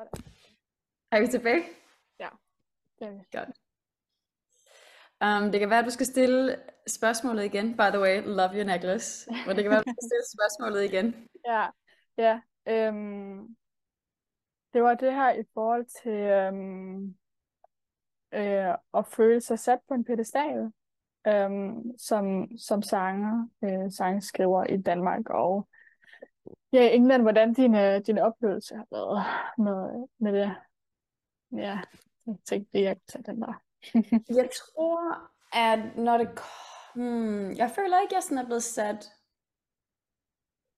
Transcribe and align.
Sådan. 0.00 0.24
Er 1.12 1.20
vi 1.20 1.26
tilbage? 1.26 1.64
Ja, 2.20 2.28
det 2.98 3.06
er 3.06 3.10
vi. 3.10 3.22
Godt. 3.32 3.48
Um, 5.24 5.52
det 5.52 5.60
kan 5.60 5.70
være, 5.70 5.78
at 5.78 5.84
du 5.84 5.90
skal 5.90 6.06
stille 6.06 6.56
spørgsmålet 6.86 7.44
igen. 7.44 7.76
By 7.76 7.88
the 7.90 8.00
way, 8.00 8.22
love 8.24 8.54
your 8.54 8.64
necklace. 8.64 9.30
Men 9.46 9.56
det 9.56 9.64
kan 9.64 9.70
være, 9.70 9.80
at 9.80 9.86
du 9.86 9.92
skal 9.92 10.08
stille 10.10 10.26
spørgsmålet 10.36 10.84
igen. 10.84 11.14
Ja, 11.50 11.66
ja. 12.18 12.40
Øhm, 12.68 13.56
det 14.72 14.82
var 14.82 14.94
det 14.94 15.12
her 15.12 15.32
i 15.32 15.44
forhold 15.54 15.86
til 16.02 16.12
øhm, 16.12 17.14
øh, 18.34 18.74
at 18.94 19.06
føle 19.06 19.40
sig 19.40 19.58
sat 19.58 19.78
på 19.88 19.94
en 19.94 20.04
pedestal 20.04 20.72
øhm, 21.26 21.98
som, 21.98 22.48
som 22.58 22.82
sanger, 22.82 23.48
øh, 23.64 23.92
sangskriver 23.92 24.64
i 24.64 24.76
Danmark 24.76 25.30
og 25.30 25.68
ja, 26.72 26.94
England, 26.94 27.22
hvordan 27.22 27.54
dine, 27.54 28.00
dine 28.00 28.22
oplevelser 28.22 28.76
har 28.76 28.86
været 28.90 29.24
med, 29.58 30.08
med 30.18 30.32
det. 30.40 30.56
Ja, 31.52 31.80
jeg 32.26 32.36
tænkte 32.44 32.72
lige, 32.72 32.84
jeg 32.84 32.96
kan 32.96 33.02
tage 33.06 33.22
den 33.22 33.42
der. 33.42 33.62
Jeg 34.36 34.50
tror, 34.50 35.30
at 35.52 35.96
når 35.96 36.18
det... 36.18 36.28
Hmm, 36.94 37.52
jeg 37.52 37.70
føler 37.70 38.00
ikke, 38.00 38.12
at 38.12 38.16
jeg 38.16 38.22
sådan 38.22 38.38
er 38.38 38.46
blevet 38.46 38.62
sat 38.62 39.12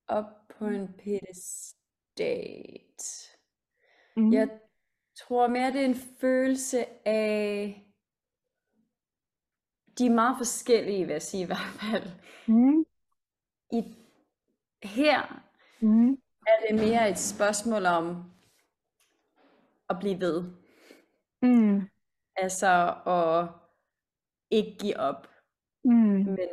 op 0.08 0.48
på 0.58 0.66
en 0.66 0.92
pedestat. 0.92 1.78
Mm. 4.16 4.32
Jeg 4.32 4.60
tror 5.16 5.46
mere, 5.48 5.72
det 5.72 5.80
er 5.80 5.84
en 5.84 6.02
følelse 6.20 7.06
af... 7.08 7.78
De 9.98 10.06
er 10.06 10.10
meget 10.10 10.36
forskellige, 10.38 11.04
vil 11.04 11.12
jeg 11.12 11.22
sige 11.22 11.42
i 11.42 11.46
hvert 11.46 11.72
fald. 11.80 12.10
Mm. 12.46 12.84
I, 13.72 13.94
her 14.82 15.42
Mm. 15.82 16.10
er 16.46 16.66
det 16.68 16.74
mere 16.74 17.10
et 17.10 17.18
spørgsmål 17.18 17.86
om 17.86 18.24
at 19.88 19.96
blive 20.00 20.20
ved. 20.20 20.44
Mm. 21.42 21.80
Altså 22.36 22.94
at 23.06 23.48
ikke 24.50 24.76
give 24.80 24.96
op, 24.96 25.28
Mm. 25.84 25.92
men 25.92 26.48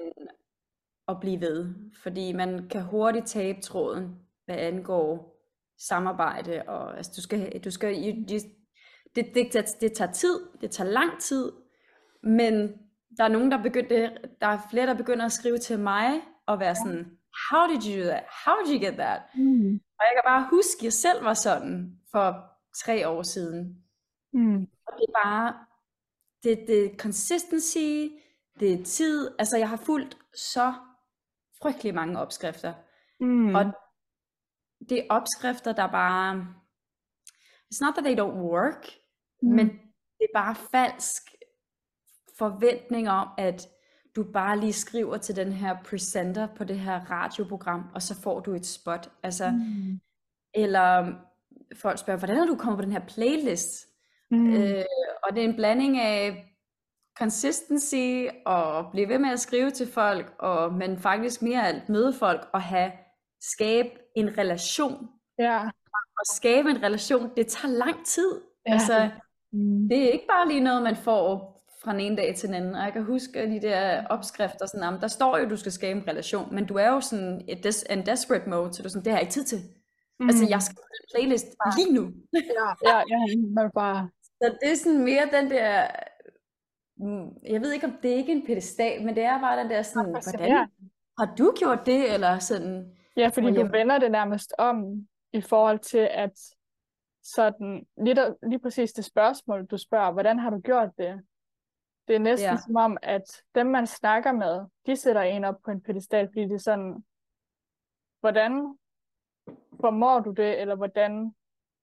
at 1.07 1.19
blive 1.21 1.41
ved. 1.41 1.75
Fordi 2.03 2.33
man 2.33 2.67
kan 2.69 2.81
hurtigt 2.83 3.27
tabe 3.27 3.61
tråden, 3.61 4.15
hvad 4.45 4.55
angår 4.55 5.39
samarbejde. 5.77 6.63
Og, 6.67 6.97
altså, 6.97 7.11
du 7.15 7.21
skal, 7.21 7.59
du 7.63 7.71
skal, 7.71 7.95
you, 7.95 8.15
you, 8.31 8.39
det, 9.15 9.25
det, 9.35 9.53
det, 9.53 9.65
det 9.81 9.93
tager 9.93 10.11
tid, 10.11 10.39
det 10.61 10.71
tager 10.71 10.89
lang 10.89 11.19
tid, 11.21 11.51
men 12.23 12.53
der 13.17 13.23
er 13.23 13.27
nogen, 13.27 13.51
der 13.51 13.63
begynder, 13.63 14.09
der 14.41 14.47
er 14.47 14.59
flere, 14.71 14.87
der 14.87 14.93
begynder 14.97 15.25
at 15.25 15.31
skrive 15.31 15.57
til 15.57 15.79
mig 15.79 16.21
og 16.45 16.59
være 16.59 16.75
sådan, 16.75 17.18
how 17.51 17.67
did 17.67 17.81
you 17.83 17.95
do 18.01 18.03
that? 18.09 18.23
How 18.45 18.55
did 18.61 18.69
you 18.73 18.79
get 18.87 18.95
that? 18.97 19.21
Mm. 19.35 19.73
Og 19.99 20.03
jeg 20.07 20.13
kan 20.15 20.23
bare 20.25 20.47
huske, 20.49 20.79
at 20.79 20.83
jeg 20.83 20.93
selv 20.93 21.23
var 21.23 21.33
sådan 21.33 21.99
for 22.11 22.45
tre 22.85 23.07
år 23.07 23.23
siden. 23.23 23.83
Mm. 24.33 24.61
Og 24.87 24.93
det 24.97 25.05
er 25.09 25.13
bare, 25.23 25.65
det, 26.43 26.63
det 26.67 26.85
er 26.85 26.97
consistency, 26.97 28.07
det 28.59 28.73
er 28.73 28.83
tid. 28.83 29.31
Altså, 29.39 29.57
jeg 29.57 29.69
har 29.69 29.77
fulgt 29.77 30.17
så 30.35 30.73
frygtelig 31.61 31.95
mange 31.95 32.19
opskrifter. 32.19 32.73
Mm. 33.19 33.55
Og 33.55 33.63
det 34.89 34.97
er 34.99 35.05
opskrifter, 35.09 35.71
der 35.73 35.87
bare... 35.87 36.47
It's 37.73 37.85
not 37.85 37.93
that 37.93 38.03
they 38.05 38.15
don't 38.19 38.37
work, 38.51 38.85
Mm. 39.41 39.49
men 39.49 39.67
det 40.19 40.27
er 40.33 40.39
bare 40.39 40.55
falsk 40.55 41.21
forventning 42.37 43.09
om, 43.09 43.27
at 43.37 43.67
du 44.23 44.31
bare 44.31 44.59
lige 44.59 44.73
skriver 44.73 45.17
til 45.17 45.35
den 45.35 45.51
her 45.51 45.75
presenter 45.89 46.47
på 46.55 46.63
det 46.63 46.79
her 46.79 46.99
radioprogram, 47.11 47.83
og 47.95 48.01
så 48.01 48.21
får 48.21 48.39
du 48.39 48.53
et 48.53 48.65
spot. 48.65 49.09
Altså, 49.23 49.49
Mm. 49.51 49.99
eller 50.53 51.13
folk 51.75 51.99
spørger, 51.99 52.17
hvordan 52.19 52.37
er 52.37 52.45
du 52.45 52.55
kommet 52.55 52.77
på 52.77 52.81
den 52.85 52.91
her 52.91 53.05
playlist? 53.07 53.85
Mm. 54.31 54.53
Øh, 54.53 54.85
og 55.23 55.35
det 55.35 55.43
er 55.43 55.47
en 55.47 55.55
blanding 55.55 55.99
af 55.99 56.45
consistency 57.17 58.27
og 58.45 58.91
blive 58.91 59.07
ved 59.09 59.19
med 59.19 59.29
at 59.29 59.39
skrive 59.39 59.71
til 59.71 59.87
folk, 59.91 60.33
og, 60.39 60.73
men 60.73 60.97
faktisk 60.99 61.41
mere 61.41 61.67
alt 61.67 61.89
møde 61.89 62.13
folk 62.13 62.47
og 62.53 62.61
have 62.61 62.91
skabe 63.41 63.89
en 64.15 64.37
relation. 64.37 65.09
Ja. 65.39 65.59
Og 66.19 66.25
skabe 66.35 66.69
en 66.69 66.83
relation, 66.83 67.29
det 67.37 67.47
tager 67.47 67.73
lang 67.73 68.05
tid. 68.05 68.41
Ja. 68.67 68.73
Altså, 68.73 69.09
Mm. 69.53 69.89
det 69.89 69.97
er 70.03 70.09
ikke 70.11 70.27
bare 70.29 70.47
lige 70.47 70.59
noget, 70.59 70.83
man 70.83 70.95
får 70.95 71.58
fra 71.83 71.91
den 71.91 71.99
ene 71.99 72.15
dag 72.17 72.35
til 72.35 72.47
den 72.49 72.55
anden. 72.55 72.75
Og 72.75 72.81
jeg 72.83 72.93
kan 72.93 73.03
huske 73.03 73.47
de 73.51 73.61
der 73.61 74.07
opskrifter, 74.07 74.65
sådan, 74.65 74.83
jamen, 74.83 75.01
der 75.01 75.07
står 75.07 75.37
jo, 75.37 75.43
at 75.43 75.49
du 75.49 75.57
skal 75.57 75.71
skabe 75.71 75.99
en 75.99 76.07
relation, 76.07 76.55
men 76.55 76.65
du 76.65 76.73
er 76.73 76.87
jo 76.87 77.01
sådan 77.01 77.41
i 77.47 77.53
des- 77.53 77.85
en 77.93 78.05
desperate 78.05 78.49
mode, 78.49 78.73
så 78.73 78.83
du 78.83 78.89
sådan, 78.89 79.03
det 79.05 79.11
har 79.11 79.17
jeg 79.19 79.23
ikke 79.23 79.33
tid 79.33 79.43
til. 79.43 79.59
Mm. 80.19 80.29
Altså, 80.29 80.45
jeg 80.49 80.61
skal 80.61 80.75
den 80.75 81.05
playlist 81.15 81.47
lige 81.77 81.93
nu. 81.93 82.03
Ja, 82.33 82.39
ja, 82.89 82.97
ja, 83.09 83.37
man 83.55 83.71
bare... 83.75 84.09
Så 84.23 84.57
det 84.61 84.71
er 84.71 84.75
sådan 84.75 85.03
mere 85.03 85.29
den 85.31 85.49
der, 85.51 85.87
mm, 86.97 87.29
jeg 87.53 87.61
ved 87.61 87.71
ikke 87.73 87.85
om 87.87 87.93
det 88.01 88.11
er 88.11 88.15
ikke 88.15 88.31
en 88.31 88.45
pedestal, 88.45 89.05
men 89.05 89.15
det 89.15 89.23
er 89.23 89.39
bare 89.41 89.59
den 89.59 89.69
der 89.69 89.81
sådan, 89.81 90.03
hvordan 90.09 90.15
fascinerende. 90.23 90.71
har 91.19 91.35
du 91.37 91.53
gjort 91.59 91.85
det, 91.85 92.13
eller 92.13 92.39
sådan, 92.39 92.95
Ja, 93.17 93.27
fordi 93.27 93.47
du 93.47 93.61
jeg- 93.61 93.71
vender 93.71 93.99
det 93.99 94.11
nærmest 94.11 94.53
om 94.57 95.07
i 95.33 95.41
forhold 95.41 95.79
til, 95.79 96.07
at 96.11 96.31
sådan, 97.23 97.85
lige, 98.03 98.15
der, 98.15 98.33
lige 98.49 98.59
præcis 98.59 98.93
det 98.93 99.05
spørgsmål, 99.05 99.65
du 99.65 99.77
spørger, 99.77 100.11
hvordan 100.11 100.39
har 100.39 100.49
du 100.49 100.59
gjort 100.59 100.89
det? 100.97 101.21
Det 102.09 102.15
er 102.15 102.19
næsten 102.19 102.49
Ja. 102.49 102.57
som 102.65 102.75
om, 102.75 102.97
at 103.01 103.43
dem, 103.55 103.65
man 103.67 103.87
snakker 103.87 104.31
med, 104.31 104.65
de 104.85 104.95
sætter 104.95 105.21
en 105.21 105.43
op 105.43 105.55
på 105.65 105.71
en 105.71 105.81
pedestal, 105.81 106.27
fordi 106.27 106.41
det 106.41 106.53
er 106.53 106.57
sådan, 106.57 107.03
hvordan 108.19 108.77
formår 109.81 110.19
du 110.19 110.31
det, 110.31 110.61
eller 110.61 110.75
hvordan, 110.75 111.35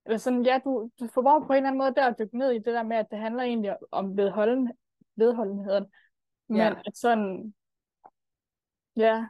eller 0.07 0.19
sådan, 0.19 0.43
ja, 0.43 0.61
du, 0.65 0.91
du 1.01 1.07
formår 1.15 1.41
på 1.41 1.53
en 1.53 1.57
eller 1.57 1.69
anden 1.69 1.79
måde 1.79 1.95
der 1.95 2.07
at 2.07 2.19
dykke 2.19 2.39
ned 2.39 2.51
i 2.51 2.59
det 2.59 2.67
der 2.67 2.83
med, 2.83 2.97
at 2.97 3.07
det 3.11 3.19
handler 3.19 3.43
egentlig 3.43 3.77
om 3.91 4.17
vedholden, 4.17 4.73
vedholdenheden, 5.17 5.93
men 6.49 6.57
Ja. 6.59 6.75
at 6.87 6.97
sådan, 6.97 7.55
ja, 8.97 9.27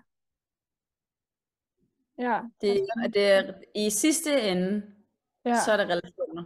ja, 2.18 2.40
det, 2.60 2.86
det 3.14 3.30
er, 3.32 3.54
i 3.74 3.90
sidste 3.90 4.40
ende, 4.50 4.94
ja, 5.44 5.54
så 5.64 5.72
er 5.72 5.76
det 5.76 5.88
relationer. 5.88 6.42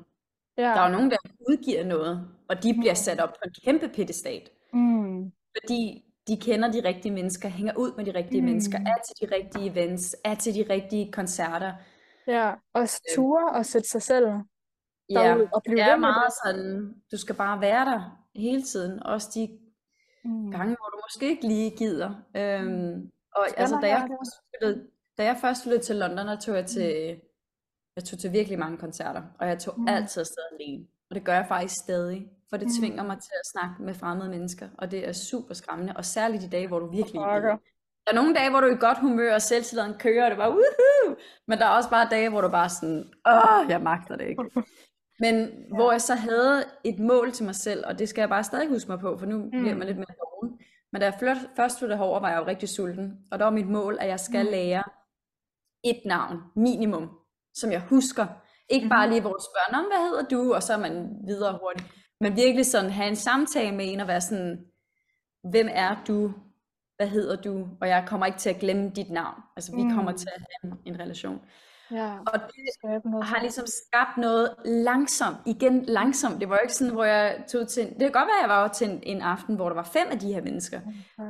ja. 0.56 0.62
Der 0.62 0.68
er 0.80 0.86
jo 0.88 0.92
nogen, 0.92 1.10
der 1.10 1.16
udgiver 1.48 1.84
noget, 1.84 2.39
og 2.50 2.62
de 2.62 2.74
bliver 2.80 2.94
sat 2.94 3.20
op 3.20 3.28
på 3.28 3.40
en 3.44 3.52
kæmpe 3.64 3.88
pedestal, 3.88 4.42
Mm. 4.72 5.32
fordi 5.60 6.04
de 6.28 6.36
kender 6.36 6.72
de 6.72 6.80
rigtige 6.84 7.12
mennesker, 7.12 7.48
hænger 7.48 7.74
ud 7.76 7.92
med 7.96 8.04
de 8.04 8.14
rigtige 8.14 8.40
Mm. 8.40 8.46
mennesker, 8.46 8.78
er 8.78 8.96
til 9.06 9.14
de 9.28 9.34
rigtige 9.36 9.70
events, 9.70 10.16
er 10.24 10.34
til 10.34 10.54
de 10.54 10.64
rigtige 10.74 11.12
koncerter. 11.12 11.72
Ja, 12.26 12.52
og 12.74 12.88
ture 13.14 13.50
og 13.52 13.66
sætte 13.66 13.88
sig 13.88 14.02
selv 14.02 14.26
Ja, 15.10 15.34
og 15.52 15.62
blive 15.64 15.76
det 15.76 15.82
er 15.84 15.96
meget 15.96 16.32
sådan, 16.44 16.94
du 17.12 17.16
skal 17.16 17.34
bare 17.34 17.60
være 17.60 17.84
der 17.84 18.26
hele 18.34 18.62
tiden, 18.62 19.02
også 19.02 19.28
de 19.34 19.58
Mm. 20.24 20.50
gange, 20.50 20.76
hvor 20.80 20.88
du 20.94 21.00
måske 21.06 21.28
ikke 21.30 21.46
lige 21.48 21.70
gider. 21.76 22.10
Øhm, 22.36 23.10
og 23.36 23.44
Skal 23.48 23.60
altså, 23.60 23.78
da 23.82 23.88
jeg, 23.88 24.00
det? 24.02 24.10
først 24.18 24.32
flyttede, 24.58 24.86
da 25.18 25.24
jeg 25.24 25.36
først 25.40 25.62
flyttede 25.62 25.82
til 25.84 25.96
London, 25.96 26.26
der 26.26 26.36
tog 26.40 26.54
jeg 26.54 26.66
til, 26.66 27.20
jeg 27.96 28.04
tog 28.04 28.18
til 28.18 28.32
virkelig 28.32 28.58
mange 28.58 28.78
koncerter, 28.78 29.22
og 29.40 29.48
jeg 29.48 29.58
tog 29.58 29.80
Mm. 29.80 29.88
altid 29.88 30.20
afsted 30.20 30.42
alene. 30.52 30.86
Og 31.10 31.14
det 31.16 31.24
gør 31.24 31.34
jeg 31.34 31.46
faktisk 31.48 31.74
stadig, 31.84 32.28
for 32.50 32.56
det 32.56 32.66
Mm. 32.66 32.72
tvinger 32.80 33.02
mig 33.02 33.16
til 33.18 33.32
at 33.42 33.46
snakke 33.52 33.82
med 33.82 33.94
fremmede 33.94 34.28
mennesker, 34.30 34.68
og 34.78 34.90
det 34.90 35.08
er 35.08 35.12
super 35.12 35.54
skræmmende, 35.54 35.92
og 35.96 36.04
særligt 36.04 36.42
de 36.42 36.48
dage, 36.48 36.68
hvor 36.68 36.78
du 36.78 36.86
virkelig 36.90 37.14
ikke 37.14 37.34
gider. 37.34 37.58
Der 38.06 38.10
er 38.12 38.14
nogle 38.14 38.34
dage, 38.34 38.50
hvor 38.50 38.60
du 38.60 38.66
er 38.66 38.72
i 38.72 38.76
godt 38.80 38.98
humør, 38.98 39.34
og 39.34 39.42
selvtilliden 39.42 39.94
kører, 39.98 40.24
og 40.24 40.30
det 40.30 40.36
er 40.36 40.40
bare 40.42 40.50
woohoo! 40.50 41.16
Men 41.48 41.58
der 41.58 41.64
er 41.66 41.70
også 41.70 41.90
bare 41.90 42.08
dage, 42.10 42.28
hvor 42.30 42.40
du 42.40 42.48
bare 42.48 42.64
er 42.64 42.68
sådan, 42.68 43.12
åh, 43.28 43.70
jeg 43.70 43.80
magter 43.82 44.16
det 44.16 44.24
ikke. 44.28 44.44
Men 45.24 45.50
hvor 45.74 45.90
jeg 45.92 46.00
så 46.00 46.14
havde 46.14 46.64
et 46.84 46.98
mål 46.98 47.32
til 47.32 47.44
mig 47.44 47.54
selv, 47.54 47.84
og 47.86 47.98
det 47.98 48.08
skal 48.08 48.22
jeg 48.22 48.28
bare 48.28 48.44
stadig 48.44 48.68
huske 48.68 48.88
mig 48.90 48.98
på, 49.00 49.18
for 49.18 49.26
nu 49.26 49.38
Mm. 49.38 49.50
bliver 49.50 49.74
man 49.74 49.86
lidt 49.86 49.96
mere 49.98 50.14
doven. 50.20 50.58
Men 50.92 51.00
da 51.00 51.06
jeg 51.06 51.14
flyt- 51.18 51.50
først 51.56 51.78
flyttede 51.78 51.98
herover, 51.98 52.20
var 52.20 52.28
jeg 52.30 52.38
jo 52.40 52.46
rigtig 52.46 52.68
sulten. 52.68 53.18
Og 53.32 53.38
der 53.38 53.44
var 53.44 53.50
mit 53.52 53.68
mål, 53.68 53.96
at 54.00 54.08
jeg 54.08 54.20
skal 54.20 54.44
Mm. 54.44 54.50
lære 54.50 54.82
et 55.84 56.00
navn, 56.06 56.36
minimum, 56.56 57.10
som 57.54 57.72
jeg 57.72 57.80
husker. 57.80 58.26
Ikke 58.68 58.88
bare 58.88 59.06
Mhm. 59.06 59.10
lige, 59.12 59.20
hvor 59.20 59.32
du 59.32 59.38
spørger, 59.50 59.72
"Nå, 59.72 59.78
men 59.82 59.90
hvad 59.96 60.08
hedder 60.08 60.22
du? 60.36 60.54
Og 60.54 60.62
så 60.62 60.72
er 60.72 60.78
man 60.78 60.92
videre 61.26 61.58
hurtigt. 61.62 61.86
Men 62.20 62.36
virkelig 62.36 62.66
sådan 62.66 62.90
have 62.90 63.08
en 63.08 63.16
samtale 63.16 63.76
med 63.76 63.92
en 63.92 64.00
og 64.00 64.08
være 64.08 64.20
sådan, 64.20 64.64
hvem 65.50 65.68
er 65.70 65.96
du? 66.08 66.32
Hvad 66.96 67.08
hedder 67.08 67.36
du? 67.36 67.68
Og 67.80 67.88
jeg 67.88 68.04
kommer 68.08 68.26
ikke 68.26 68.38
til 68.38 68.50
at 68.50 68.58
glemme 68.58 68.90
dit 68.90 69.10
navn. 69.10 69.34
Altså, 69.56 69.76
vi 69.76 69.82
kommer 69.82 70.10
Mm. 70.12 70.18
til 70.18 70.28
at 70.36 70.42
have 70.62 70.72
en, 70.72 70.94
en 70.94 71.00
relation. 71.00 71.40
Ja, 71.90 72.18
Og 72.26 72.40
det 72.40 73.22
har 73.22 73.40
ligesom 73.40 73.64
skabt 73.66 74.16
noget 74.16 74.54
langsomt, 74.64 75.36
igen 75.46 75.82
langsomt. 75.84 76.40
Det 76.40 76.48
var 76.48 76.54
jo 76.56 76.60
ikke 76.62 76.74
sådan, 76.74 76.92
hvor 76.94 77.04
jeg 77.04 77.44
tog 77.48 77.68
til, 77.68 77.86
det 77.86 77.98
kan 78.00 78.10
godt 78.12 78.26
være, 78.26 78.38
at 78.44 78.50
jeg 78.50 78.56
var 78.56 78.68
til 78.68 78.90
en, 78.90 79.00
en 79.02 79.22
aften, 79.22 79.56
hvor 79.56 79.68
der 79.68 79.74
var 79.76 79.82
fem 79.92 80.06
af 80.10 80.18
de 80.18 80.32
her 80.34 80.42
mennesker, 80.42 80.80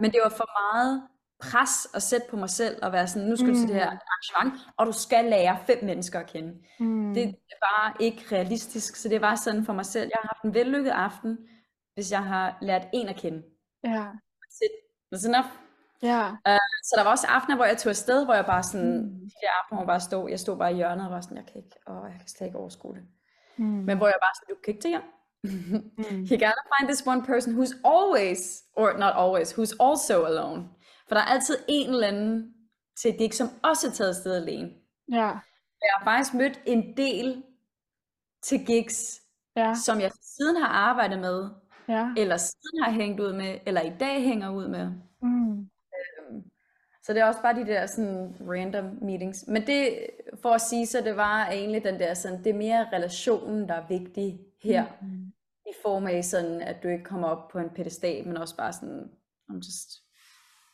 men 0.00 0.10
det 0.12 0.20
var 0.24 0.30
for 0.30 0.48
meget 0.74 1.02
pres 1.40 1.88
at 1.94 2.02
sætte 2.02 2.26
på 2.30 2.36
mig 2.36 2.50
selv, 2.50 2.78
og 2.82 2.92
være 2.92 3.06
sådan, 3.08 3.28
nu 3.28 3.36
skal 3.36 3.48
du 3.48 3.54
til 3.54 3.68
det 3.68 3.74
her 3.74 3.90
Mm. 3.90 3.98
arrangement, 4.06 4.60
og 4.76 4.86
du 4.86 4.92
skal 4.92 5.24
lære 5.24 5.58
fem 5.66 5.84
mennesker 5.84 6.20
at 6.20 6.26
kende. 6.26 6.54
Mm. 6.80 7.14
Det 7.14 7.22
er 7.28 7.32
bare 7.60 7.92
ikke 8.00 8.24
realistisk, 8.32 8.96
så 8.96 9.08
det 9.08 9.20
var 9.20 9.34
sådan 9.34 9.64
for 9.64 9.72
mig 9.72 9.86
selv, 9.86 10.04
jeg 10.14 10.18
har 10.22 10.28
haft 10.34 10.44
en 10.44 10.54
vellykket 10.54 10.90
aften, 10.90 11.38
hvis 11.94 12.12
jeg 12.12 12.22
har 12.24 12.58
lært 12.62 12.82
en 12.92 13.08
at 13.08 13.16
kende. 13.16 13.42
Ja, 13.84 14.06
That's 15.14 15.28
enough. 15.28 15.46
ja. 16.02 16.30
Så 16.82 16.94
der 16.96 17.02
var 17.04 17.10
også 17.10 17.26
aftener, 17.26 17.56
hvor 17.56 17.64
jeg 17.64 17.78
tog 17.78 17.90
afsted, 17.90 18.24
hvor 18.24 18.34
jeg 18.34 18.46
bare 18.46 18.62
sådan, 18.62 18.96
Mm. 18.98 19.20
de 19.20 19.30
der 19.42 19.50
aftener, 19.62 19.76
hvor 19.76 19.82
jeg 19.82 19.86
bare 19.86 20.00
stod, 20.00 20.30
jeg 20.30 20.40
stod 20.40 20.56
bare 20.56 20.72
i 20.72 20.76
hjørnet 20.76 21.04
og 21.06 21.10
var 21.12 21.20
sådan, 21.20 21.36
jeg 21.36 21.46
kan 21.46 21.56
ikke, 21.56 21.76
åh, 21.88 22.04
jeg 22.10 22.18
kan 22.20 22.28
slet 22.28 22.46
ikke 22.46 22.58
overskue 22.58 22.94
det. 22.94 23.02
Mm. 23.56 23.64
Men 23.64 23.96
hvor 23.98 24.06
jeg 24.06 24.14
bare 24.22 24.34
sådan, 24.36 24.54
du 24.54 24.60
kan 24.64 24.70
ikke 24.74 24.82
tage 24.82 24.92
hjem. 24.92 25.02
Mm. 25.44 26.22
You 26.30 26.36
gotta 26.46 26.64
find 26.74 26.88
this 26.88 27.06
one 27.06 27.22
person 27.22 27.50
who's 27.58 27.74
always, 27.84 28.62
or 28.76 28.92
not 28.98 29.12
always, 29.22 29.48
who's 29.58 29.74
also 29.88 30.24
alone. 30.24 30.68
For 31.10 31.14
der 31.14 31.22
er 31.22 31.26
altid 31.26 31.56
en 31.68 31.90
eller 31.90 32.08
anden 32.08 32.54
til 33.02 33.18
det, 33.18 33.34
som 33.34 33.48
også 33.62 33.86
er 33.86 33.90
taget 33.90 34.08
afsted 34.08 34.34
alene. 34.36 34.70
Ja, 35.12 35.26
Jeg 35.82 35.90
har 35.96 36.04
faktisk 36.04 36.34
mødt 36.34 36.60
en 36.66 36.96
del 36.96 37.42
til 38.42 38.66
gigs, 38.66 39.22
ja, 39.56 39.74
som 39.74 40.00
jeg 40.00 40.10
siden 40.22 40.56
har 40.56 40.68
arbejdet 40.68 41.18
med, 41.18 41.50
ja. 41.88 42.08
eller 42.16 42.36
siden 42.36 42.82
har 42.82 42.90
hængt 42.90 43.20
ud 43.20 43.32
med, 43.32 43.58
eller 43.66 43.80
i 43.80 43.92
dag 44.00 44.22
hænger 44.22 44.50
ud 44.50 44.68
med. 44.68 44.92
Mm. 45.22 45.70
Så 47.02 47.12
det 47.14 47.20
er 47.20 47.24
også 47.24 47.42
bare 47.42 47.54
de 47.54 47.66
der 47.66 47.86
sådan 47.86 48.36
random 48.40 48.98
meetings. 49.02 49.44
Men 49.48 49.66
det, 49.66 50.06
for 50.42 50.50
at 50.50 50.60
sige, 50.60 50.86
så 50.86 51.00
det 51.00 51.16
var 51.16 51.46
egentlig 51.46 51.84
den 51.84 52.00
der 52.00 52.14
sådan, 52.14 52.44
det 52.44 52.50
er 52.50 52.58
mere 52.58 52.88
relationen, 52.92 53.68
der 53.68 53.74
er 53.74 53.86
vigtig 53.88 54.40
her. 54.62 54.84
Mm. 55.02 55.32
I 55.66 55.72
form 55.82 56.06
af 56.06 56.24
sådan, 56.24 56.60
at 56.60 56.82
du 56.82 56.88
ikke 56.88 57.04
kommer 57.04 57.28
op 57.28 57.48
på 57.48 57.58
en 57.58 57.70
pedestal, 57.70 58.26
men 58.26 58.36
også 58.36 58.56
bare 58.56 58.72
sådan, 58.72 59.10
I'm 59.50 59.56
just, 59.56 59.90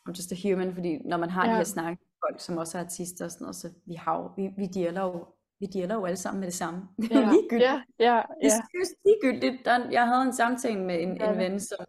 I'm 0.09 0.13
just 0.19 0.33
a 0.33 0.37
human, 0.51 0.75
fordi 0.75 0.99
når 1.05 1.17
man 1.17 1.31
har 1.31 1.43
ja. 1.45 1.47
de 1.49 1.53
Ja. 1.53 1.57
her 1.57 1.65
snak, 1.65 1.91
med 1.91 2.07
folk, 2.29 2.41
som 2.41 2.57
også 2.59 2.79
er 2.79 2.83
artister 2.83 3.25
og 3.25 3.31
sådan 3.31 3.45
noget, 3.45 3.57
så 3.57 3.69
vi 3.87 3.95
har 3.95 4.35
vi, 4.37 4.49
vi 4.59 4.67
dealer 4.67 5.03
jo, 5.03 5.27
vi 5.61 5.67
dealer 5.67 5.95
jo 5.95 6.05
alle 6.05 6.17
sammen 6.17 6.41
med 6.41 6.47
det 6.49 6.55
samme. 6.55 6.81
Ja, 7.11 7.31
ligegyldigt. 7.33 7.63
ja, 7.71 7.83
ja, 7.99 8.23
Det 8.41 8.47
er 8.47 8.57
ja. 8.57 8.61
seriøst 8.73 8.95
ligegyldigt. 9.05 9.65
Der, 9.65 9.91
jeg 9.91 10.07
havde 10.09 10.23
en 10.23 10.33
samtale 10.33 10.81
med 10.85 11.03
en, 11.03 11.17
Ja, 11.17 11.33
en 11.33 11.39
ven, 11.39 11.61
som. 11.61 11.87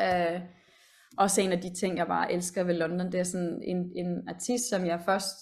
Øh, 0.00 0.40
også 1.18 1.40
en 1.40 1.52
af 1.52 1.60
de 1.60 1.74
ting, 1.74 1.96
jeg 1.98 2.06
bare 2.06 2.32
elsker 2.32 2.62
ved 2.64 2.74
London, 2.74 3.12
det 3.12 3.20
er 3.20 3.24
sådan 3.24 3.62
en, 3.62 3.92
en 3.96 4.28
artist, 4.28 4.68
som 4.68 4.86
jeg 4.86 5.00
først, 5.04 5.34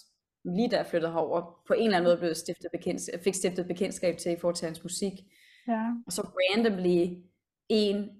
lige 0.44 0.68
da 0.68 0.76
jeg 0.76 0.86
flyttede 0.86 1.12
herover, 1.12 1.62
på 1.66 1.72
en 1.74 1.84
eller 1.84 1.96
anden 1.96 2.08
måde 2.08 2.16
blev 2.18 2.34
stiftet 2.34 2.70
bekendt, 2.72 3.00
fik 3.24 3.34
stiftet 3.34 3.66
bekendtskab 3.66 4.16
til 4.18 4.32
i 4.32 4.36
forhold 4.40 4.54
til 4.56 4.66
hans 4.66 4.82
musik. 4.82 5.12
Ja. 5.68 5.82
Og 6.06 6.12
så 6.12 6.22
randomly 6.22 7.22
en, 7.68 8.10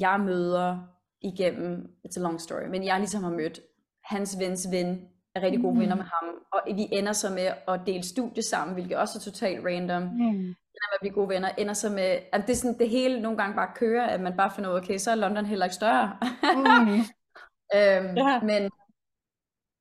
jeg 0.00 0.20
møder 0.20 0.78
igennem, 1.22 1.90
it's 2.06 2.18
a 2.18 2.22
long 2.22 2.40
story, 2.40 2.66
men 2.70 2.84
jeg 2.84 2.98
ligesom 2.98 3.22
har 3.22 3.30
mødt 3.30 3.60
hans 4.04 4.36
vens 4.38 4.66
ven, 4.70 5.08
er 5.34 5.42
rigtig 5.42 5.60
gode 5.62 5.74
Mm. 5.74 5.80
venner 5.80 5.96
med 5.96 6.04
ham, 6.04 6.34
og 6.52 6.60
vi 6.66 6.88
ender 6.92 7.12
så 7.12 7.30
med 7.30 7.52
at 7.68 7.80
dele 7.86 8.02
studie 8.02 8.42
sammen, 8.42 8.74
hvilket 8.74 8.96
også 8.96 9.18
er 9.18 9.32
totalt 9.32 9.64
random 9.66 10.02
Mm. 10.02 10.18
ender 10.18 10.90
med 10.90 10.94
at 10.94 11.00
blive 11.00 11.14
gode 11.14 11.28
venner, 11.28 11.48
ender 11.58 11.74
så 11.74 11.90
med, 11.90 12.18
at 12.32 12.40
det, 12.46 12.50
er 12.52 12.56
sådan, 12.56 12.78
det 12.78 12.88
hele 12.88 13.20
nogle 13.20 13.38
gange 13.38 13.56
bare 13.56 13.72
kører, 13.74 14.06
at 14.06 14.20
man 14.20 14.36
bare 14.36 14.50
finder 14.54 14.70
ud 14.70 14.74
af, 14.76 14.80
okay, 14.80 14.98
så 14.98 15.10
er 15.10 15.14
London 15.14 15.46
heller 15.46 15.66
ikke 15.66 15.74
større. 15.74 16.18
Mm. 16.42 16.92
øhm, 17.76 18.16
Ja. 18.16 18.40
Men 18.40 18.62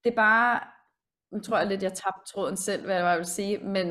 det 0.04 0.12
er 0.12 0.16
bare, 0.16 0.60
nu 1.32 1.40
tror 1.40 1.58
jeg 1.58 1.68
lidt, 1.68 1.84
jeg 1.84 1.94
tabte 1.94 2.32
tråden 2.34 2.58
selv, 2.58 2.86
hvad 2.86 2.96
jeg 2.96 3.18
vil 3.18 3.26
sige, 3.26 3.58
men 3.58 3.88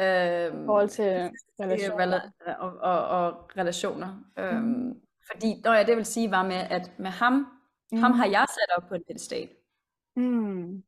øhm, 0.00 0.62
I 0.62 0.66
forhold 0.66 0.88
til 0.88 1.04
er 1.04 1.30
relationer. 1.60 2.18
rela- 2.18 2.54
og, 2.58 2.72
og, 2.76 3.08
og 3.08 3.50
relationer. 3.56 4.22
Øhm, 4.38 4.62
Mm. 4.64 5.00
Fordi, 5.32 5.60
når 5.64 5.74
jeg 5.74 5.86
det 5.86 5.96
vil 5.96 6.04
sige, 6.04 6.30
var 6.30 6.42
med, 6.42 6.56
at 6.56 6.92
med 6.98 7.10
ham, 7.10 7.32
mm. 7.92 7.98
ham 7.98 8.10
Mm. 8.10 8.18
har 8.18 8.26
jeg 8.26 8.46
sat 8.48 8.76
op 8.76 8.88
på 8.88 8.94
en 8.94 9.02
pedestal. 9.08 9.48
Mm. 10.16 10.82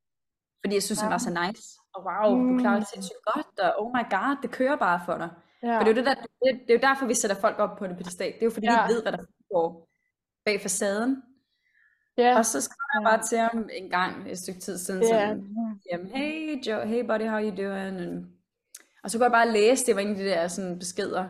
Fordi 0.64 0.74
jeg 0.74 0.82
synes, 0.82 0.98
Ja. 0.98 1.02
han 1.02 1.10
var 1.12 1.18
så 1.18 1.30
nice. 1.46 1.62
Og 1.94 2.04
wow, 2.06 2.52
du 2.52 2.58
klarer 2.58 2.78
det 2.78 2.88
sindssygt 2.88 3.18
godt, 3.34 3.58
og 3.58 3.84
oh 3.84 3.90
my 3.96 4.04
god, 4.10 4.36
det 4.42 4.50
kører 4.50 4.76
bare 4.76 5.00
for 5.06 5.16
dig. 5.18 5.30
Ja. 5.62 5.78
For 5.78 5.84
det 5.84 5.90
er, 5.90 5.92
jo 5.92 5.96
det, 5.96 6.06
der, 6.06 6.14
det, 6.14 6.60
det 6.66 6.70
er 6.70 6.74
jo 6.74 6.80
derfor, 6.88 7.06
vi 7.06 7.14
sætter 7.14 7.36
folk 7.36 7.58
op 7.58 7.78
på 7.78 7.84
en 7.84 7.96
pedestal. 7.96 8.32
Det 8.32 8.42
er 8.42 8.46
jo 8.46 8.50
fordi, 8.50 8.66
ja. 8.66 8.86
Vi 8.86 8.92
ved, 8.92 9.02
hvad 9.02 9.12
der 9.12 9.18
foregår 9.18 9.88
bag 10.44 10.60
facaden. 10.60 11.22
Ja. 12.18 12.38
Og 12.38 12.46
så 12.46 12.60
skrev 12.60 12.84
jeg 12.94 13.02
bare 13.04 13.22
til 13.22 13.38
ham 13.38 13.68
en 13.72 13.90
gang, 13.90 14.30
et 14.30 14.38
stykke 14.38 14.60
tid 14.60 14.78
siden, 14.78 15.02
Ja. 15.02 15.08
sådan, 15.08 15.54
jamen, 15.92 16.06
hey 16.06 16.62
Joe, 16.66 16.86
hey 16.86 17.02
buddy, 17.06 17.28
how 17.28 17.40
you 17.40 17.56
doing? 17.56 18.00
And, 18.00 18.26
og 19.02 19.10
så 19.10 19.18
kunne 19.18 19.24
jeg 19.24 19.32
bare 19.32 19.52
læse, 19.52 19.86
det 19.86 19.94
var 19.94 20.00
en 20.00 20.08
af 20.10 20.16
de 20.16 20.24
der 20.24 20.48
sådan, 20.48 20.78
beskeder. 20.78 21.28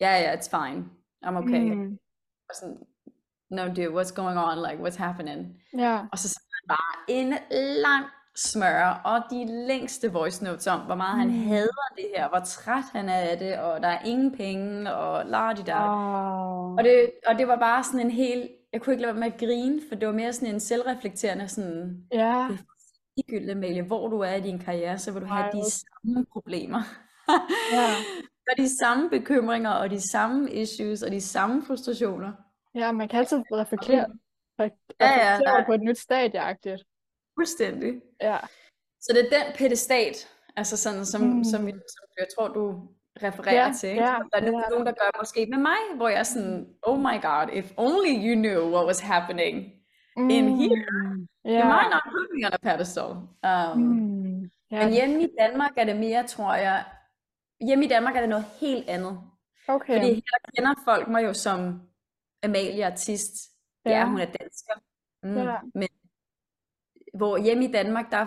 Ja, 0.00 0.10
ja, 0.10 0.22
yeah, 0.22 0.38
it's 0.38 0.50
fine. 0.56 0.84
I'm 1.26 1.36
okay. 1.36 1.74
Mm. 1.74 1.98
Og 2.48 2.54
sådan, 2.60 2.76
no 3.50 3.62
dude, 3.66 4.00
what's 4.00 4.14
going 4.14 4.38
on? 4.38 4.58
Like, 4.70 4.82
what's 4.82 4.98
happening? 4.98 5.62
Ja. 5.78 6.00
Og 6.12 6.18
så 6.18 6.28
sagde 6.28 6.46
han 6.52 6.68
bare 6.68 6.94
en 7.08 7.28
lang 7.82 8.04
smør 8.36 9.00
og 9.04 9.22
de 9.30 9.66
længste 9.66 10.12
voice 10.12 10.44
notes 10.44 10.66
om, 10.66 10.80
hvor 10.80 10.94
meget 10.94 11.18
han 11.18 11.28
Mm. 11.28 11.46
hader 11.46 11.88
det 11.96 12.04
her, 12.16 12.28
hvor 12.28 12.38
træt 12.38 12.84
han 12.92 13.08
er 13.08 13.18
af 13.18 13.38
det, 13.38 13.58
og 13.58 13.80
der 13.82 13.88
er 13.88 14.02
ingen 14.04 14.36
penge, 14.36 14.94
og 14.94 15.26
la 15.26 15.52
der. 15.66 15.90
Wow. 15.90 16.76
Og 16.78 16.84
det, 16.84 17.10
og 17.26 17.34
det 17.38 17.48
var 17.48 17.56
bare 17.56 17.84
sådan 17.84 18.00
en 18.00 18.10
helt, 18.10 18.50
jeg 18.72 18.82
kunne 18.82 18.92
ikke 18.92 19.02
lade 19.02 19.14
være 19.14 19.20
med 19.20 19.32
at 19.32 19.38
grine, 19.40 19.80
for 19.88 19.94
det 19.94 20.08
var 20.08 20.14
mere 20.14 20.32
sådan 20.32 20.54
en 20.54 20.60
selvreflekterende 20.60 21.48
sådan, 21.48 21.96
Ja. 22.12 22.46
det 22.50 22.58
er 22.58 22.62
ligegyldigt, 23.16 23.50
Amalie, 23.56 23.82
hvor 23.82 24.08
du 24.08 24.20
er 24.20 24.34
i 24.34 24.40
din 24.40 24.58
karriere, 24.58 24.98
så 24.98 25.12
vil 25.12 25.22
du 25.22 25.26
have 25.26 25.46
de 25.52 25.62
samme 25.70 26.26
problemer. 26.32 26.82
Ja. 27.72 27.88
og 28.50 28.56
de 28.56 28.78
samme 28.78 29.10
bekymringer, 29.10 29.70
og 29.70 29.90
de 29.90 30.10
samme 30.10 30.50
issues, 30.52 31.02
og 31.02 31.10
de 31.10 31.20
samme 31.20 31.62
frustrationer. 31.66 32.32
Ja, 32.74 32.92
man 32.92 33.08
kan 33.08 33.18
altid 33.18 33.42
reflektere, 33.52 34.04
re- 34.62 34.94
Ja, 35.00 35.06
ja, 35.06 35.34
reflektere 35.34 35.54
nej. 35.58 35.64
på 35.66 35.72
et 35.72 35.80
nyt 35.82 35.98
stadieagtigt. 35.98 36.82
Fuldstændig. 37.38 37.92
Ja. 38.20 38.36
Så 39.00 39.12
det 39.14 39.20
er 39.26 39.38
den 39.44 39.52
pedestat, 39.58 40.28
altså 40.56 40.76
sådan, 40.76 41.04
som, 41.04 41.20
Mm. 41.22 41.44
som, 41.44 41.60
som 41.62 42.08
jeg 42.18 42.26
tror, 42.38 42.48
du 42.48 42.88
refererer 43.22 43.66
Ja, 43.66 43.72
til. 43.72 43.88
Ikke? 43.90 44.02
ja, 44.02 44.14
der 44.32 44.38
er 44.40 44.46
er 44.46 44.70
nogen, 44.70 44.86
der 44.86 44.92
gør 44.92 45.20
måske 45.20 45.46
med 45.50 45.58
mig, 45.58 45.76
hvor 45.96 46.08
jeg 46.08 46.18
er 46.18 46.22
sådan, 46.22 46.66
oh 46.82 46.98
my 46.98 47.16
god, 47.22 47.46
if 47.52 47.72
only 47.76 48.14
you 48.28 48.34
knew 48.34 48.74
what 48.74 48.86
was 48.86 49.00
happening 49.00 49.56
in 50.16 50.56
here. 50.56 50.84
Mm. 50.90 51.28
You 51.46 51.52
Ja. 51.52 51.64
might 51.74 51.90
not 51.94 52.02
put 52.12 52.26
me 52.34 52.46
on 52.46 52.52
a 52.52 52.56
pedestal. 52.76 53.10
Um, 53.50 53.78
Mm. 53.82 54.50
Ja. 54.70 54.84
Men 54.84 54.92
hjemme 54.94 55.22
i 55.22 55.28
Danmark 55.40 55.70
er 55.76 55.84
det 55.84 55.96
mere, 55.96 56.26
tror 56.26 56.54
jeg, 56.54 56.84
hjemme 57.60 57.84
i 57.84 57.88
Danmark 57.88 58.16
er 58.16 58.20
det 58.20 58.28
noget 58.28 58.44
helt 58.60 58.88
andet. 58.88 59.20
Okay. 59.68 59.94
Fordi 59.94 60.14
her 60.14 60.38
der 60.44 60.50
kender 60.56 60.74
folk 60.84 61.08
mig 61.08 61.24
jo 61.24 61.32
som 61.32 61.80
Amalie 62.42 62.86
artist. 62.86 63.34
Ja, 63.86 63.90
Ja. 63.90 64.04
hun 64.08 64.20
er 64.20 64.24
dansker. 64.26 64.74
Mm. 65.22 65.36
Ja. 65.36 65.56
Men 65.74 65.88
hvor 67.14 67.36
hjemme 67.38 67.64
i 67.64 67.72
Danmark, 67.72 68.10
der 68.10 68.16
er 68.16 68.26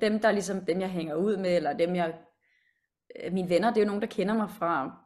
dem, 0.00 0.20
der 0.20 0.28
er 0.28 0.32
ligesom 0.32 0.64
dem, 0.64 0.80
jeg 0.80 0.90
hænger 0.90 1.14
ud 1.14 1.36
med, 1.36 1.56
eller 1.56 1.72
dem, 1.72 1.94
jeg, 1.94 2.18
øh, 3.24 3.32
mine 3.32 3.48
venner, 3.48 3.68
det 3.70 3.76
er 3.76 3.84
jo 3.84 3.86
nogen, 3.86 4.02
der 4.02 4.08
kender 4.08 4.34
mig 4.34 4.50
fra 4.50 4.96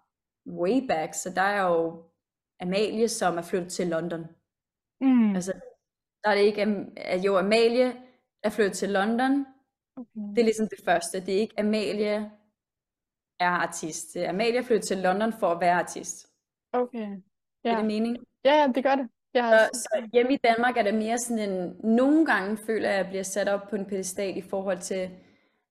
way 0.47 0.87
back, 0.89 1.15
så 1.15 1.31
der 1.37 1.43
er 1.43 1.63
jo 1.69 2.05
Amalie, 2.61 3.09
som 3.09 3.39
er 3.39 3.43
flyttet 3.43 3.73
til 3.73 3.87
London. 3.87 4.27
Mm. 5.01 5.35
Altså, 5.35 5.53
der 6.25 6.31
er 6.31 6.35
det 6.35 6.43
ikke, 6.43 6.63
at 6.97 7.25
jo, 7.25 7.39
Amalie 7.39 7.97
er 8.43 8.51
flyttet 8.51 8.77
til 8.77 8.89
London, 8.89 9.47
Okay. 9.97 10.21
det 10.35 10.39
er 10.39 10.45
ligesom 10.45 10.69
det 10.69 10.85
første. 10.85 11.21
Det 11.27 11.35
er 11.35 11.39
ikke 11.39 11.61
Amalie 11.61 12.31
er 13.41 13.49
artist. 13.49 14.17
Er 14.17 14.29
Amalie 14.29 14.65
flyttet 14.65 14.87
til 14.89 14.99
London 14.99 15.33
for 15.41 15.47
at 15.53 15.61
være 15.61 15.73
artist. 15.75 16.27
Okay. 16.73 16.99
Ja. 17.65 17.71
Er 17.71 17.73
Ja. 17.73 17.77
det 17.79 17.85
mening? 17.85 18.17
Ja, 18.45 18.55
ja, 18.55 18.67
det 18.75 18.85
gør 18.85 18.95
det. 18.95 19.09
Jeg 19.35 19.45
har 19.45 19.59
Så, 19.59 19.81
så 19.81 20.09
hjemme 20.13 20.33
i 20.33 20.37
Danmark 20.45 20.77
er 20.77 20.83
det 20.83 20.95
mere 20.95 21.19
sådan 21.19 21.51
en, 21.51 21.77
nogle 21.85 22.27
gange 22.27 22.59
føler 22.67 22.89
jeg, 22.89 22.99
at 22.99 23.05
jeg 23.05 23.09
bliver 23.11 23.23
sat 23.23 23.49
op 23.49 23.69
på 23.71 23.77
en 23.77 23.85
pedestal 23.87 24.37
i 24.37 24.43
forhold 24.43 24.79
til, 24.79 25.11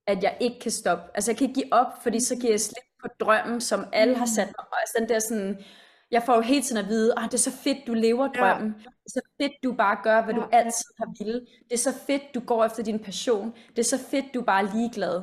at 0.07 0.23
jeg 0.23 0.37
ikke 0.39 0.59
kan 0.59 0.71
stoppe. 0.71 1.03
Altså 1.13 1.31
jeg 1.31 1.37
kan 1.37 1.47
ikke 1.49 1.61
give 1.61 1.73
op, 1.73 1.87
fordi 2.03 2.19
så 2.19 2.35
giver 2.35 2.53
jeg 2.53 2.59
slip 2.61 2.83
på 3.01 3.07
drømmen, 3.19 3.61
som 3.61 3.85
alle 3.93 4.15
har 4.17 4.25
sat 4.25 4.47
mig. 4.47 4.79
Altså 4.79 4.95
den 4.99 5.09
der 5.09 5.19
sådan, 5.19 5.57
jeg 6.11 6.23
får 6.23 6.35
jo 6.35 6.41
hele 6.41 6.61
tiden 6.61 6.83
at 6.83 6.89
vide, 6.89 7.13
ah, 7.17 7.23
det 7.25 7.33
er 7.33 7.37
så 7.37 7.51
fedt, 7.51 7.87
du 7.87 7.93
lever 7.93 8.27
drømmen. 8.27 8.73
Det 8.79 8.85
er 9.05 9.09
så 9.09 9.21
fedt, 9.41 9.51
du 9.63 9.73
bare 9.73 9.97
gør, 10.03 10.21
hvad 10.23 10.33
Ja, 10.33 10.39
du 10.39 10.47
ja. 10.51 10.57
altid 10.57 10.85
har 10.97 11.13
ville. 11.23 11.39
Det 11.39 11.73
er 11.73 11.77
så 11.77 11.93
fedt, 12.07 12.21
du 12.35 12.39
går 12.39 12.65
efter 12.65 12.83
din 12.83 12.99
passion. 12.99 13.53
Det 13.69 13.79
er 13.79 13.97
så 13.97 13.99
fedt, 14.11 14.25
du 14.33 14.41
bare 14.41 14.63
er 14.67 14.73
ligeglad. 14.75 15.21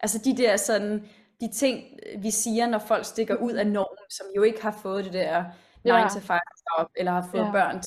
Altså 0.00 0.18
de 0.24 0.36
der 0.36 0.56
sådan, 0.56 1.08
de 1.40 1.48
ting, 1.52 1.84
vi 2.18 2.30
siger, 2.30 2.66
når 2.66 2.78
folk 2.78 3.04
stikker 3.04 3.34
ud 3.36 3.52
af 3.52 3.66
normen, 3.66 4.10
som 4.10 4.26
jo 4.36 4.42
ikke 4.42 4.62
har 4.62 4.70
fået 4.82 5.04
det 5.04 5.12
der 5.12 5.44
9 5.84 5.90
Ja. 5.90 6.08
to 6.14 6.20
5 6.20 6.38
job, 6.78 6.90
eller 6.96 7.12
har 7.12 7.28
fået 7.30 7.40
Ja. 7.44 7.50
børn, 7.52 7.82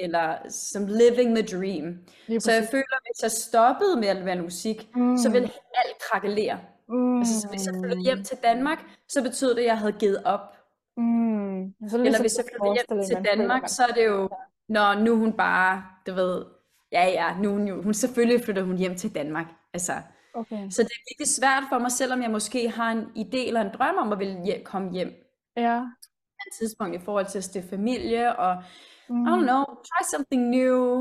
eller 0.00 0.36
som 0.48 0.86
living 0.86 1.36
the 1.36 1.46
dream. 1.58 1.98
Så 2.40 2.52
jeg 2.52 2.68
føler, 2.70 2.92
at 2.96 3.02
hvis 3.02 3.22
jeg 3.22 3.30
stoppede 3.30 3.96
med 4.00 4.08
at 4.08 4.24
være 4.24 4.42
musik, 4.42 4.88
Mm. 4.96 5.16
så 5.18 5.30
ville 5.30 5.50
alt 5.74 5.98
krakelere. 6.10 6.58
Mm. 6.88 7.18
Altså, 7.18 7.40
så 7.40 7.48
hvis 7.48 7.66
jeg 7.66 7.74
flyttede 7.80 8.02
hjem 8.02 8.22
til 8.24 8.38
Danmark, 8.42 8.78
så 9.08 9.22
betød 9.22 9.50
det, 9.54 9.60
at 9.60 9.66
jeg 9.66 9.78
havde 9.78 9.92
givet 9.92 10.22
op. 10.24 10.56
Mm. 10.96 11.74
Så 11.88 11.96
er 11.96 12.00
Eller 12.00 12.04
ligesom 12.04 12.22
hvis 12.22 12.36
jeg 12.38 12.44
flyttede 12.52 12.74
hjem 12.74 13.04
til 13.04 13.30
Danmark, 13.32 13.62
så 13.66 13.82
er 13.82 13.92
det 13.92 14.06
jo, 14.06 14.28
når 14.68 14.94
nu 14.94 15.16
hun 15.16 15.32
bare, 15.32 15.84
du 16.06 16.14
ved, 16.14 16.44
ja 16.92 17.04
ja, 17.08 17.36
nu 17.42 17.50
hun 17.50 17.68
jo, 17.68 17.82
hun 17.82 17.94
selvfølgelig 17.94 18.44
flytter 18.44 18.62
hun 18.62 18.76
hjem 18.78 18.96
til 18.96 19.14
Danmark. 19.14 19.46
Altså, 19.74 19.92
Okay. 20.34 20.70
så 20.70 20.82
det 20.82 20.90
er 20.90 21.04
virkelig 21.10 21.28
svært 21.28 21.62
for 21.68 21.78
mig, 21.78 21.92
selvom 21.92 22.22
jeg 22.22 22.30
måske 22.30 22.68
har 22.70 22.90
en 22.92 23.04
idé 23.04 23.46
eller 23.46 23.60
en 23.60 23.70
drøm 23.74 23.94
om 23.98 24.12
at 24.12 24.18
ville 24.18 24.44
hjem, 24.44 24.64
komme 24.64 24.92
hjem 24.92 25.12
Ja. 25.56 25.80
på 26.14 26.46
et 26.46 26.52
tidspunkt 26.60 26.94
i 26.96 27.04
forhold 27.04 27.26
til 27.26 27.38
at 27.38 27.44
stifte 27.44 27.68
familie 27.68 28.36
og 28.36 28.62
Mm. 29.08 29.26
I 29.26 29.28
don't 29.28 29.42
know, 29.42 29.64
try 29.64 30.02
something 30.10 30.48
new, 30.48 31.00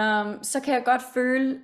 um, 0.00 0.42
så 0.42 0.60
kan 0.64 0.74
jeg 0.74 0.84
godt 0.84 1.02
føle, 1.14 1.60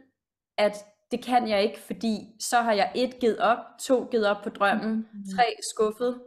at 0.58 0.72
det 1.10 1.24
kan 1.24 1.48
jeg 1.48 1.62
ikke, 1.62 1.78
fordi 1.80 2.16
så 2.40 2.56
har 2.60 2.72
jeg 2.72 2.92
et 2.94 3.18
givet 3.20 3.38
op, 3.38 3.58
to 3.80 4.08
givet 4.10 4.26
op 4.26 4.36
på 4.44 4.50
drømmen, 4.50 4.96
Mm. 5.12 5.24
tre 5.36 5.44
skuffet, 5.74 6.20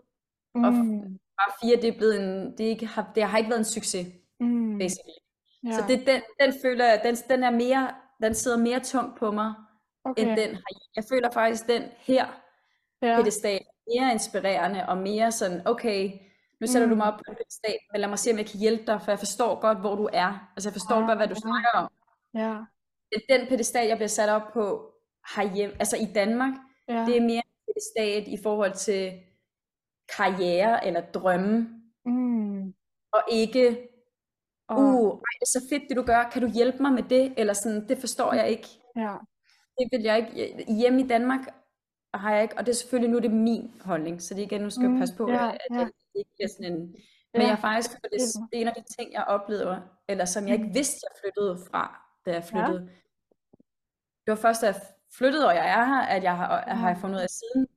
og 0.56 0.74
Mm. 0.74 1.02
bare 1.38 1.52
fire, 1.62 1.76
det 1.82 1.88
er 1.88 1.98
blevet 1.98 2.20
en, 2.22 2.52
det, 2.58 2.64
ikke, 2.64 2.86
har, 2.86 3.12
det 3.16 3.24
har 3.24 3.38
ikke 3.38 3.50
været 3.50 3.60
en 3.60 3.66
succes, 3.66 4.08
Mm. 4.40 4.78
basically. 4.80 5.14
Ja. 5.64 5.72
Så 5.72 5.84
det, 5.88 6.08
den, 6.08 6.22
den 6.42 6.54
føler 6.64 6.86
jeg, 6.86 7.02
den, 7.04 7.16
den 7.30 7.44
er 7.44 7.52
mere, 7.52 7.92
den 8.24 8.36
sidder 8.36 8.58
mere 8.58 8.80
tungt 8.80 9.18
på 9.20 9.32
mig, 9.32 9.54
okay. 10.10 10.28
end 10.28 10.30
den 10.30 10.50
her. 10.50 10.90
Jeg 10.96 11.04
føler 11.10 11.32
faktisk, 11.32 11.68
den 11.68 11.84
her 11.98 12.26
ja. 13.02 13.16
pedestal, 13.18 13.62
mere 13.88 14.12
inspirerende 14.12 14.86
og 14.88 14.98
mere 14.98 15.32
sådan, 15.32 15.62
okay, 15.68 16.12
nu 16.62 16.68
sætter 16.68 16.88
mm. 16.88 16.90
du 16.90 16.96
mig 16.96 17.08
op 17.14 17.18
på 17.18 17.24
en 17.28 17.36
pedestal, 17.36 17.78
men 17.92 18.02
lad 18.02 18.10
mig 18.10 18.20
se, 18.20 18.32
om 18.32 18.38
jeg 18.38 18.46
kan 18.46 18.60
hjælpe 18.60 18.86
dig, 18.86 19.02
for 19.02 19.12
jeg 19.12 19.20
forstår 19.20 19.60
godt, 19.62 19.80
hvor 19.80 19.96
du 19.96 20.10
er. 20.14 20.52
Altså 20.56 20.70
jeg 20.70 20.74
forstår 20.74 21.00
ja, 21.00 21.06
godt, 21.06 21.20
hvad 21.20 21.28
du 21.28 21.36
snakker 21.36 21.70
om. 21.74 21.92
Ja. 22.34 22.58
Den 23.30 23.48
pedestal, 23.48 23.88
jeg 23.88 23.98
bliver 23.98 24.08
sat 24.08 24.30
op 24.30 24.54
på 24.54 24.94
herhjemme, 25.36 25.76
altså 25.80 25.98
i 25.98 26.06
Danmark, 26.16 26.54
ja. 26.88 27.06
det 27.06 27.18
er 27.18 27.22
mere 27.22 27.42
en 27.46 27.66
pedestal 27.68 28.34
i 28.34 28.38
forhold 28.44 28.74
til 28.74 29.20
karriere 30.18 30.88
eller 30.88 31.02
drømme. 31.02 31.82
Mm. 32.06 32.74
Og 33.12 33.22
ikke, 33.32 33.90
uh, 34.72 35.12
ej, 35.12 35.34
det 35.40 35.46
er 35.48 35.60
så 35.60 35.66
fedt 35.70 35.84
det 35.90 35.98
du 35.98 36.04
gør, 36.04 36.30
kan 36.34 36.42
du 36.42 36.48
hjælpe 36.48 36.82
mig 36.82 36.94
med 36.94 37.04
det? 37.04 37.34
Eller 37.38 37.54
sådan, 37.54 37.88
det 37.90 37.98
forstår 37.98 38.34
jeg 38.34 38.50
ikke. 38.50 38.68
Ja. 38.96 39.16
Det 39.80 39.88
vil 39.92 40.02
jeg 40.02 40.18
ikke. 40.18 40.66
Hjemme 40.74 41.02
i 41.02 41.08
Danmark 41.08 41.40
har 42.14 42.34
jeg 42.34 42.44
ikke, 42.44 42.58
og 42.58 42.66
det 42.66 42.72
er 42.72 42.76
selvfølgelig, 42.76 43.10
nu 43.12 43.18
er 43.18 43.22
det 43.22 43.32
min 43.32 43.72
holdning, 43.86 44.22
så 44.22 44.34
det 44.34 44.42
igen, 44.42 44.62
nu 44.62 44.70
skal 44.70 44.82
jeg 44.82 44.92
Mm, 44.92 45.00
passe 45.00 45.16
på, 45.16 45.30
ja, 45.32 45.52
at 45.52 45.58
ja. 45.72 45.80
det 45.80 45.92
ikke 46.16 46.32
bliver 46.36 46.48
sådan 46.48 46.74
en, 46.74 46.80
men 47.34 47.42
Ja. 47.42 47.48
jeg 47.48 47.60
faktisk, 47.60 47.92
for 47.92 47.98
det, 48.14 48.20
det 48.52 48.58
er 48.58 48.62
en 48.62 48.68
af 48.68 48.74
de 48.74 48.84
ting, 48.98 49.14
jeg 49.14 49.24
oplever, 49.24 49.80
eller 50.08 50.26
som 50.26 50.48
jeg 50.48 50.54
ikke 50.54 50.68
Mm. 50.68 50.74
vidste, 50.74 50.98
jeg 51.04 51.12
flyttede 51.22 51.58
fra, 51.72 51.84
da 52.26 52.32
jeg 52.32 52.44
Ja. 52.44 52.50
flyttede. 52.50 52.90
Det 54.26 54.32
var 54.32 54.36
først, 54.36 54.62
da 54.62 54.66
jeg 54.68 54.76
flyttede, 55.18 55.48
og 55.48 55.56
jeg 55.56 55.70
er 55.70 55.86
her, 55.86 56.02
at 56.02 56.24
jeg 56.24 56.38
har, 56.38 56.64
Mm. 56.68 56.78
har 56.78 56.96
fundet 57.02 57.16
ud 57.18 57.22
af 57.22 57.30
siden, 57.30 57.68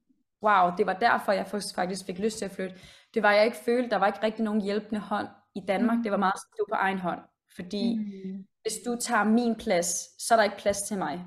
wow, 0.42 0.70
det 0.78 0.86
var 0.86 0.92
derfor, 0.92 1.32
jeg 1.32 1.46
faktisk 1.46 2.06
fik 2.06 2.18
lyst 2.18 2.38
til 2.38 2.44
at 2.44 2.50
flytte. 2.50 2.76
Det 3.14 3.22
var, 3.22 3.32
jeg 3.32 3.44
ikke 3.44 3.56
følte, 3.56 3.90
der 3.90 3.96
var 3.96 4.06
ikke 4.06 4.22
rigtig 4.22 4.44
nogen 4.44 4.60
hjælpende 4.60 5.00
hånd 5.00 5.28
i 5.54 5.60
Danmark. 5.68 5.98
Det 6.04 6.10
var 6.10 6.16
Mm. 6.16 6.20
meget 6.20 6.40
du 6.58 6.64
på 6.68 6.74
egen 6.74 6.98
hånd. 6.98 7.20
Fordi 7.56 7.96
Mm. 7.96 8.46
hvis 8.62 8.74
du 8.86 8.96
tager 9.00 9.24
min 9.24 9.54
plads, 9.56 9.86
så 10.22 10.34
er 10.34 10.36
der 10.36 10.44
ikke 10.44 10.56
plads 10.56 10.82
til 10.82 10.98
mig. 10.98 11.24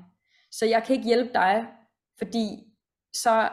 Så 0.58 0.66
jeg 0.66 0.82
kan 0.84 0.96
ikke 0.96 1.06
hjælpe 1.06 1.32
dig, 1.32 1.66
fordi 2.18 2.72
så, 3.14 3.50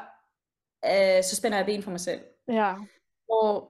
øh, 0.85 1.23
så 1.23 1.35
spænder 1.35 1.57
jeg 1.57 1.65
ben 1.65 1.83
for 1.83 1.91
mig 1.91 1.99
selv. 1.99 2.21
Ja. 2.47 2.75
Og 3.29 3.69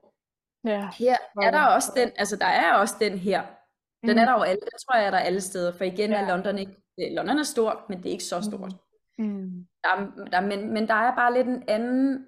Ja. 0.64 0.90
her 0.98 1.16
er 1.42 1.50
der 1.50 1.62
også 1.66 1.92
den, 1.96 2.12
altså 2.16 2.36
der 2.36 2.46
er 2.46 2.72
også 2.74 2.94
den 3.00 3.18
her. 3.18 3.42
Den 4.06 4.12
Mm. 4.16 4.18
er 4.20 4.24
der 4.24 4.32
jo 4.32 4.42
alle, 4.42 4.60
den 4.60 4.68
tror 4.86 4.96
jeg 4.96 5.06
er 5.06 5.10
der 5.10 5.18
alle 5.18 5.40
steder, 5.40 5.72
for 5.76 5.84
igen 5.84 6.10
Ja. 6.10 6.16
er 6.22 6.28
London 6.28 6.58
ikke, 6.58 6.72
det- 6.98 7.12
London 7.12 7.38
er 7.38 7.42
stort, 7.42 7.78
men 7.88 7.98
det 7.98 8.06
er 8.06 8.10
ikke 8.12 8.24
så 8.24 8.40
stort. 8.42 8.72
Mm. 9.18 9.66
Der 9.82 9.88
er, 9.90 10.26
der, 10.32 10.40
men, 10.40 10.72
men 10.72 10.88
der 10.88 10.94
er 10.94 11.14
bare 11.16 11.32
lidt 11.34 11.46
en 11.46 11.64
anden, 11.68 12.26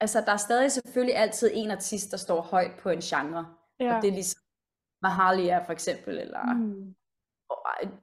altså 0.00 0.20
der 0.20 0.32
er 0.32 0.36
stadig 0.36 0.72
selvfølgelig 0.72 1.16
altid 1.16 1.50
en 1.54 1.70
artist, 1.70 2.10
der 2.10 2.16
står 2.16 2.40
højt 2.40 2.72
på 2.82 2.90
en 2.90 3.00
genre. 3.00 3.54
Ja. 3.80 3.96
Og 3.96 4.02
det 4.02 4.08
er 4.08 4.12
ligesom 4.12 4.40
Mahalia 5.02 5.58
for 5.64 5.72
eksempel, 5.72 6.18
eller 6.18 6.54
Mm. 6.54 6.60
mm. 6.60 6.94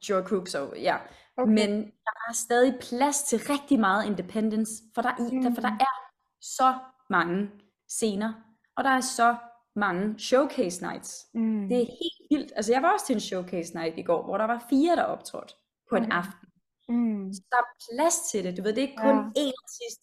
Joe 0.09 0.23
Crooks, 0.23 0.55
og 0.55 0.77
ja. 0.79 0.97
Okay. 1.37 1.51
Men 1.53 1.69
der 1.85 2.11
er 2.29 2.33
stadig 2.33 2.79
plads 2.81 3.23
til 3.23 3.39
rigtig 3.39 3.79
meget 3.79 4.05
independence, 4.05 4.71
for 4.95 5.01
der, 5.01 5.11
i, 5.31 5.43
der, 5.43 5.53
for 5.53 5.61
der 5.61 5.69
Mm. 5.71 5.77
er 5.79 5.93
så 6.41 6.75
mange 7.09 7.49
scener, 7.89 8.33
og 8.77 8.83
der 8.83 8.89
er 8.89 9.01
så 9.01 9.35
mange 9.75 10.19
showcase 10.19 10.81
nights. 10.81 11.25
Mm. 11.33 11.69
Det 11.69 11.77
er 11.81 11.85
helt 11.85 12.21
vildt. 12.31 12.51
Altså 12.55 12.71
jeg 12.73 12.81
var 12.81 12.93
også 12.93 13.05
til 13.05 13.13
en 13.13 13.19
showcase 13.19 13.73
night 13.75 13.97
i 13.97 14.01
går, 14.01 14.23
hvor 14.23 14.37
der 14.37 14.45
var 14.45 14.65
fire, 14.69 14.95
der 14.95 15.03
optrådte 15.03 15.53
på 15.89 15.95
en 15.95 16.03
Okay. 16.03 16.15
aften. 16.17 16.47
Mm. 16.89 17.33
Så 17.33 17.41
der 17.51 17.57
er 17.57 17.67
plads 17.91 18.19
til 18.31 18.43
det. 18.43 18.57
Du 18.57 18.61
ved, 18.63 18.73
det 18.75 18.83
er 18.83 18.87
ikke 18.87 19.01
kun 19.01 19.17
Ja. 19.17 19.41
én 19.41 19.53
artist 19.63 20.01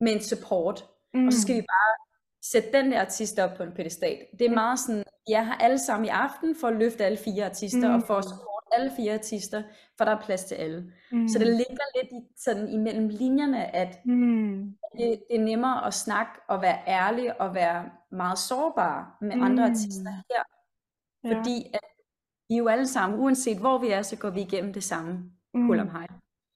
med 0.00 0.12
en 0.12 0.22
support, 0.22 0.88
Mm. 1.14 1.26
og 1.26 1.32
så 1.32 1.40
skal 1.42 1.54
vi 1.56 1.60
bare 1.60 1.92
sætte 2.52 2.72
den 2.72 2.92
der 2.92 3.00
artist 3.00 3.38
op 3.38 3.50
på 3.56 3.62
en 3.62 3.72
pedestal. 3.72 4.18
Det 4.38 4.44
er 4.44 4.48
Mm. 4.48 4.54
meget 4.54 4.78
sådan, 4.80 5.04
jeg 5.28 5.46
har 5.46 5.54
alle 5.54 5.78
sammen 5.78 6.04
i 6.06 6.08
aften 6.08 6.56
for 6.60 6.68
at 6.68 6.76
løfte 6.76 7.04
alle 7.04 7.18
fire 7.18 7.44
artister, 7.44 7.88
Mm. 7.88 7.94
og 7.94 8.02
for 8.06 8.16
at 8.18 8.24
support 8.24 8.61
alle 8.76 8.90
fire 8.96 9.14
artister, 9.14 9.62
for 9.96 10.04
der 10.04 10.12
er 10.16 10.20
plads 10.20 10.44
til 10.44 10.54
alle. 10.54 10.92
Mm. 11.12 11.28
Så 11.28 11.38
det 11.38 11.46
ligger 11.46 11.84
lidt 12.02 12.12
i, 12.12 12.20
sådan 12.36 12.68
imellem 12.68 13.08
linjerne, 13.08 13.74
at 13.76 14.00
Mm. 14.04 14.76
det, 14.92 15.22
det 15.30 15.36
er 15.40 15.44
nemmere 15.44 15.86
at 15.86 15.94
snakke 15.94 16.32
og 16.48 16.62
være 16.62 16.78
ærlig 16.86 17.40
og 17.40 17.54
være 17.54 17.90
meget 18.12 18.38
sårbar 18.38 19.16
med 19.20 19.36
Mm. 19.36 19.42
andre 19.42 19.64
artister 19.64 20.10
her. 20.10 20.42
Ja. 21.24 21.36
Fordi 21.36 21.70
at 21.74 21.80
vi 22.48 22.56
jo 22.56 22.68
alle 22.68 22.86
sammen, 22.86 23.20
uanset 23.20 23.58
hvor 23.58 23.78
vi 23.78 23.88
er, 23.90 24.02
så 24.02 24.16
går 24.16 24.30
vi 24.30 24.40
igennem 24.40 24.72
det 24.72 24.84
samme 24.84 25.30
Mm. 25.54 25.66
hul 25.66 25.78
om 25.78 25.90
hej. 25.90 26.06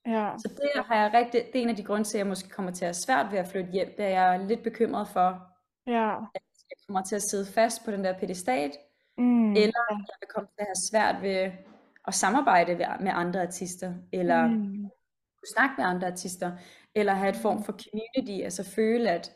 Ja. 0.07 0.31
Så 0.37 0.47
det 0.47 0.85
har 0.85 0.95
jeg 0.95 1.13
rigtig, 1.13 1.41
det 1.53 1.59
er 1.59 1.63
en 1.63 1.69
af 1.69 1.75
de 1.75 1.83
grunde 1.83 2.03
til, 2.03 2.17
at 2.17 2.19
jeg 2.19 2.27
måske 2.27 2.49
kommer 2.49 2.71
til 2.71 2.85
at 2.85 2.87
have 2.87 2.93
svært 2.93 3.31
ved 3.31 3.39
at 3.39 3.47
flytte 3.47 3.71
hjem, 3.71 3.95
er 3.97 4.07
jeg 4.07 4.35
er 4.35 4.47
lidt 4.47 4.63
bekymret 4.63 5.07
for, 5.07 5.29
Ja. 5.87 6.09
at 6.35 6.41
jeg 6.69 6.77
kommer 6.87 7.01
til 7.03 7.15
at 7.15 7.21
sidde 7.21 7.45
fast 7.51 7.85
på 7.85 7.91
den 7.91 8.03
der 8.03 8.19
pedestal, 8.19 8.71
Mm. 9.17 9.51
eller 9.51 9.83
jeg 9.89 10.15
vil 10.21 10.27
komme 10.35 10.47
til 10.47 10.59
at 10.61 10.65
have 10.67 10.81
svært 10.91 11.21
ved 11.21 11.51
at 12.07 12.13
samarbejde 12.13 12.75
med 12.99 13.11
andre 13.15 13.41
artister, 13.41 13.93
eller 14.13 14.47
Mm. 14.47 14.55
kunne 15.37 15.51
snakke 15.55 15.73
med 15.77 15.85
andre 15.85 16.07
artister, 16.07 16.51
eller 16.95 17.13
have 17.13 17.29
et 17.29 17.35
form 17.35 17.63
for 17.63 17.73
community, 17.83 18.43
altså 18.43 18.63
føle, 18.75 19.09
at 19.09 19.31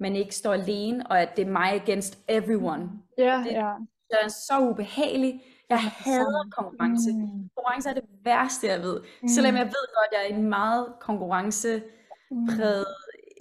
man 0.00 0.16
ikke 0.16 0.34
står 0.34 0.52
alene, 0.52 1.06
og 1.06 1.20
at 1.22 1.36
det 1.36 1.46
er 1.46 1.50
mig 1.50 1.72
against 1.72 2.18
everyone. 2.28 2.90
Ja, 3.18 3.42
Det- 3.46 3.52
ja. 3.52 3.72
Det 4.10 4.18
er 4.24 4.28
så 4.28 4.60
ubehageligt. 4.70 5.36
Jeg 5.68 5.78
hader 5.80 6.50
konkurrence. 6.56 7.12
Mm. 7.12 7.18
Konkurrence 7.56 7.88
er 7.90 7.94
det 7.94 8.04
værste, 8.24 8.66
jeg 8.66 8.80
ved. 8.82 9.00
Selvom 9.34 9.54
jeg 9.56 9.66
ved 9.66 9.84
godt, 9.96 10.08
at 10.12 10.18
jeg 10.18 10.30
er 10.30 10.34
i 10.34 10.38
en 10.38 10.48
meget 10.48 10.86
konkurrencepræget 11.00 12.86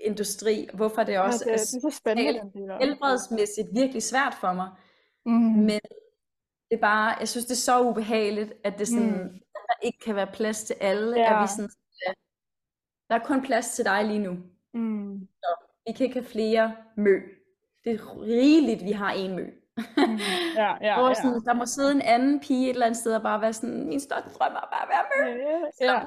industri, 0.05 0.67
hvorfor 0.73 1.03
det 1.03 1.13
Ja, 1.13 1.21
også 1.21 1.39
det, 1.45 1.51
er 1.53 1.57
det 1.57 1.61
er 1.61 1.89
så 1.89 1.97
spændende, 1.97 2.41
helbredsmæssigt 2.81 3.67
virkelig 3.73 4.03
svært 4.03 4.33
for 4.41 4.53
mig. 4.53 4.69
Mm. 5.25 5.31
Men 5.31 5.79
det 6.71 6.77
er 6.77 6.81
bare, 6.81 7.15
jeg 7.19 7.27
synes, 7.27 7.45
det 7.45 7.51
er 7.51 7.55
så 7.71 7.81
ubehageligt, 7.81 8.53
at 8.63 8.79
det 8.79 8.87
sådan, 8.87 9.03
Mm. 9.11 9.35
at 9.55 9.61
der 9.67 9.73
ikke 9.81 9.99
kan 10.05 10.15
være 10.15 10.27
plads 10.33 10.63
til 10.63 10.75
alle. 10.79 11.17
Ja. 11.19 11.35
At 11.37 11.43
vi 11.43 11.47
sådan, 11.47 11.69
ja, 12.07 12.11
der 13.09 13.15
er 13.15 13.23
kun 13.25 13.41
plads 13.41 13.71
til 13.75 13.85
dig 13.85 14.05
lige 14.05 14.19
nu. 14.19 14.37
Mm. 14.73 15.19
Vi 15.87 15.91
kan 15.97 16.03
ikke 16.05 16.19
have 16.19 16.25
flere 16.29 16.75
mø. 16.97 17.15
Det 17.83 17.91
er 17.93 18.21
rigeligt, 18.21 18.83
vi 18.83 18.91
har 18.91 19.11
en 19.11 19.35
mø. 19.35 19.45
Mm. 19.97 20.19
Ja, 20.55 20.73
ja, 20.87 20.99
Hvor 20.99 21.07
ja. 21.07 21.13
sådan, 21.13 21.41
der 21.45 21.53
må 21.53 21.65
sidde 21.65 21.91
en 21.91 22.01
anden 22.01 22.39
pige 22.39 22.63
et 22.65 22.69
eller 22.73 22.85
andet 22.85 22.99
sted 22.99 23.15
og 23.15 23.21
bare 23.21 23.41
være 23.41 23.53
sådan, 23.53 23.87
min 23.87 23.99
største 23.99 24.29
drøm 24.29 24.51
er 24.51 24.69
bare 24.73 24.81
at 24.83 24.89
være 24.89 25.05
mø. 25.11 25.41
Ja, 25.81 25.93
Ja. 25.93 26.01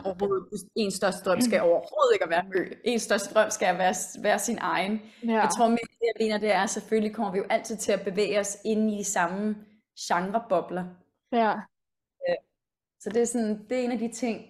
En 0.76 0.90
største 0.90 1.24
drøm 1.30 1.40
skal 1.40 1.60
overhovedet 1.60 2.12
ikke 2.12 2.24
at 2.24 2.30
være 2.30 2.44
mø. 2.54 2.64
En 2.84 2.98
største 2.98 3.34
drøm 3.34 3.50
skal 3.50 3.78
være, 3.78 3.94
være 4.22 4.38
sin 4.38 4.58
egen. 4.60 5.02
ja. 5.24 5.32
Jeg 5.32 5.48
tror, 5.56 5.68
med 5.68 5.78
det, 5.78 5.98
jeg 6.00 6.12
mener, 6.26 6.38
det 6.38 6.52
er, 6.52 6.60
at 6.62 6.70
selvfølgelig 6.70 7.14
kommer 7.14 7.32
vi 7.32 7.38
jo 7.38 7.44
altid 7.50 7.76
til 7.76 7.92
at 7.92 8.00
bevæge 8.04 8.40
os 8.40 8.56
ind 8.64 8.90
i 8.90 8.98
de 8.98 9.04
samme 9.04 9.56
genrebobler. 10.00 10.84
Ja. 11.32 11.54
Så 13.00 13.10
det 13.10 13.22
er, 13.22 13.26
sådan, 13.26 13.68
det 13.68 13.78
er 13.80 13.84
en 13.84 13.92
af 13.92 13.98
de 13.98 14.12
ting. 14.12 14.46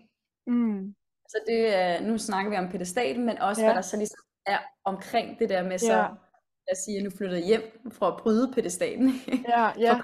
Mm. 0.47 0.95
Så 1.29 1.39
det 1.47 1.75
er, 1.75 2.01
nu 2.01 2.19
snakker 2.19 2.51
vi 2.51 2.57
om 2.57 2.69
pedestalen, 2.69 3.27
men 3.27 3.39
også 3.39 3.63
Ja. 3.63 3.67
hvad 3.67 3.75
der 3.75 3.81
så 3.81 3.97
ligesom 3.97 4.19
er 4.47 4.59
omkring 4.85 5.39
det 5.39 5.49
der 5.49 5.63
med 5.63 5.79
så, 5.79 5.93
Ja. 5.93 5.99
lad 6.03 6.73
os 6.73 6.79
sige, 6.79 6.99
at 6.99 7.05
nu 7.05 7.11
flyttede 7.11 7.41
hjem 7.47 7.91
for 7.93 8.07
at 8.07 8.17
bryde 8.23 8.53
pedestalen. 8.53 9.11
Ja, 9.49 9.71
ja. 9.87 10.01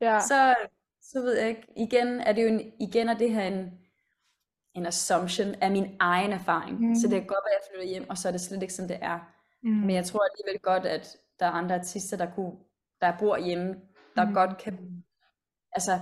Ja. 0.00 0.20
så, 0.20 0.54
så 1.02 1.20
ved 1.20 1.38
jeg 1.38 1.48
ikke, 1.48 1.66
igen 1.76 2.20
er 2.20 2.32
det 2.32 2.42
jo 2.42 2.48
en, 2.48 2.72
igen 2.80 3.08
er 3.08 3.18
det 3.18 3.30
her 3.30 3.42
en, 3.42 3.78
en 4.74 4.86
assumption 4.86 5.54
af 5.54 5.70
min 5.70 5.96
egen 6.00 6.32
erfaring. 6.32 6.80
Mm. 6.88 6.94
Så 6.94 7.08
det 7.08 7.18
kan 7.18 7.26
godt 7.26 7.44
være, 7.46 7.54
at 7.54 7.60
jeg 7.60 7.68
flytter 7.70 7.88
hjem, 7.88 8.10
og 8.10 8.18
så 8.18 8.28
er 8.28 8.32
det 8.32 8.40
slet 8.40 8.62
ikke 8.62 8.74
sådan, 8.74 8.88
det 8.88 8.98
er. 9.02 9.18
Mm. 9.62 9.70
Men 9.70 9.90
jeg 9.90 10.04
tror 10.04 10.20
alligevel 10.30 10.60
godt, 10.62 10.86
at 10.86 11.16
der 11.40 11.46
er 11.46 11.50
andre 11.50 11.74
artister, 11.74 12.16
der, 12.16 12.34
kunne, 12.34 12.52
der 13.00 13.12
bor 13.18 13.36
hjemme, 13.38 13.74
der 14.16 14.24
Mm. 14.26 14.34
godt 14.34 14.58
kan, 14.58 15.04
altså, 15.72 15.92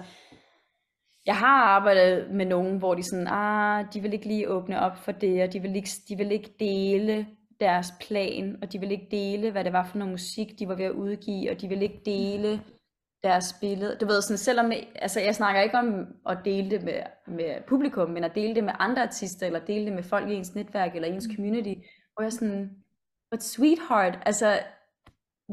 jeg 1.26 1.36
har 1.36 1.62
arbejdet 1.62 2.30
med 2.30 2.46
nogen, 2.46 2.78
hvor 2.78 2.94
de 2.94 3.02
sådan, 3.02 3.26
ah, 3.30 3.84
de 3.94 4.00
vil 4.00 4.12
ikke 4.12 4.26
lige 4.28 4.48
åbne 4.48 4.80
op 4.80 4.96
for 4.96 5.12
det, 5.12 5.42
og 5.42 5.52
de 5.52 5.60
vil 5.60 5.76
ikke, 5.76 5.90
de 6.08 6.16
vil 6.16 6.32
ikke 6.32 6.54
dele 6.60 7.26
deres 7.60 7.92
plan, 8.00 8.58
og 8.62 8.72
de 8.72 8.78
vil 8.80 8.90
ikke 8.90 9.08
dele, 9.10 9.50
hvad 9.50 9.64
det 9.64 9.72
var 9.72 9.84
for 9.84 9.98
noget 9.98 10.10
musik, 10.12 10.58
de 10.58 10.68
var 10.68 10.74
ved 10.74 10.84
at 10.84 10.90
udgive, 10.92 11.50
og 11.50 11.60
de 11.60 11.68
vil 11.68 11.82
ikke 11.82 12.02
dele 12.04 12.62
deres 13.22 13.56
billede. 13.60 13.96
Du 14.00 14.06
ved, 14.06 14.22
sådan, 14.22 14.38
selvom, 14.38 14.72
altså 14.94 15.20
jeg 15.20 15.34
snakker 15.34 15.60
ikke 15.60 15.78
om 15.78 16.06
at 16.28 16.38
dele 16.44 16.70
det 16.70 16.82
med, 16.84 17.02
med 17.26 17.54
publikum, 17.68 18.10
men 18.10 18.24
at 18.24 18.34
dele 18.34 18.54
det 18.54 18.64
med 18.64 18.72
andre 18.78 19.02
artister, 19.02 19.46
eller 19.46 19.60
dele 19.60 19.84
det 19.86 19.92
med 19.92 20.02
folk 20.02 20.28
i 20.28 20.34
ens 20.34 20.54
netværk, 20.54 20.94
eller 20.94 21.08
ens 21.08 21.28
community, 21.36 21.74
hvor 22.14 22.22
jeg 22.22 22.32
sådan, 22.32 22.70
but 23.30 23.42
sweetheart, 23.42 24.18
altså, 24.26 24.58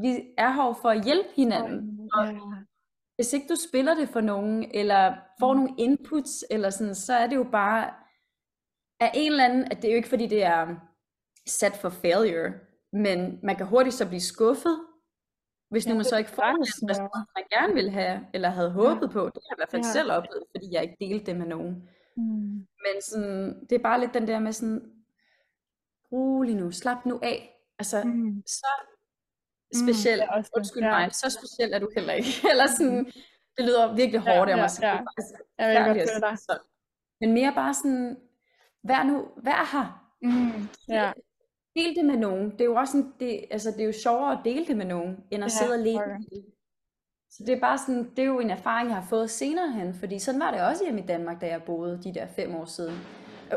vi 0.01 0.33
er 0.37 0.51
her 0.51 0.73
for 0.81 0.89
at 0.89 1.03
hjælpe 1.05 1.29
hinanden, 1.35 2.09
og 2.13 2.25
Ja. 2.25 2.39
hvis 3.15 3.33
ikke 3.33 3.47
du 3.49 3.55
spiller 3.69 3.95
det 3.95 4.09
for 4.09 4.21
nogen, 4.21 4.71
eller 4.73 5.15
får 5.39 5.53
nogle 5.53 5.73
inputs, 5.77 6.45
eller 6.49 6.69
sådan, 6.69 6.95
så 6.95 7.13
er 7.13 7.27
det 7.27 7.35
jo 7.35 7.43
bare 7.51 7.93
af 8.99 9.11
en 9.13 9.31
eller 9.31 9.45
anden, 9.45 9.63
at 9.71 9.77
det 9.81 9.85
er 9.85 9.91
jo 9.91 9.95
ikke 9.97 10.09
fordi 10.09 10.27
det 10.27 10.43
er 10.43 10.75
sat 11.47 11.73
for 11.81 11.89
failure, 11.89 12.53
men 12.93 13.39
man 13.43 13.55
kan 13.55 13.65
hurtigt 13.65 13.95
så 13.95 14.07
blive 14.07 14.21
skuffet, 14.21 14.79
hvis 15.69 15.85
nu 15.85 15.89
Ja, 15.89 15.93
man 15.93 15.99
det 16.03 16.07
så 16.09 16.17
ikke 16.17 16.29
får 16.29 16.43
den 16.43 16.55
være. 16.55 16.61
respons, 16.61 16.99
man 17.35 17.43
gerne 17.59 17.73
vil 17.73 17.89
have, 17.89 18.27
eller 18.33 18.49
havde 18.49 18.71
håbet 18.71 19.09
på. 19.11 19.19
Det 19.25 19.41
har 19.43 19.49
jeg 19.49 19.57
i 19.57 19.59
hvert 19.59 19.69
fald 19.71 19.81
Ja. 19.83 19.91
selv 19.91 20.11
oplevet, 20.11 20.43
fordi 20.55 20.67
jeg 20.73 20.83
ikke 20.83 20.97
delte 20.99 21.25
det 21.25 21.35
med 21.39 21.47
nogen. 21.47 21.89
Mm. 22.17 22.67
Men 22.85 23.01
sådan, 23.01 23.65
det 23.69 23.75
er 23.75 23.79
bare 23.83 23.99
lidt 23.99 24.13
den 24.13 24.27
der 24.27 24.39
med 24.39 24.51
sådan, 24.51 24.91
rolig 26.11 26.55
nu, 26.55 26.71
slap 26.71 27.05
nu 27.05 27.19
af. 27.23 27.51
Altså, 27.79 28.03
Mm. 28.03 28.43
så 28.47 28.67
speciel, 29.83 30.19
er 30.19 30.27
også 30.27 30.51
undskyld 30.57 30.83
ja. 30.83 30.89
mig, 30.89 31.15
så 31.15 31.29
speciel 31.39 31.73
er 31.73 31.79
du 31.79 31.89
heller 31.95 32.13
ikke. 32.13 32.29
Eller 32.51 32.67
sådan, 32.67 33.05
det 33.57 33.65
lyder 33.65 33.95
virkelig 33.95 34.21
Ja, 34.25 34.35
hårdt 34.37 34.49
af 34.51 34.55
ja, 34.55 34.61
mig, 34.61 34.69
så 34.71 34.85
ja. 34.85 34.93
er 34.93 34.97
faktisk 34.97 35.33
Jeg 35.59 35.95
vil 35.95 36.01
godt 36.13 36.23
dig. 36.29 36.37
sådan. 36.39 36.61
Men 37.21 37.33
mere 37.33 37.51
bare 37.55 37.73
sådan, 37.73 38.17
vær 38.83 39.03
nu, 39.03 39.25
vær 39.43 39.61
her. 39.73 39.87
Mm. 40.21 40.67
Ja. 40.89 41.11
Del 41.75 41.95
det 41.95 42.05
med 42.05 42.17
nogen. 42.17 42.51
Det 42.51 42.61
er 42.61 42.65
jo 42.65 42.75
også 42.75 42.97
en, 42.97 43.13
det, 43.19 43.45
altså, 43.51 43.71
det 43.71 43.81
er 43.81 43.85
jo 43.85 43.93
sjovere 44.03 44.31
at 44.31 44.39
dele 44.45 44.65
det 44.65 44.77
med 44.77 44.85
nogen, 44.85 45.17
end 45.31 45.43
at 45.43 45.51
Ja, 45.51 45.57
sidde 45.65 45.73
alene. 45.73 46.03
det. 46.29 46.45
Så 47.29 47.43
det 47.47 47.53
er 47.55 47.59
bare 47.59 47.77
sådan, 47.77 48.09
det 48.09 48.19
er 48.19 48.25
jo 48.25 48.39
en 48.39 48.49
erfaring, 48.49 48.89
jeg 48.89 48.97
har 48.97 49.07
fået 49.09 49.29
senere 49.29 49.71
hen, 49.71 49.93
fordi 49.93 50.19
sådan 50.19 50.39
var 50.39 50.51
det 50.51 50.61
også 50.61 50.83
hjemme 50.83 51.01
i 51.01 51.05
Danmark, 51.05 51.41
da 51.41 51.47
jeg 51.47 51.63
boede 51.63 51.99
de 52.03 52.13
der 52.13 52.27
fem 52.35 52.55
år 52.55 52.65
siden. 52.65 52.95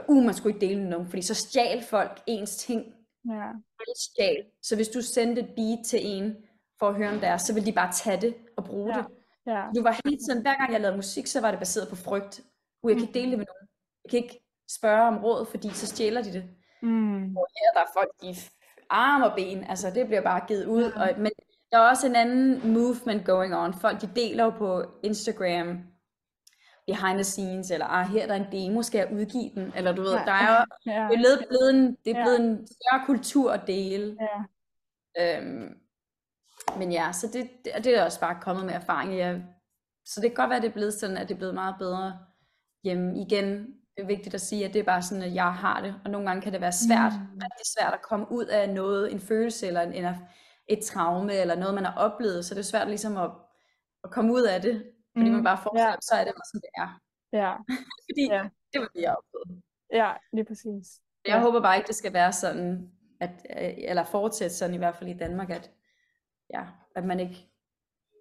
Uh, 0.08 0.24
man 0.24 0.34
skulle 0.34 0.54
ikke 0.56 0.66
dele 0.66 0.80
med 0.80 0.90
nogen, 0.90 1.08
fordi 1.08 1.22
så 1.22 1.34
stjal 1.34 1.82
folk 1.82 2.20
ens 2.26 2.56
ting. 2.56 2.94
Ja. 3.24 3.50
Stjal. 3.96 4.44
Så 4.62 4.76
hvis 4.76 4.88
du 4.88 5.02
sendte 5.02 5.42
et 5.42 5.48
beat 5.56 5.78
til 5.86 6.00
en, 6.02 6.36
for 6.78 6.88
at 6.88 6.94
høre 6.94 7.08
om 7.10 7.20
deres, 7.20 7.42
så 7.42 7.54
ville 7.54 7.66
de 7.66 7.72
bare 7.72 7.92
tage 7.92 8.20
det 8.20 8.34
og 8.56 8.64
bruge 8.64 8.96
Ja. 8.96 9.02
det. 9.02 9.06
Ja. 9.46 9.64
Du 9.76 9.82
var 9.82 10.00
hele 10.04 10.16
tiden, 10.16 10.42
hver 10.42 10.56
gang 10.56 10.72
jeg 10.72 10.80
lavede 10.80 10.96
musik, 10.96 11.26
så 11.26 11.40
var 11.40 11.50
det 11.50 11.58
baseret 11.60 11.88
på 11.88 11.96
frygt. 11.96 12.40
Uh, 12.82 12.90
jeg 12.90 12.96
kan 12.96 13.08
ikke 13.08 13.18
dele 13.18 13.30
det 13.30 13.38
med 13.38 13.46
nogen. 13.46 13.68
Jeg 14.04 14.10
kan 14.10 14.18
ikke 14.22 14.40
spørge 14.70 15.08
om 15.08 15.18
råd, 15.24 15.46
fordi 15.46 15.68
så 15.70 15.86
stjæler 15.86 16.22
de 16.22 16.32
det. 16.32 16.44
Mm. 16.82 17.24
Hvor 17.32 17.48
her 17.58 17.72
der 17.74 17.80
er 17.80 17.92
folk 17.94 18.10
i 18.22 18.38
arme 18.90 19.26
og 19.30 19.36
ben, 19.36 19.64
altså 19.64 19.90
det 19.90 20.06
bliver 20.06 20.22
bare 20.22 20.46
givet 20.48 20.66
ud. 20.66 20.82
Ja. 20.96 21.00
Og, 21.00 21.20
men 21.20 21.30
der 21.72 21.78
er 21.78 21.88
også 21.90 22.06
en 22.06 22.16
anden 22.16 22.72
movement 22.72 23.26
going 23.26 23.54
on. 23.56 23.74
Folk 23.74 24.00
de 24.00 24.10
deler 24.16 24.44
jo 24.44 24.50
på 24.50 24.84
Instagram 25.02 25.78
behind 26.88 27.14
the 27.18 27.24
scenes, 27.24 27.70
eller 27.70 27.86
ah, 27.86 28.06
her 28.08 28.22
er 28.22 28.26
der 28.26 28.34
en 28.34 28.46
demo, 28.52 28.82
skal 28.82 28.98
jeg 28.98 29.12
udgive 29.12 29.50
den? 29.54 29.72
Eller 29.76 29.92
du 29.92 30.02
ved, 30.02 30.12
Ja. 30.12 30.24
der 30.24 30.32
er 30.32 30.48
jo 30.58 30.64
Ja. 30.92 31.08
det 31.10 31.32
er 31.42 31.46
blevet, 31.48 31.70
en, 31.74 31.96
det 32.04 32.10
er 32.10 32.18
Ja. 32.18 32.24
blevet 32.24 32.40
en 32.40 32.66
større 32.66 33.06
kultur 33.06 33.52
at 33.52 33.60
dele. 33.66 34.16
Ja. 34.20 34.38
Øhm, 35.38 35.74
men 36.78 36.92
ja, 36.92 37.12
så 37.12 37.26
det, 37.32 37.50
det, 37.64 37.84
det 37.84 37.98
er 37.98 38.04
også 38.04 38.20
bare 38.20 38.38
kommet 38.40 38.64
med 38.66 38.74
erfaring. 38.74 39.18
Jeg, 39.18 39.42
så 40.04 40.20
det 40.20 40.30
kan 40.30 40.34
godt 40.36 40.48
være, 40.50 40.56
at 40.56 40.62
det 40.62 40.68
er 40.68 40.72
blevet 40.72 40.94
sådan, 40.94 41.16
at 41.16 41.28
det 41.28 41.34
er 41.34 41.38
blevet 41.38 41.54
meget 41.54 41.74
bedre 41.78 42.18
hjemme. 42.84 43.20
Igen, 43.20 43.66
det 43.96 44.02
er 44.02 44.06
vigtigt 44.06 44.34
at 44.34 44.40
sige, 44.40 44.64
at 44.64 44.72
det 44.74 44.80
er 44.80 44.84
bare 44.84 45.02
sådan, 45.02 45.22
at 45.22 45.34
jeg 45.34 45.52
har 45.54 45.80
det. 45.82 45.94
Og 46.04 46.10
nogle 46.10 46.26
gange 46.26 46.42
kan 46.42 46.52
det 46.52 46.60
være 46.60 46.72
svært, 46.72 47.12
Mm. 47.12 47.34
rigtig 47.34 47.66
svært 47.78 47.94
at 47.94 48.02
komme 48.02 48.26
ud 48.32 48.44
af 48.44 48.68
noget, 48.68 49.12
en 49.12 49.20
følelse 49.20 49.66
eller 49.66 49.80
en, 49.80 49.92
en, 49.92 50.06
et 50.68 50.84
traume, 50.84 51.34
eller 51.34 51.54
noget, 51.54 51.74
man 51.74 51.84
har 51.84 51.94
oplevet. 51.96 52.44
Så 52.44 52.54
det 52.54 52.60
er 52.60 52.64
svært 52.64 52.88
ligesom 52.88 53.16
at, 53.16 53.30
at 54.04 54.10
komme 54.10 54.32
ud 54.32 54.42
af 54.42 54.62
det. 54.62 54.84
Fordi 55.18 55.30
Mm, 55.30 55.34
man 55.36 55.44
bare 55.44 55.58
forestiller, 55.62 55.90
ja. 55.90 55.96
så 56.08 56.14
er 56.14 56.24
det 56.24 56.34
bare 56.38 56.48
sådan, 56.50 56.60
det 56.66 56.72
er. 56.84 56.90
Ja. 57.40 57.52
Fordi 58.08 58.22
Ja. 58.34 58.42
det 58.72 58.80
var 58.80 58.88
det, 58.94 59.02
jeg 59.02 59.16
oplevede. 59.18 59.62
Ja, 59.92 60.12
lige 60.32 60.44
præcis. 60.44 60.86
Jeg 61.26 61.34
Ja. 61.34 61.40
håber 61.40 61.60
bare 61.60 61.76
ikke, 61.76 61.86
det 61.86 61.94
skal 61.94 62.12
være 62.12 62.32
sådan, 62.32 62.90
at, 63.20 63.30
øh, 63.30 63.74
eller 63.90 64.04
fortsætte 64.04 64.56
sådan 64.56 64.74
i 64.74 64.78
hvert 64.78 64.96
fald 64.96 65.10
i 65.10 65.18
Danmark, 65.18 65.50
at, 65.50 65.70
ja, 66.54 66.66
at 66.96 67.04
man 67.04 67.20
ikke... 67.20 67.50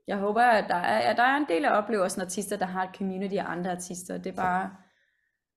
Jeg 0.07 0.17
håber, 0.17 0.41
at 0.41 0.65
der 0.69 0.75
er, 0.75 1.09
at 1.11 1.17
der 1.17 1.23
er 1.23 1.37
en 1.37 1.45
del 1.49 1.65
af 1.65 1.77
oplevelsen 1.77 2.21
artister, 2.21 2.57
der 2.57 2.65
har 2.65 2.83
et 2.83 2.95
community 2.95 3.35
af 3.35 3.45
andre 3.51 3.71
artister. 3.71 4.17
Det 4.17 4.27
er 4.31 4.35
bare 4.35 4.75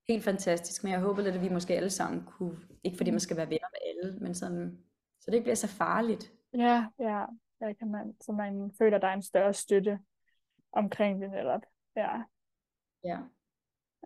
helt 0.09 0.25
fantastisk, 0.25 0.85
men 0.85 0.93
jeg 0.93 1.01
håber 1.01 1.23
lidt, 1.23 1.35
at 1.35 1.43
vi 1.43 1.49
måske 1.49 1.75
alle 1.77 1.91
sammen 1.91 2.25
kunne, 2.25 2.59
ikke 2.85 2.97
fordi 2.97 3.11
man 3.11 3.21
skal 3.21 3.37
være 3.37 3.49
venner 3.51 3.67
med 3.73 3.81
alle, 3.89 4.19
men 4.21 4.35
sådan, 4.35 4.79
så 5.21 5.25
det 5.31 5.35
ikke 5.35 5.45
bliver 5.45 5.55
så 5.55 5.69
farligt. 5.69 6.33
Ja, 6.55 6.87
ja. 6.99 7.25
Der 7.61 7.73
kan 7.79 7.91
man, 7.91 8.15
så 8.21 8.33
man 8.33 8.73
føler, 8.79 8.97
at 8.97 9.03
der 9.03 9.09
er 9.09 9.13
en 9.15 9.23
større 9.23 9.55
støtte 9.55 9.99
omkring 10.73 11.23
det 11.23 11.31
netop. 11.31 11.63
Ja. 11.97 12.23
Ja. 13.05 13.19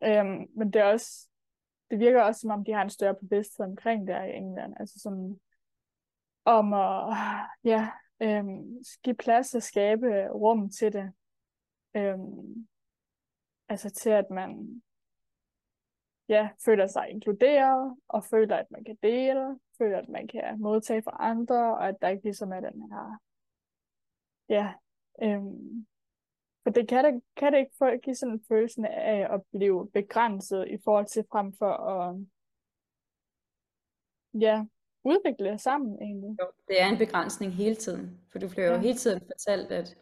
Øhm, 0.03 0.51
men 0.57 0.73
det 0.73 0.77
er 0.77 0.85
også, 0.85 1.29
det 1.91 1.99
virker 1.99 2.23
også, 2.23 2.41
som 2.41 2.51
om 2.51 2.65
de 2.65 2.73
har 2.73 2.83
en 2.83 2.91
større 2.91 3.15
bevidsthed 3.15 3.67
omkring 3.67 4.07
det 4.07 4.15
i 4.15 4.37
England. 4.37 4.75
Altså 4.81 5.01
sådan, 5.01 5.41
om 6.45 6.73
at, 6.73 7.17
ja, 7.65 7.91
øhm, 8.23 8.83
give 9.03 9.15
plads 9.15 9.55
og 9.55 9.63
skabe 9.63 10.29
rum 10.29 10.71
til 10.71 10.93
det. 10.93 11.13
Øhm, 11.97 12.69
altså 13.69 13.91
til, 13.91 14.11
at 14.11 14.31
man, 14.31 14.83
ja, 16.29 16.49
føler 16.65 16.87
sig 16.87 17.11
inkluderet, 17.11 17.97
og 18.09 18.25
føler, 18.25 18.57
at 18.57 18.71
man 18.71 18.85
kan 18.85 18.99
dele, 19.03 19.61
føler, 19.79 19.99
at 19.99 20.09
man 20.09 20.29
kan 20.29 20.61
modtage 20.61 21.03
fra 21.03 21.17
andre, 21.21 21.77
og 21.77 21.89
at 21.89 21.97
der 22.03 22.09
ikke 22.09 22.25
ligesom 22.25 22.53
er 22.53 22.61
den 22.61 22.93
her, 22.93 23.19
ja, 24.49 24.75
øhm, 25.23 25.87
for 26.65 26.71
det 26.71 26.89
kan 26.89 27.05
det, 27.05 27.23
kan 27.37 27.53
det 27.53 27.59
ikke 27.59 27.75
få, 27.79 27.87
give 28.03 28.17
sådan 28.17 28.33
en 28.35 28.45
følelse 28.49 28.89
af 28.89 29.35
at 29.35 29.41
blive 29.57 29.91
begrænset 29.95 30.69
i 30.69 30.77
forhold 30.85 31.07
til 31.07 31.25
frem 31.33 31.53
for 31.59 31.73
at, 31.73 32.17
ja, 34.41 34.65
udvikle 35.05 35.59
sammen 35.59 36.03
egentlig. 36.03 36.37
Jo, 36.41 36.47
det 36.69 36.83
er 36.83 36.87
en 36.87 36.99
begrænsning 36.99 37.53
hele 37.53 37.75
tiden, 37.75 38.21
for 38.33 38.39
du 38.39 38.49
bliver 38.49 38.67
jo 38.67 38.73
Ja. 38.73 38.79
hele 38.81 38.99
tiden 38.99 39.21
fortalt, 39.27 39.73
at 39.73 39.97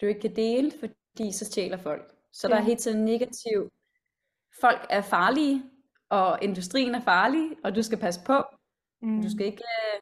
du 0.00 0.06
ikke 0.06 0.20
kan 0.20 0.36
dele, 0.36 0.72
fordi 0.80 1.32
så 1.32 1.44
stjæler 1.44 1.76
folk. 1.76 2.14
Så 2.32 2.48
der 2.48 2.54
er 2.54 2.58
Ja. 2.58 2.64
hele 2.64 2.76
tiden 2.80 3.04
negativ. 3.04 3.72
Folk 4.60 4.86
er 4.90 5.02
farlige, 5.02 5.62
og 6.08 6.38
industrien 6.42 6.94
er 6.94 7.00
farlig, 7.00 7.56
og 7.64 7.74
du 7.74 7.82
skal 7.82 7.98
passe 7.98 8.20
på. 8.26 8.42
Mm. 9.02 9.22
Du 9.22 9.30
skal 9.30 9.46
ikke... 9.46 9.62
øh, 9.94 10.00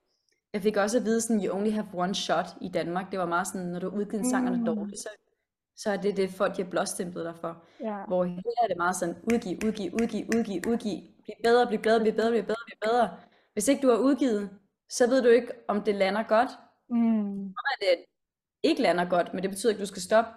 Jeg 0.53 0.63
fik 0.63 0.77
også 0.77 0.99
at 0.99 1.05
vide, 1.05 1.21
sådan, 1.21 1.45
you 1.45 1.57
only 1.57 1.71
have 1.71 1.87
one 1.95 2.15
shot 2.15 2.47
i 2.61 2.69
Danmark. 2.69 3.11
Det 3.11 3.19
var 3.19 3.27
meget 3.27 3.47
sådan, 3.47 3.67
når 3.67 3.79
du 3.81 3.91
har 3.91 3.97
udgivet 3.97 4.21
en 4.25 4.31
sang, 4.31 4.49
og 4.49 4.55
den 4.55 4.67
er 4.69 4.73
Mm. 4.73 4.77
dårlig, 4.77 4.99
så, 4.99 5.09
så 5.83 5.91
er 5.91 5.97
det 5.97 6.17
det, 6.17 6.31
folk 6.31 6.57
de 6.57 6.63
har 6.63 6.71
blåstemplet 6.71 7.25
dig 7.25 7.37
for. 7.41 7.65
Ja, 7.81 7.99
Hvor 8.09 8.25
her 8.25 8.63
er 8.63 8.69
det 8.69 8.77
meget 8.77 8.97
sådan, 8.97 9.17
udgiv, 9.33 9.59
udgiv, 9.67 9.93
udgiv, 10.03 10.25
udgiv, 10.37 10.61
udgiv. 10.69 10.99
Bliv 11.25 11.37
bedre, 11.45 11.67
bliv 11.67 11.83
bedre, 11.83 12.01
bliv 12.01 12.13
bedre, 12.13 12.31
bliv 12.31 12.43
bedre, 12.43 12.65
bliv 12.67 12.79
bedre. 12.91 13.11
Hvis 13.53 13.69
ikke 13.69 13.83
du 13.83 13.89
har 13.89 13.99
udgivet, 13.99 14.51
så 14.89 15.09
ved 15.09 15.23
du 15.23 15.29
ikke, 15.29 15.49
om 15.69 15.83
det 15.83 15.95
lander 15.95 16.23
godt, 16.23 16.51
mm. 16.91 17.47
at 17.47 17.79
det 17.81 18.05
ikke 18.63 18.83
lander 18.83 19.05
godt, 19.05 19.35
men 19.35 19.43
det 19.43 19.51
betyder 19.51 19.71
ikke, 19.71 19.79
at 19.79 19.89
du 19.89 19.93
skal 19.93 20.03
stoppe. 20.03 20.31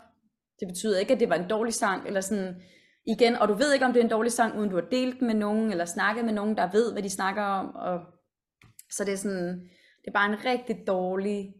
Det 0.59 0.67
betyder 0.67 0.99
ikke, 0.99 1.13
at 1.13 1.19
det 1.19 1.29
var 1.29 1.35
en 1.35 1.49
dårlig 1.49 1.73
sang, 1.73 2.07
eller 2.07 2.21
sådan 2.21 2.61
igen, 3.05 3.35
og 3.35 3.47
du 3.47 3.53
ved 3.53 3.73
ikke, 3.73 3.85
om 3.85 3.93
det 3.93 3.99
er 3.99 4.03
en 4.03 4.09
dårlig 4.09 4.31
sang, 4.31 4.59
uden 4.59 4.69
du 4.69 4.75
har 4.75 4.87
delt 4.91 5.19
den 5.19 5.27
med 5.27 5.35
nogen, 5.35 5.71
eller 5.71 5.85
snakket 5.85 6.25
med 6.25 6.33
nogen, 6.33 6.57
der 6.57 6.71
ved, 6.71 6.93
hvad 6.93 7.03
de 7.03 7.09
snakker 7.09 7.43
om, 7.43 7.75
og 7.75 7.99
så 8.91 9.03
det 9.05 9.13
er 9.13 9.17
sådan, 9.17 9.59
det 10.01 10.07
er 10.07 10.11
bare 10.11 10.29
en 10.29 10.45
rigtig 10.45 10.87
dårlig, 10.87 11.53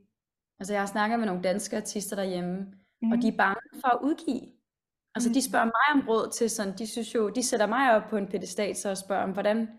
altså 0.60 0.74
jeg 0.74 0.82
har 0.82 0.88
snakket 0.88 1.20
med 1.20 1.28
nogle 1.28 1.44
danske 1.44 1.78
artister 1.78 2.16
derhjemme, 2.16 2.66
Mm. 3.02 3.12
og 3.12 3.22
de 3.22 3.28
er 3.28 3.38
bange 3.38 3.62
for 3.82 3.88
at 3.88 4.00
udgive. 4.04 4.42
Altså 5.16 5.30
de 5.34 5.42
spørger 5.50 5.66
mig 5.66 6.02
om 6.02 6.10
råd 6.10 6.32
til 6.32 6.50
sådan, 6.50 6.78
de 6.78 6.88
synes 6.88 7.16
jo, 7.16 7.30
de 7.30 7.44
sætter 7.44 7.66
mig 7.66 7.96
op 7.96 8.10
på 8.10 8.18
en 8.18 8.28
pedestal, 8.28 8.76
så 8.76 8.90
og 8.90 8.98
spørger 8.98 9.24
om, 9.24 9.32
hvordan, 9.32 9.70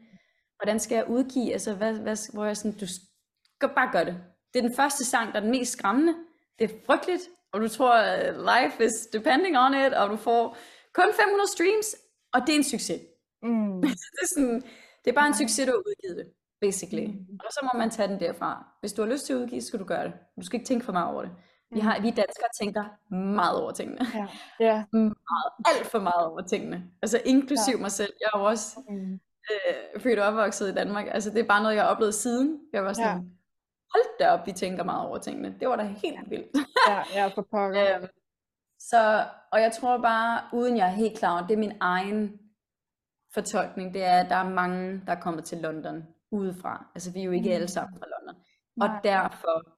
hvordan 0.58 0.80
skal 0.80 0.96
jeg 0.96 1.08
udgive, 1.08 1.52
altså 1.52 1.74
hvad, 1.74 1.92
hvad, 1.94 2.32
hvor 2.34 2.44
jeg 2.44 2.56
sådan, 2.56 2.78
du 2.78 2.86
skal 2.86 3.68
bare 3.68 3.92
gøre 3.92 4.04
det. 4.04 4.16
Det 4.54 4.58
er 4.58 4.68
den 4.68 4.76
første 4.76 5.04
sang, 5.04 5.32
der 5.32 5.36
er 5.36 5.42
den 5.42 5.50
mest 5.50 5.72
skræmmende. 5.72 6.14
Det 6.58 6.64
er 6.70 6.74
frygteligt, 6.86 7.22
og 7.52 7.60
du 7.60 7.68
tror, 7.68 7.94
uh, 7.98 8.36
life 8.52 8.84
is 8.84 9.06
depending 9.12 9.58
on 9.58 9.74
it, 9.74 9.92
og 9.94 10.10
du 10.10 10.16
får 10.16 10.56
kun 10.94 11.08
500 11.16 11.48
streams, 11.48 11.88
og 12.34 12.40
det 12.46 12.52
er 12.52 12.56
en 12.56 12.64
succes. 12.64 13.00
Mm. 13.42 13.82
Det 14.16 14.22
er, 14.22 14.28
sådan, 14.34 14.62
det 15.04 15.10
er 15.10 15.14
bare 15.14 15.26
en 15.26 15.34
succes, 15.34 15.66
du 15.66 15.72
har 15.72 15.82
udgivet 15.88 16.16
det, 16.16 16.26
basically. 16.60 17.06
Mm. 17.06 17.40
Og 17.44 17.52
så 17.52 17.60
må 17.62 17.78
man 17.78 17.90
tage 17.90 18.08
den 18.08 18.20
derfra. 18.20 18.66
Hvis 18.80 18.92
du 18.92 19.02
har 19.02 19.10
lyst 19.12 19.26
til 19.26 19.32
at 19.32 19.36
udgive, 19.36 19.62
skal 19.62 19.78
du 19.78 19.84
gøre 19.84 20.04
det. 20.04 20.12
Du 20.40 20.46
skal 20.46 20.56
ikke 20.60 20.68
tænke 20.68 20.84
for 20.84 20.92
meget 20.92 21.12
over 21.12 21.22
det. 21.22 21.32
Vi, 21.70 21.80
har, 21.80 22.00
vi 22.00 22.10
danskere 22.10 22.48
tænker 22.60 22.84
meget 23.14 23.62
over 23.62 23.72
tingene. 23.72 24.00
Ja, 24.14 24.26
ja. 24.60 24.84
Meget, 24.92 25.52
alt 25.66 25.86
for 25.86 26.00
meget 26.00 26.26
over 26.26 26.40
tingene. 26.42 26.90
Altså 27.02 27.20
inklusiv 27.24 27.74
ja. 27.76 27.80
mig 27.80 27.90
selv. 27.90 28.12
Jeg 28.20 28.30
er 28.34 28.38
jo 28.38 28.44
også 28.44 28.80
Mm. 28.88 29.12
øh, 29.50 30.00
født 30.00 30.18
og 30.18 30.26
opvokset 30.26 30.70
i 30.70 30.74
Danmark. 30.74 31.06
Altså 31.10 31.30
det 31.30 31.40
er 31.40 31.46
bare 31.46 31.62
noget, 31.62 31.76
jeg 31.76 31.84
har 31.84 31.90
oplevet 31.90 32.14
siden. 32.14 32.60
Jeg 32.72 32.84
var 32.84 32.92
sådan, 32.92 33.10
ja. 33.10 33.22
hold 33.94 34.18
da 34.20 34.30
op, 34.30 34.46
vi 34.46 34.52
tænker 34.52 34.84
meget 34.84 35.08
over 35.08 35.18
tingene. 35.18 35.56
Det 35.60 35.68
var 35.68 35.76
da 35.76 35.82
helt 35.82 36.30
vildt. 36.30 36.56
Ja, 36.88 37.02
ja, 37.14 37.26
for 37.26 37.42
pokker. 37.50 37.96
Øhm, 37.96 38.06
så, 38.78 39.26
og 39.52 39.60
jeg 39.60 39.72
tror 39.72 39.98
bare, 40.02 40.40
uden 40.52 40.76
jeg 40.76 40.86
er 40.86 40.90
helt 40.92 41.18
klar 41.18 41.32
over, 41.38 41.46
det 41.46 41.54
er 41.54 41.58
min 41.58 41.72
egen 41.80 42.38
fortolkning, 43.34 43.94
det 43.94 44.04
er, 44.04 44.20
at 44.20 44.30
der 44.30 44.36
er 44.36 44.48
mange, 44.48 45.02
der 45.06 45.12
er 45.12 45.20
kommet 45.20 45.44
til 45.44 45.58
London 45.58 46.04
udefra. 46.32 46.86
Altså 46.94 47.12
vi 47.12 47.20
er 47.20 47.24
jo 47.24 47.30
ikke 47.30 47.48
Mm. 47.48 47.54
alle 47.54 47.68
sammen 47.68 47.98
fra 47.98 48.06
London. 48.06 48.42
Og 48.80 48.88
Nej. 48.88 49.00
derfor 49.04 49.75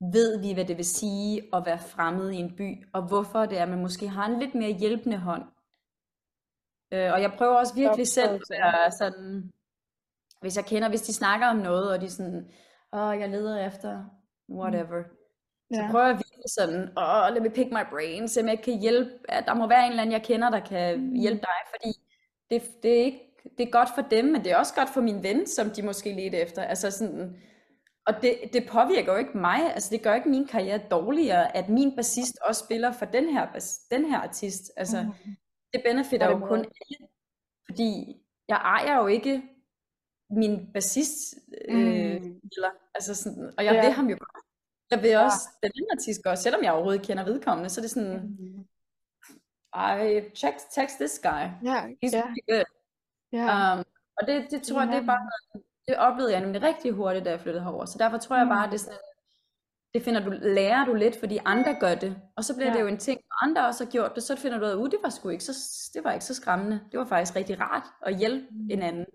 ved 0.00 0.40
vi, 0.40 0.52
hvad 0.52 0.64
det 0.64 0.76
vil 0.76 0.84
sige 0.84 1.42
at 1.56 1.66
være 1.66 1.78
fremmed 1.78 2.30
i 2.30 2.36
en 2.36 2.56
by, 2.56 2.86
og 2.92 3.02
hvorfor 3.08 3.46
det 3.46 3.58
er, 3.58 3.62
at 3.62 3.68
man 3.68 3.80
måske 3.82 4.08
har 4.08 4.26
en 4.26 4.38
lidt 4.38 4.54
mere 4.54 4.72
hjælpende 4.72 5.16
hånd. 5.16 5.42
Øh, 6.92 7.12
og 7.12 7.22
jeg 7.22 7.32
prøver 7.38 7.54
også 7.56 7.74
virkelig 7.74 8.06
selv 8.08 8.30
at 8.34 8.42
være 8.50 8.90
sådan, 8.90 9.52
hvis 10.40 10.56
jeg 10.56 10.64
kender, 10.64 10.88
hvis 10.88 11.02
de 11.02 11.12
snakker 11.14 11.46
om 11.46 11.56
noget, 11.56 11.92
og 11.92 12.00
de 12.00 12.06
er 12.06 12.10
sådan, 12.10 12.50
åh, 12.92 13.18
jeg 13.20 13.28
leder 13.28 13.66
efter 13.66 14.04
whatever. 14.50 15.02
Så 15.72 15.80
Ja. 15.82 15.90
prøver 15.90 16.06
jeg 16.06 16.14
virkelig 16.14 16.50
sådan, 16.58 16.98
åh, 16.98 17.34
let 17.34 17.42
me 17.42 17.50
pick 17.50 17.68
my 17.72 17.84
brain, 17.90 18.28
så 18.28 18.40
jeg 18.46 18.60
kan 18.62 18.80
hjælpe, 18.80 19.10
at 19.28 19.44
der 19.46 19.54
må 19.54 19.66
være 19.68 19.84
en 19.84 19.90
eller 19.90 20.02
anden, 20.02 20.12
jeg 20.12 20.22
kender, 20.22 20.50
der 20.50 20.60
kan 20.60 21.00
Mm. 21.00 21.14
hjælpe 21.14 21.40
dig, 21.40 21.58
fordi 21.70 21.92
det, 22.50 22.82
det 22.82 23.00
er 23.00 23.04
ikke, 23.04 23.24
det 23.58 23.66
er 23.66 23.70
godt 23.70 23.88
for 23.94 24.02
dem, 24.02 24.24
men 24.24 24.44
det 24.44 24.52
er 24.52 24.56
også 24.56 24.74
godt 24.74 24.88
for 24.88 25.00
min 25.00 25.22
ven, 25.22 25.46
som 25.46 25.70
de 25.70 25.82
måske 25.82 26.12
ledte 26.14 26.38
efter. 26.38 26.62
Altså 26.62 26.90
sådan, 26.90 27.42
og 28.08 28.14
det, 28.22 28.34
det 28.52 28.68
påvirker 28.72 29.12
jo 29.12 29.18
ikke 29.18 29.38
mig, 29.38 29.74
altså 29.74 29.88
det 29.90 30.02
gør 30.02 30.14
ikke 30.14 30.28
min 30.28 30.46
karriere 30.46 30.80
dårligere, 30.90 31.56
at 31.56 31.68
min 31.68 31.96
bassist 31.96 32.38
også 32.48 32.64
spiller 32.64 32.92
for 32.92 33.04
den 33.04 33.28
her, 33.34 33.46
bas- 33.52 33.86
den 33.90 34.04
her 34.10 34.18
artist. 34.20 34.72
Altså, 34.76 35.02
Mm. 35.02 35.36
det 35.72 35.82
benefitter 35.84 36.26
jo 36.30 36.38
kun 36.38 36.58
alle, 36.58 37.08
fordi 37.68 38.16
jeg 38.48 38.56
ejer 38.56 38.96
jo 38.96 39.06
ikke 39.06 39.42
min 40.30 40.72
bassist 40.72 41.34
øh, 41.68 41.76
Mm. 42.22 42.40
spiller, 42.52 42.70
altså 42.94 43.14
sådan, 43.14 43.52
og 43.58 43.64
jeg 43.64 43.74
Ja. 43.74 43.80
vil 43.84 43.92
ham 43.92 44.06
jo 44.10 44.16
godt. 44.20 44.44
Jeg 44.90 45.02
vil 45.02 45.10
Ja. 45.10 45.24
også 45.24 45.40
den 45.62 45.70
anden 45.76 45.90
artist 45.98 46.22
godt, 46.24 46.38
selvom 46.38 46.62
jeg 46.62 46.72
overhovedet 46.72 47.06
kender 47.06 47.24
vedkommende, 47.24 47.70
så 47.70 47.80
er 47.80 47.82
det 47.82 47.90
sådan, 47.90 48.20
Mm. 48.38 48.64
I 49.74 50.20
check, 50.34 50.56
text 50.70 50.96
this 50.98 51.18
guy, 51.22 51.44
Ja, 51.70 51.78
he's 52.02 52.14
ja, 52.16 52.22
really 52.22 52.44
good. 52.50 52.64
ja. 53.32 53.72
Um, 53.78 53.84
og 54.20 54.26
det, 54.26 54.50
det 54.50 54.62
tror 54.62 54.80
jeg, 54.80 54.88
det 54.88 54.96
er 54.96 55.06
bare 55.06 55.24
noget, 55.30 55.67
det 55.88 55.96
oplevede 55.96 56.32
jeg 56.32 56.40
nemlig 56.40 56.62
rigtig 56.62 56.92
hurtigt, 56.92 57.24
da 57.24 57.30
jeg 57.30 57.40
flyttede 57.40 57.64
herover. 57.64 57.84
Så 57.84 57.98
derfor 57.98 58.18
tror 58.18 58.36
jeg 58.36 58.46
bare, 58.48 58.64
at 58.64 58.72
det, 58.72 58.78
er 58.78 58.84
sådan, 58.84 58.98
det 59.94 60.02
finder 60.02 60.20
du, 60.24 60.30
lærer 60.42 60.84
du 60.84 60.94
lidt, 60.94 61.18
fordi 61.18 61.38
andre 61.44 61.76
gør 61.80 61.94
det. 61.94 62.16
Og 62.36 62.44
så 62.44 62.54
bliver 62.56 62.68
ja. 62.68 62.74
det 62.74 62.80
jo 62.80 62.86
en 62.86 62.98
ting, 62.98 63.20
når 63.28 63.48
andre 63.48 63.66
også 63.66 63.84
har 63.84 63.90
gjort 63.90 64.14
det, 64.14 64.22
så 64.22 64.36
finder 64.36 64.58
du 64.58 64.64
ud 64.64 64.70
af, 64.70 64.76
uh, 64.76 64.90
det 64.90 64.98
var 65.02 65.08
sgu 65.08 65.28
ikke 65.28 65.44
så, 65.44 65.52
det 65.94 66.04
var 66.04 66.12
ikke 66.12 66.24
så 66.24 66.34
skræmmende. 66.34 66.80
Det 66.92 66.98
var 66.98 67.04
faktisk 67.06 67.36
rigtig 67.36 67.60
rart 67.60 67.86
at 68.02 68.16
hjælpe 68.16 68.46
mm. 68.50 68.66
hinanden, 68.70 69.06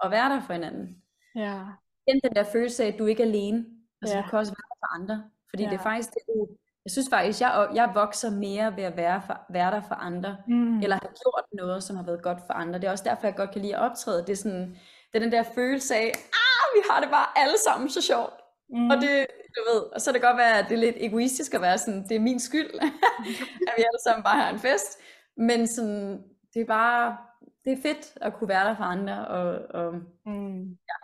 og 0.00 0.10
være 0.10 0.28
der 0.28 0.40
for 0.40 0.52
hinanden. 0.52 1.02
Ja. 1.34 1.60
den 2.06 2.34
der 2.36 2.44
følelse 2.44 2.84
af, 2.84 2.88
at 2.88 2.98
du 2.98 3.06
ikke 3.06 3.22
er 3.22 3.26
alene. 3.26 3.66
Altså, 4.02 4.16
ja. 4.16 4.22
du 4.22 4.28
kan 4.28 4.38
også 4.38 4.52
være 4.52 4.68
der 4.70 4.78
for 4.80 5.00
andre. 5.00 5.30
Fordi 5.50 5.62
ja. 5.62 5.70
det 5.70 5.78
er 5.78 5.82
faktisk 5.82 6.10
det, 6.10 6.22
du, 6.28 6.48
jeg 6.84 6.90
synes 6.92 7.08
faktisk, 7.10 7.40
jeg, 7.40 7.70
jeg 7.74 7.90
vokser 7.94 8.30
mere 8.30 8.76
ved 8.76 8.84
at 8.84 8.96
være, 8.96 9.22
for, 9.26 9.40
være 9.50 9.70
der 9.70 9.80
for 9.80 9.94
andre, 9.94 10.36
mm. 10.48 10.80
eller 10.80 10.98
have 11.02 11.14
gjort 11.22 11.44
noget, 11.52 11.82
som 11.82 11.96
har 11.96 12.04
været 12.04 12.22
godt 12.22 12.38
for 12.46 12.52
andre. 12.52 12.78
Det 12.78 12.86
er 12.86 12.90
også 12.90 13.04
derfor, 13.04 13.26
jeg 13.26 13.36
godt 13.36 13.50
kan 13.50 13.62
lide 13.62 13.76
at 13.76 13.82
optræde. 13.82 14.22
Det 14.26 14.32
er, 14.32 14.36
sådan, 14.36 14.76
det 15.12 15.18
er 15.18 15.24
den 15.24 15.32
der 15.32 15.42
følelse 15.42 15.94
af, 15.94 16.12
ah, 16.42 16.66
vi 16.74 16.80
har 16.90 17.00
det 17.00 17.10
bare 17.10 17.28
alle 17.36 17.58
sammen 17.58 17.90
så 17.90 18.02
sjovt. 18.02 18.34
Mm. 18.68 18.90
Og 18.90 18.96
det, 18.96 19.26
du 19.56 19.60
ved, 19.72 19.82
og 19.94 20.00
så 20.00 20.10
kan 20.10 20.14
det 20.14 20.28
godt 20.28 20.36
være, 20.36 20.58
at 20.58 20.66
det 20.68 20.74
er 20.74 20.78
lidt 20.78 20.96
egoistisk 20.98 21.54
at 21.54 21.60
være 21.60 21.78
sådan, 21.78 22.02
det 22.08 22.16
er 22.16 22.20
min 22.20 22.40
skyld, 22.40 22.74
at 23.68 23.74
vi 23.76 23.82
alle 23.82 24.02
sammen 24.04 24.24
bare 24.24 24.40
har 24.40 24.52
en 24.52 24.58
fest. 24.58 25.00
Men 25.36 25.66
sådan, 25.66 26.22
det 26.54 26.60
er 26.60 26.64
bare, 26.64 27.16
det 27.64 27.72
er 27.72 27.82
fedt 27.82 28.18
at 28.20 28.34
kunne 28.34 28.48
være 28.48 28.68
der 28.68 28.76
for 28.76 28.84
andre. 28.84 29.28
Og, 29.28 29.46
og 29.80 29.94
mm. 30.26 30.62
ja. 30.70 30.98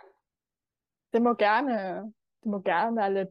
Det 1.13 1.21
må 1.21 1.33
gerne, 1.33 1.73
det 2.43 2.51
må 2.51 2.61
gerne 2.61 2.95
være 2.95 3.13
lidt 3.13 3.29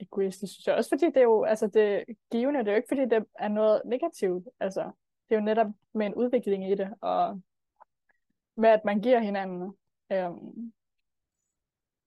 egoistisk, 0.00 0.52
synes 0.52 0.66
jeg. 0.66 0.74
Også 0.74 0.90
fordi 0.90 1.06
det 1.06 1.16
er 1.16 1.22
jo, 1.22 1.44
altså 1.44 1.66
det 1.66 2.04
givende, 2.32 2.60
det 2.60 2.68
er 2.68 2.72
jo 2.72 2.76
ikke 2.76 2.88
fordi, 2.88 3.00
det 3.00 3.24
er 3.38 3.48
noget 3.48 3.82
negativt. 3.84 4.48
Altså, 4.60 4.82
det 5.28 5.34
er 5.34 5.38
jo 5.38 5.44
netop 5.44 5.66
med 5.94 6.06
en 6.06 6.14
udvikling 6.14 6.70
i 6.70 6.74
det, 6.74 6.94
og 7.00 7.42
med 8.56 8.70
at 8.70 8.84
man 8.84 9.00
giver 9.00 9.18
hinanden. 9.18 9.74
Øhm, 10.12 10.72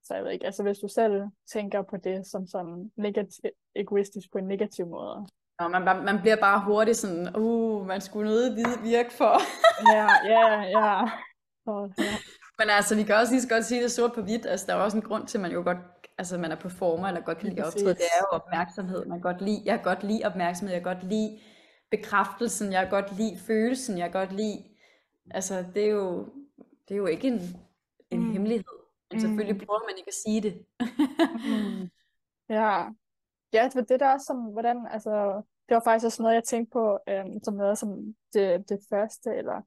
så 0.04 0.16
jeg 0.16 0.24
ved 0.24 0.32
ikke, 0.32 0.46
altså 0.46 0.64
hvis 0.64 0.78
du 0.78 0.88
selv 0.88 1.22
tænker 1.54 1.82
på 1.82 1.98
det 1.98 2.28
som 2.28 2.48
sådan 2.48 2.92
negativ, 2.96 3.44
egoistisk 3.76 4.32
på 4.32 4.38
en 4.38 4.48
negativ 4.48 4.86
måde. 4.86 5.28
Nå, 5.60 5.68
man, 5.68 5.84
man 5.84 6.22
bliver 6.22 6.36
bare 6.36 6.66
hurtigt 6.66 6.98
sådan, 6.98 7.36
uh, 7.36 7.88
man 7.88 8.02
skulle 8.02 8.30
noget 8.30 8.56
vide 8.56 8.82
virke 8.82 9.14
for. 9.14 9.36
ja, 9.96 10.08
ja, 10.26 10.62
ja. 10.62 11.02
Og, 11.66 11.94
ja. 11.98 12.14
Men 12.60 12.70
altså, 12.70 12.96
vi 12.96 13.04
kan 13.04 13.16
også 13.16 13.34
lige 13.34 13.42
så 13.42 13.50
godt 13.50 13.66
sige 13.66 13.84
det 13.84 13.92
sort 13.92 14.14
på 14.14 14.22
hvidt. 14.22 14.46
Altså, 14.46 14.68
der 14.68 14.74
er 14.74 14.78
også 14.78 14.98
en 14.98 15.04
grund 15.04 15.28
til, 15.28 15.38
at 15.38 15.42
man 15.42 15.52
jo 15.52 15.64
godt 15.64 15.78
altså 16.22 16.38
man 16.38 16.52
er 16.52 16.56
performer, 16.56 17.08
eller 17.08 17.22
godt 17.22 17.38
kan 17.38 17.50
lide 17.50 17.66
optræde, 17.66 17.86
det 17.86 18.10
er 18.16 18.22
jo 18.22 18.28
opmærksomhed. 18.32 19.06
Man 19.06 19.22
godt 19.22 19.42
lide, 19.42 19.62
jeg 19.66 19.76
kan 19.76 19.84
godt 19.84 20.04
lide 20.04 20.22
opmærksomhed, 20.26 20.74
jeg 20.74 20.84
kan 20.84 20.94
godt 20.96 21.04
lide 21.04 21.40
bekræftelsen, 21.92 22.72
jeg 22.72 22.82
kan 22.82 22.90
godt 22.90 23.18
lide 23.18 23.38
følelsen, 23.48 23.98
jeg 23.98 24.12
kan 24.12 24.20
godt 24.22 24.34
lide, 24.34 24.64
altså 25.32 25.66
det 25.76 25.86
er 25.86 25.90
jo, 25.90 26.26
det 26.88 26.94
er 26.94 26.98
jo 26.98 27.06
ikke 27.06 27.28
en. 27.28 27.40
Hemmelighed. 28.42 28.66
Men 29.10 29.16
mm. 29.16 29.20
selvfølgelig 29.20 29.68
prøver 29.68 29.88
man 29.88 29.98
ikke 29.98 30.08
at 30.08 30.22
sige 30.26 30.42
det. 30.42 30.66
mm. 31.46 31.90
Ja, 32.50 32.90
ja, 33.54 33.70
det, 33.74 33.90
det 33.90 34.00
der 34.00 34.14
også 34.14 34.26
som, 34.26 34.38
hvordan, 34.38 34.88
altså, 34.92 35.42
det 35.70 35.76
var 35.76 35.82
faktisk 35.84 36.06
også 36.06 36.22
noget, 36.22 36.36
jeg 36.36 36.44
tænkte 36.44 36.72
på, 36.72 37.00
øhm, 37.10 37.44
som 37.44 37.54
noget 37.54 37.78
som 37.78 38.16
det, 38.34 38.70
det 38.70 38.80
første, 38.90 39.30
eller, 39.30 39.62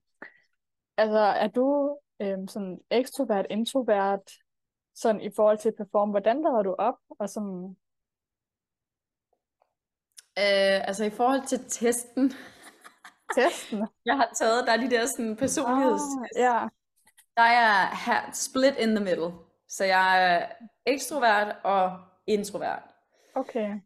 altså, 0.97 1.19
er 1.19 1.49
du 1.49 1.99
øhm, 2.23 2.49
sådan 2.49 2.81
ekstrovert, 2.91 3.47
introvert, 3.51 4.31
sådan 4.95 5.21
i 5.21 5.31
forhold 5.37 5.59
til 5.59 5.69
at 5.69 5.75
performe, 5.77 6.11
hvordan 6.11 6.43
lader 6.43 6.63
du 6.63 6.75
op? 6.79 6.99
Og 7.09 7.29
sådan... 7.29 7.77
Øh, 10.39 10.89
altså 10.89 11.05
i 11.05 11.11
forhold 11.11 11.47
til 11.47 11.59
testen. 11.69 12.33
Testen? 13.35 13.87
jeg 14.07 14.17
har 14.17 14.33
taget, 14.37 14.67
der 14.67 14.73
er 14.73 14.77
de 14.77 14.91
der 14.91 15.07
sådan 15.07 15.37
personlighedstest. 15.37 16.19
Ah, 16.37 16.41
ja. 16.43 16.69
Der 17.37 17.43
er 17.43 17.53
jeg 17.53 17.89
her, 18.07 18.33
split 18.33 18.77
in 18.79 18.95
the 18.97 19.05
middle. 19.05 19.33
Så 19.69 19.85
jeg 19.85 20.35
er 20.35 20.47
ekstrovert 20.87 21.57
og 21.65 21.99
introvert. 22.27 22.83
Okay. 23.35 23.81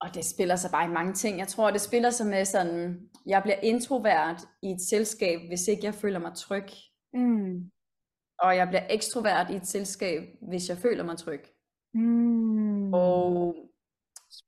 Og 0.00 0.14
det 0.14 0.24
spiller 0.24 0.56
sig 0.56 0.70
bare 0.70 0.84
i 0.84 0.92
mange 0.92 1.12
ting. 1.12 1.38
Jeg 1.38 1.48
tror, 1.48 1.70
det 1.70 1.80
spiller 1.80 2.10
sig 2.10 2.26
med 2.26 2.44
sådan, 2.44 3.08
jeg 3.26 3.42
bliver 3.42 3.58
introvert 3.62 4.40
i 4.62 4.70
et 4.70 4.80
selskab, 4.80 5.40
hvis 5.48 5.68
ikke 5.68 5.84
jeg 5.84 5.94
føler 5.94 6.18
mig 6.18 6.34
tryg. 6.34 6.68
Mm 7.12 7.70
og 8.38 8.56
jeg 8.56 8.68
bliver 8.68 8.86
ekstrovert 8.90 9.50
i 9.50 9.54
et 9.54 9.66
selskab, 9.66 10.22
hvis 10.42 10.68
jeg 10.68 10.78
føler 10.78 11.04
mig 11.04 11.18
tryg. 11.18 11.44
Mm. 11.94 12.94
Og 12.94 13.54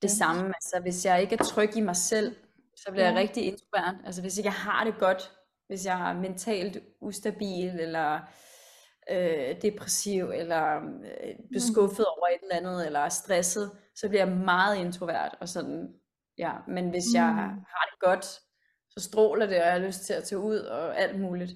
det 0.02 0.10
samme, 0.10 0.46
altså 0.46 0.78
hvis 0.82 1.06
jeg 1.06 1.22
ikke 1.22 1.34
er 1.34 1.44
tryg 1.44 1.76
i 1.76 1.80
mig 1.80 1.96
selv, 1.96 2.36
så 2.76 2.90
bliver 2.90 3.04
ja. 3.04 3.10
jeg 3.10 3.20
rigtig 3.20 3.44
introvert. 3.44 3.94
Altså 4.04 4.20
hvis 4.22 4.38
ikke 4.38 4.46
jeg 4.46 4.54
har 4.54 4.84
det 4.84 4.94
godt, 4.98 5.32
hvis 5.70 5.86
jeg 5.86 6.10
er 6.10 6.20
mentalt 6.20 6.78
ustabil, 7.00 7.80
eller 7.80 8.20
øh, 9.10 9.62
depressiv, 9.62 10.30
eller 10.34 10.76
øh, 10.76 11.34
mm. 11.50 11.58
skuffet 11.58 12.06
mm. 12.08 12.14
over 12.16 12.26
et 12.26 12.38
eller 12.42 12.56
andet, 12.56 12.86
eller 12.86 13.00
er 13.00 13.08
stresset, 13.08 13.70
så 13.94 14.08
bliver 14.08 14.24
jeg 14.26 14.36
meget 14.36 14.76
introvert. 14.76 15.36
Og 15.40 15.48
sådan, 15.48 15.88
ja. 16.38 16.52
Men 16.68 16.90
hvis 16.90 17.04
mm. 17.12 17.16
jeg 17.16 17.26
har 17.74 17.88
det 17.90 18.00
godt, 18.00 18.24
så 18.90 19.00
stråler 19.00 19.46
det, 19.46 19.56
og 19.56 19.64
jeg 19.64 19.72
har 19.72 19.86
lyst 19.86 20.00
til 20.00 20.12
at 20.12 20.24
tage 20.24 20.38
ud, 20.38 20.58
og 20.58 20.98
alt 20.98 21.20
muligt. 21.20 21.52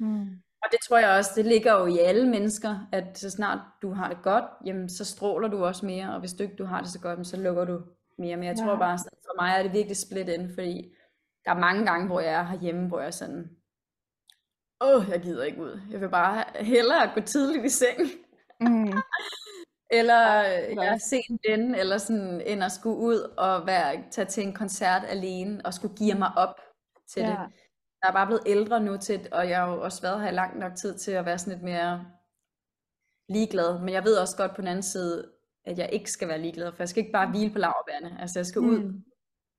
Mm. 0.00 0.26
Og 0.62 0.68
det 0.70 0.78
tror 0.88 0.98
jeg 0.98 1.10
også, 1.10 1.30
det 1.36 1.44
ligger 1.44 1.72
jo 1.80 1.86
i 1.86 1.98
alle 1.98 2.28
mennesker, 2.28 2.88
at 2.92 3.18
så 3.18 3.30
snart 3.30 3.58
du 3.82 3.92
har 3.92 4.08
det 4.08 4.22
godt, 4.22 4.44
jamen 4.66 4.88
så 4.88 5.04
stråler 5.04 5.48
du 5.48 5.64
også 5.64 5.86
mere, 5.86 6.14
og 6.14 6.20
hvis 6.20 6.32
du 6.32 6.42
ikke 6.42 6.56
du 6.56 6.64
har 6.64 6.80
det 6.80 6.90
så 6.90 7.00
godt, 7.00 7.26
så 7.26 7.36
lukker 7.36 7.64
du 7.64 7.80
mere. 8.18 8.36
Men 8.36 8.44
jeg 8.44 8.56
ja. 8.58 8.64
tror 8.64 8.76
bare, 8.76 8.98
for 8.98 9.42
mig 9.42 9.58
er 9.58 9.62
det 9.62 9.72
virkelig 9.72 9.96
split 9.96 10.28
ind, 10.28 10.54
fordi 10.54 10.94
der 11.44 11.50
er 11.50 11.58
mange 11.58 11.86
gange, 11.86 12.06
hvor 12.06 12.20
jeg 12.20 12.32
er 12.32 12.44
herhjemme, 12.44 12.88
hvor 12.88 13.00
jeg 13.00 13.14
sådan, 13.14 13.57
åh, 14.80 15.08
jeg 15.10 15.20
gider 15.20 15.44
ikke 15.44 15.62
ud. 15.62 15.80
Jeg 15.90 16.00
vil 16.00 16.08
bare 16.08 16.44
hellere 16.64 17.10
gå 17.14 17.20
tidligt 17.20 17.64
i 17.64 17.68
seng. 17.68 18.00
Mm. 18.60 18.92
eller 19.98 20.22
jeg 20.82 21.00
se 21.00 21.22
en 21.30 21.38
ven, 21.48 21.74
eller 21.74 21.98
sådan, 21.98 22.40
end 22.46 22.64
at 22.64 22.72
skulle 22.72 22.96
ud 22.96 23.34
og 23.36 23.66
være, 23.66 24.04
tage 24.10 24.26
til 24.26 24.42
en 24.42 24.54
koncert 24.54 25.02
alene, 25.08 25.60
og 25.64 25.74
skulle 25.74 25.96
give 25.96 26.14
mig 26.14 26.30
op 26.36 26.60
til 27.08 27.22
ja. 27.22 27.28
det 27.28 27.52
jeg 28.02 28.08
er 28.08 28.12
bare 28.12 28.26
blevet 28.26 28.42
ældre 28.46 28.80
nu 28.80 28.96
til, 28.96 29.28
og 29.32 29.48
jeg 29.48 29.58
har 29.58 29.72
jo 29.72 29.82
også 29.82 30.02
været 30.02 30.20
her 30.20 30.28
i 30.28 30.34
lang 30.34 30.58
nok 30.58 30.74
tid 30.76 30.98
til 30.98 31.12
at 31.12 31.24
være 31.24 31.38
sådan 31.38 31.52
lidt 31.52 31.64
mere 31.64 32.06
ligeglad. 33.28 33.80
Men 33.80 33.88
jeg 33.88 34.04
ved 34.04 34.16
også 34.16 34.36
godt 34.36 34.54
på 34.54 34.60
den 34.60 34.68
anden 34.68 34.82
side, 34.82 35.30
at 35.64 35.78
jeg 35.78 35.88
ikke 35.92 36.10
skal 36.10 36.28
være 36.28 36.38
ligeglad, 36.38 36.72
for 36.72 36.82
jeg 36.82 36.88
skal 36.88 37.00
ikke 37.00 37.12
bare 37.12 37.30
hvile 37.30 37.52
på 37.52 37.58
laverbærene. 37.58 38.20
Altså 38.20 38.38
jeg 38.38 38.46
skal 38.46 38.60
ud 38.60 38.78
mm. 38.78 39.04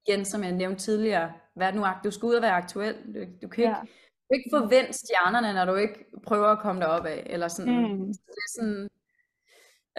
igen, 0.07 0.25
som 0.25 0.43
jeg 0.43 0.51
nævnte 0.51 0.79
tidligere, 0.79 1.33
hvad 1.55 1.73
nu, 1.73 1.85
du 2.03 2.11
skal 2.11 2.25
ud 2.25 2.33
og 2.33 2.41
være 2.41 2.51
aktuel. 2.51 2.95
Du, 2.95 3.19
du 3.41 3.47
kan 3.47 3.63
ikke, 3.63 3.75
ja. 3.75 3.81
Du 4.29 4.33
ikke 4.33 4.49
forvente 4.53 4.93
stjernerne, 4.93 5.53
når 5.53 5.65
du 5.65 5.75
ikke 5.75 6.05
prøver 6.23 6.47
at 6.47 6.59
komme 6.59 6.81
derop 6.81 7.05
af. 7.05 7.23
Eller 7.25 7.47
sådan, 7.47 7.73
mm. 7.73 8.13
så 8.13 8.19
det 8.25 8.43
er 8.47 8.51
sådan, 8.57 8.89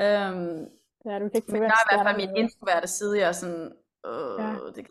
øhm, 0.05 0.69
ja, 1.05 1.19
du 1.19 1.29
kan 1.29 1.35
ikke 1.35 1.53
men 1.53 1.63
der 1.63 1.69
er 1.69 1.85
i 1.85 1.97
hvert 1.97 2.07
fald 2.07 2.27
min 2.27 2.37
introverte 2.37 2.89
side, 2.89 3.19
jeg 3.19 3.29
er 3.29 3.33
sådan, 3.33 3.73
øh, 4.07 4.37
ja. 4.39 4.53
det, 4.75 4.87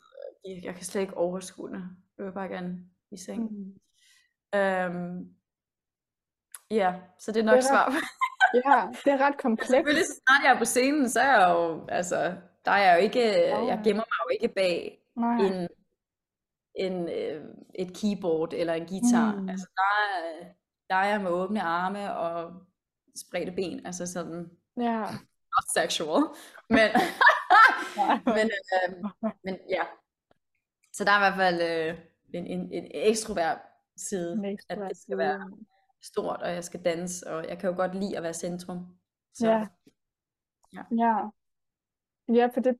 jeg, 0.45 0.63
jeg 0.63 0.75
kan 0.75 0.84
slet 0.84 1.02
ikke 1.02 1.17
overskue 1.17 1.69
det. 1.69 1.84
Jeg 2.17 2.25
vil 2.25 2.32
bare 2.32 2.47
gerne 2.47 2.86
i 3.12 3.17
seng. 3.17 3.41
Mm. 3.52 4.60
Øhm, 4.60 5.30
ja, 6.71 6.95
så 7.19 7.32
det 7.32 7.39
er 7.39 7.43
nok 7.43 7.56
det 7.56 7.63
er 7.63 7.67
svar. 7.67 7.93
ja, 8.65 8.88
det 9.06 9.13
er 9.13 9.25
ret 9.28 9.38
komplekst. 9.38 9.71
Selvfølgelig, 9.71 10.06
så 10.06 10.21
snart 10.28 10.43
jeg 10.43 10.54
er 10.54 10.60
på 10.60 10.65
scenen, 10.65 11.10
så 11.10 11.19
er 11.19 11.39
jeg 11.39 11.49
jo, 11.49 11.86
altså, 11.89 12.36
der 12.65 12.71
er 12.71 12.84
jeg 12.84 12.97
jo 12.97 13.04
ikke, 13.04 13.54
oh. 13.56 13.67
jeg 13.67 13.82
gemmer 13.84 14.04
mig 14.04 14.19
jo 14.25 14.30
ikke 14.32 14.56
bag 14.56 14.99
Nej. 15.15 15.38
en, 15.38 15.67
en, 16.80 17.10
øh, 17.10 17.46
et 17.76 17.98
keyboard 17.98 18.54
eller 18.54 18.74
en 18.74 18.88
guitar. 18.88 19.36
Mm. 19.36 19.50
Altså, 19.50 19.68
der 19.76 19.82
er, 19.82 20.46
der 20.89 20.96
er 20.96 21.06
jeg 21.06 21.22
med 21.22 21.32
åbne 21.32 21.62
arme 21.62 22.15
og 22.15 22.54
spredte 23.15 23.52
ben, 23.52 23.86
altså 23.86 24.06
sådan, 24.08 24.50
ja. 24.78 25.02
not 25.54 25.68
sexual, 25.78 26.24
men, 26.70 26.89
men, 28.38 28.50
øh, 28.76 29.04
men 29.44 29.58
ja. 29.70 29.84
Så 30.94 31.04
der 31.04 31.12
er 31.12 31.18
i 31.18 31.22
hvert 31.22 31.36
fald, 31.36 31.62
øh, 31.62 32.00
en, 32.34 32.48
en, 32.48 32.74
en 32.74 32.92
ekstrovert 32.94 33.58
side, 33.98 34.34
en 34.34 34.46
ekstrovert 34.46 34.84
at 34.84 34.89
det 34.89 34.98
skal 34.98 35.18
være 35.18 35.52
stort, 36.02 36.42
og 36.42 36.50
jeg 36.50 36.63
skal 36.63 36.86
danse, 36.86 37.28
og 37.28 37.48
jeg 37.48 37.60
kan 37.60 37.70
jo 37.70 37.76
godt 37.76 37.96
lide 37.96 38.18
at 38.18 38.24
være 38.24 38.34
centrum. 38.34 38.98
Så, 39.34 39.48
ja. 39.48 39.68
ja. 40.74 40.84
Ja. 40.92 41.30
Ja, 42.34 42.48
for 42.54 42.60
det, 42.62 42.80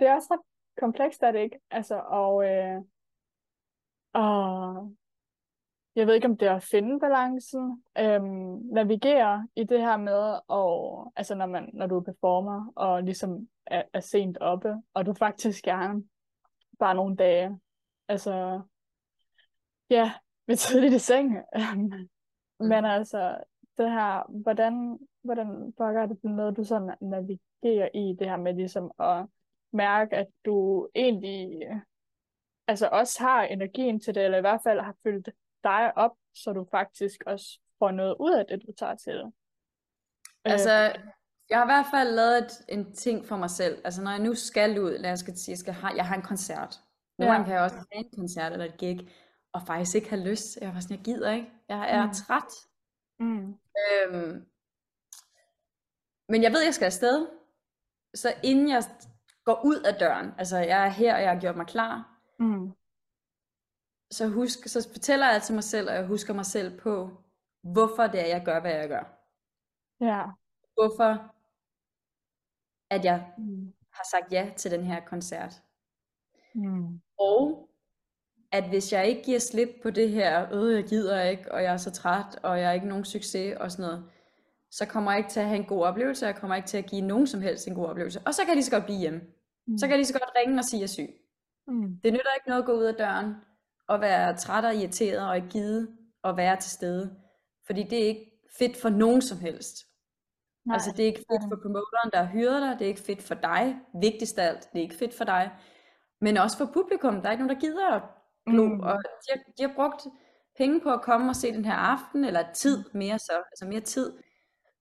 det 0.00 0.08
er 0.08 0.14
også 0.14 0.28
ret 0.30 0.40
komplekst, 0.80 1.22
er 1.22 1.32
det 1.32 1.40
ikke? 1.40 1.58
Altså, 1.70 2.02
og, 2.06 2.44
øh, 2.44 2.82
og 4.16 4.92
jeg 5.96 6.06
ved 6.06 6.14
ikke, 6.14 6.26
om 6.26 6.36
det 6.36 6.48
er 6.48 6.54
at 6.54 6.62
finde 6.62 7.00
balancen, 7.00 7.82
øhm, 7.98 8.60
navigere 8.72 9.48
i 9.56 9.64
det 9.64 9.80
her 9.80 9.96
med, 9.96 10.38
og, 10.48 11.12
altså 11.16 11.34
når, 11.34 11.46
man, 11.46 11.70
når 11.72 11.86
du 11.86 12.00
performer, 12.00 12.72
og 12.76 13.02
ligesom 13.02 13.48
er, 13.66 13.82
er 13.92 14.00
sent 14.00 14.38
oppe, 14.38 14.74
og 14.94 15.06
du 15.06 15.12
faktisk 15.12 15.64
gerne 15.64 16.04
bare 16.78 16.94
nogle 16.94 17.16
dage 17.16 17.60
altså, 18.08 18.60
ja, 19.90 20.12
med 20.46 20.56
tidligt 20.66 20.94
i 20.94 20.98
seng. 20.98 21.36
mm. 22.60 22.66
Men 22.66 22.84
altså, 22.84 23.38
det 23.78 23.90
her, 23.90 24.40
hvordan, 24.42 24.98
hvordan 25.22 25.72
er 25.78 26.06
det 26.06 26.24
noget, 26.24 26.56
du 26.56 26.64
så 26.64 26.94
navigerer 27.00 27.88
i 27.94 28.16
det 28.18 28.28
her 28.28 28.36
med 28.36 28.54
ligesom 28.54 28.90
at 28.98 29.26
mærke, 29.72 30.16
at 30.16 30.26
du 30.44 30.88
egentlig 30.94 31.62
altså 32.68 32.88
også 32.92 33.22
har 33.22 33.42
energien 33.42 34.00
til 34.00 34.14
det, 34.14 34.24
eller 34.24 34.38
i 34.38 34.40
hvert 34.40 34.60
fald 34.62 34.80
har 34.80 34.94
fyldt 35.02 35.28
dig 35.64 35.92
op, 35.96 36.16
så 36.34 36.52
du 36.52 36.66
faktisk 36.70 37.20
også 37.26 37.60
får 37.78 37.90
noget 37.90 38.16
ud 38.20 38.32
af 38.32 38.46
det, 38.46 38.62
du 38.66 38.72
tager 38.72 38.94
til 38.94 39.12
det? 39.12 39.32
Altså, 40.44 40.70
jeg 41.50 41.58
har 41.58 41.64
i 41.64 41.72
hvert 41.74 41.86
fald 41.90 42.14
lavet 42.14 42.38
et, 42.38 42.52
en 42.68 42.94
ting 42.94 43.26
for 43.26 43.36
mig 43.36 43.50
selv. 43.50 43.80
Altså, 43.84 44.02
når 44.02 44.10
jeg 44.10 44.20
nu 44.20 44.34
skal 44.34 44.78
ud, 44.80 44.98
lad 44.98 45.12
os 45.12 45.18
sige, 45.20 45.50
jeg, 45.52 45.58
skal 45.58 45.74
have, 45.74 45.92
jeg 45.96 46.06
har 46.06 46.14
en 46.16 46.22
koncert. 46.22 46.80
Nogle 47.18 47.34
Ja. 47.34 47.44
kan 47.44 47.52
jeg 47.54 47.62
også 47.62 47.76
have 47.76 48.04
en 48.04 48.10
koncert 48.16 48.52
eller 48.52 48.64
et 48.64 48.76
gig, 48.76 49.08
og 49.52 49.62
faktisk 49.66 49.94
ikke 49.96 50.10
have 50.10 50.28
lyst. 50.30 50.58
Jeg 50.60 50.74
var 50.74 50.80
sådan, 50.80 50.96
jeg 50.96 51.04
gider 51.04 51.32
ikke. 51.32 51.50
Jeg 51.68 51.90
er 51.90 52.06
Mm. 52.06 52.12
træt. 52.12 52.52
Mm. 53.18 53.58
Øhm, 53.78 54.46
men 56.28 56.42
jeg 56.42 56.52
ved, 56.52 56.62
jeg 56.64 56.74
skal 56.74 56.86
afsted. 56.86 57.28
Så 58.14 58.34
inden 58.44 58.68
jeg 58.68 58.82
går 59.44 59.60
ud 59.64 59.80
af 59.80 59.94
døren, 59.94 60.32
altså 60.38 60.56
jeg 60.58 60.84
er 60.86 60.88
her, 60.90 61.14
og 61.14 61.22
jeg 61.22 61.30
har 61.30 61.40
gjort 61.40 61.56
mig 61.56 61.66
klar, 61.66 62.15
Mm. 62.38 62.72
så, 64.10 64.28
husk, 64.28 64.68
så 64.68 64.88
fortæller 64.92 65.26
jeg 65.26 65.34
altid 65.34 65.54
mig 65.54 65.64
selv, 65.64 65.88
og 65.88 65.94
jeg 65.94 66.06
husker 66.06 66.34
mig 66.34 66.46
selv 66.46 66.80
på, 66.80 67.10
hvorfor 67.62 68.02
det 68.06 68.20
er, 68.20 68.26
jeg 68.26 68.42
gør, 68.44 68.60
hvad 68.60 68.72
jeg 68.74 68.88
gør. 68.88 69.04
Ja. 70.00 70.22
Hvorfor 70.74 71.32
at 72.90 73.04
jeg 73.04 73.32
Mm. 73.38 73.72
har 73.92 74.04
sagt 74.10 74.32
ja 74.32 74.52
til 74.56 74.70
den 74.70 74.84
her 74.84 75.00
koncert. 75.04 75.62
Mm. 76.54 77.00
Og 77.18 77.68
at 78.52 78.68
hvis 78.68 78.92
jeg 78.92 79.06
ikke 79.08 79.22
giver 79.22 79.38
slip 79.38 79.68
på 79.82 79.90
det 79.90 80.10
her, 80.10 80.52
øh, 80.54 80.74
jeg 80.74 80.84
gider 80.84 81.22
ikke, 81.22 81.52
og 81.52 81.62
jeg 81.62 81.72
er 81.72 81.76
så 81.76 81.90
træt, 81.90 82.38
og 82.42 82.60
jeg 82.60 82.68
er 82.68 82.72
ikke 82.72 82.88
nogen 82.88 83.04
succes 83.04 83.56
og 83.60 83.70
sådan 83.72 83.82
noget, 83.82 84.10
så 84.70 84.86
kommer 84.86 85.10
jeg 85.12 85.18
ikke 85.18 85.30
til 85.30 85.40
at 85.40 85.46
have 85.46 85.58
en 85.60 85.66
god 85.66 85.84
oplevelse, 85.84 86.24
og 86.26 86.28
jeg 86.32 86.36
kommer 86.36 86.56
ikke 86.56 86.68
til 86.68 86.78
at 86.78 86.86
give 86.86 87.00
nogen 87.02 87.26
som 87.26 87.40
helst 87.40 87.68
en 87.68 87.74
god 87.74 87.86
oplevelse. 87.86 88.20
Og 88.26 88.34
så 88.34 88.44
kan 88.44 88.56
de 88.56 88.62
så 88.62 88.70
godt 88.70 88.84
blive 88.84 88.98
hjemme. 88.98 89.20
Mm. 89.66 89.78
Så 89.78 89.88
kan 89.88 89.98
de 89.98 90.04
så 90.04 90.12
godt 90.12 90.30
ringe 90.36 90.58
og 90.58 90.64
sige, 90.64 90.78
at 90.78 90.80
jeg 90.80 90.84
er 90.84 90.88
syg. 90.88 91.25
Mm. 91.68 92.00
Det 92.04 92.12
nytter 92.12 92.34
ikke 92.36 92.48
noget 92.48 92.62
at 92.62 92.66
gå 92.66 92.72
ud 92.72 92.84
af 92.84 92.94
døren 92.94 93.34
og 93.88 94.00
være 94.00 94.36
træt 94.36 94.64
og 94.64 94.74
irriteret 94.74 95.28
og 95.28 95.36
ikke 95.36 95.48
gide 95.48 95.88
at 96.24 96.36
være 96.36 96.56
til 96.56 96.70
stede. 96.70 97.16
Fordi 97.66 97.82
det 97.82 98.02
er 98.02 98.06
ikke 98.08 98.32
fedt 98.58 98.76
for 98.76 98.88
nogen 98.88 99.22
som 99.22 99.38
helst. 99.38 99.76
Nej. 100.64 100.74
Altså 100.74 100.90
det 100.96 101.02
er 101.02 101.06
ikke 101.06 101.24
fedt 101.30 101.42
for 101.50 101.58
promoteren, 101.62 102.10
der 102.12 102.18
har 102.22 102.32
hyret 102.32 102.62
dig, 102.62 102.76
det 102.78 102.84
er 102.84 102.88
ikke 102.88 103.00
fedt 103.00 103.22
for 103.22 103.34
dig, 103.34 103.76
vigtigst 104.00 104.38
af 104.38 104.48
alt, 104.48 104.68
det 104.72 104.78
er 104.78 104.82
ikke 104.82 104.94
fedt 104.94 105.14
for 105.14 105.24
dig, 105.24 105.50
men 106.20 106.36
også 106.36 106.58
for 106.58 106.70
publikum, 106.74 107.14
der 107.20 107.28
er 107.28 107.32
ikke 107.32 107.44
nogen, 107.44 107.56
der 107.56 107.60
gider 107.60 107.90
at 107.90 108.02
glo, 108.46 108.64
Mm. 108.68 108.80
og 108.80 108.96
de 109.04 109.28
har, 109.30 109.38
de 109.58 109.62
har 109.62 109.72
brugt 109.74 110.02
penge 110.56 110.80
på 110.80 110.92
at 110.92 111.02
komme 111.02 111.28
og 111.30 111.36
se 111.36 111.52
den 111.52 111.64
her 111.64 111.74
aften, 111.74 112.24
eller 112.24 112.52
tid 112.52 112.84
mere 112.94 113.18
så, 113.18 113.32
altså 113.52 113.66
mere 113.66 113.80
tid, 113.80 114.12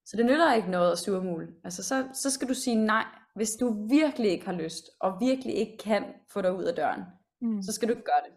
så 0.05 0.17
det 0.17 0.25
nytter 0.25 0.53
ikke 0.53 0.71
noget 0.71 0.91
at 0.91 0.97
surmule, 0.99 1.47
altså 1.63 1.83
så, 1.83 2.07
så 2.13 2.31
skal 2.31 2.47
du 2.49 2.53
sige 2.53 2.75
nej, 2.75 3.05
hvis 3.35 3.51
du 3.59 3.87
virkelig 3.89 4.31
ikke 4.31 4.45
har 4.45 4.53
lyst, 4.53 4.83
og 4.99 5.17
virkelig 5.19 5.55
ikke 5.55 5.77
kan 5.77 6.03
få 6.33 6.41
dig 6.41 6.53
ud 6.53 6.63
af 6.63 6.75
døren, 6.75 7.01
Mm. 7.41 7.61
så 7.61 7.71
skal 7.73 7.87
du 7.87 7.93
ikke 7.93 8.03
gøre 8.05 8.23
det. 8.25 8.33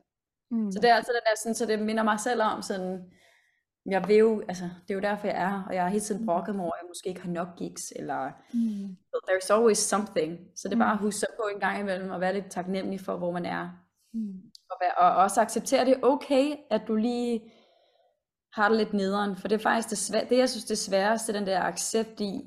Mm. 0.50 0.72
Så 0.72 0.78
det 0.82 0.90
er 0.90 0.94
altså 0.94 1.12
den 1.12 1.20
der, 1.24 1.36
sådan, 1.42 1.54
så 1.54 1.66
det 1.66 1.78
minder 1.82 2.02
mig 2.02 2.20
selv 2.20 2.42
om 2.42 2.62
sådan, 2.62 3.12
jeg 3.86 4.08
vil 4.08 4.16
jo, 4.16 4.42
altså 4.48 4.64
det 4.64 4.90
er 4.90 4.94
jo 4.94 5.00
derfor 5.00 5.26
jeg 5.26 5.36
er 5.36 5.48
her, 5.48 5.62
og 5.68 5.74
jeg 5.74 5.82
har 5.82 5.88
hele 5.90 6.00
tiden 6.04 6.26
brokket 6.26 6.54
mig 6.54 6.64
over, 6.64 6.72
at 6.74 6.78
jeg 6.82 6.88
måske 6.88 7.08
ikke 7.08 7.20
har 7.20 7.30
nok 7.30 7.48
gigs, 7.58 7.92
eller 7.96 8.30
Mm. 8.54 8.96
there's 9.28 9.52
always 9.54 9.78
something. 9.78 10.38
Så 10.56 10.68
det 10.68 10.74
er 10.74 10.78
bare 10.78 10.92
at 10.92 11.00
Mm. 11.00 11.04
huske 11.06 11.26
på 11.36 11.48
en 11.54 11.60
gang 11.60 11.80
imellem, 11.80 12.10
og 12.10 12.20
være 12.20 12.34
lidt 12.34 12.50
taknemmelig 12.50 13.00
for, 13.00 13.16
hvor 13.16 13.30
man 13.32 13.46
er. 13.46 13.68
Mm. 14.12 14.32
Og, 14.70 14.76
være, 14.80 14.94
og 14.98 15.16
også 15.16 15.40
acceptere, 15.40 15.84
det 15.84 15.92
er 15.96 16.00
okay, 16.02 16.56
at 16.70 16.82
du 16.88 16.94
lige 16.96 17.52
har 18.52 18.68
det 18.68 18.78
lidt 18.78 18.92
nederen. 18.92 19.36
For 19.36 19.48
det 19.48 19.56
er 19.56 19.62
faktisk 19.62 19.90
det, 19.90 19.96
svæ- 20.16 20.28
det 20.28 20.38
jeg 20.38 20.48
synes, 20.50 20.64
det 20.64 20.78
sværeste, 20.78 21.32
den 21.32 21.46
der 21.46 21.60
accept 21.62 22.20
i, 22.20 22.40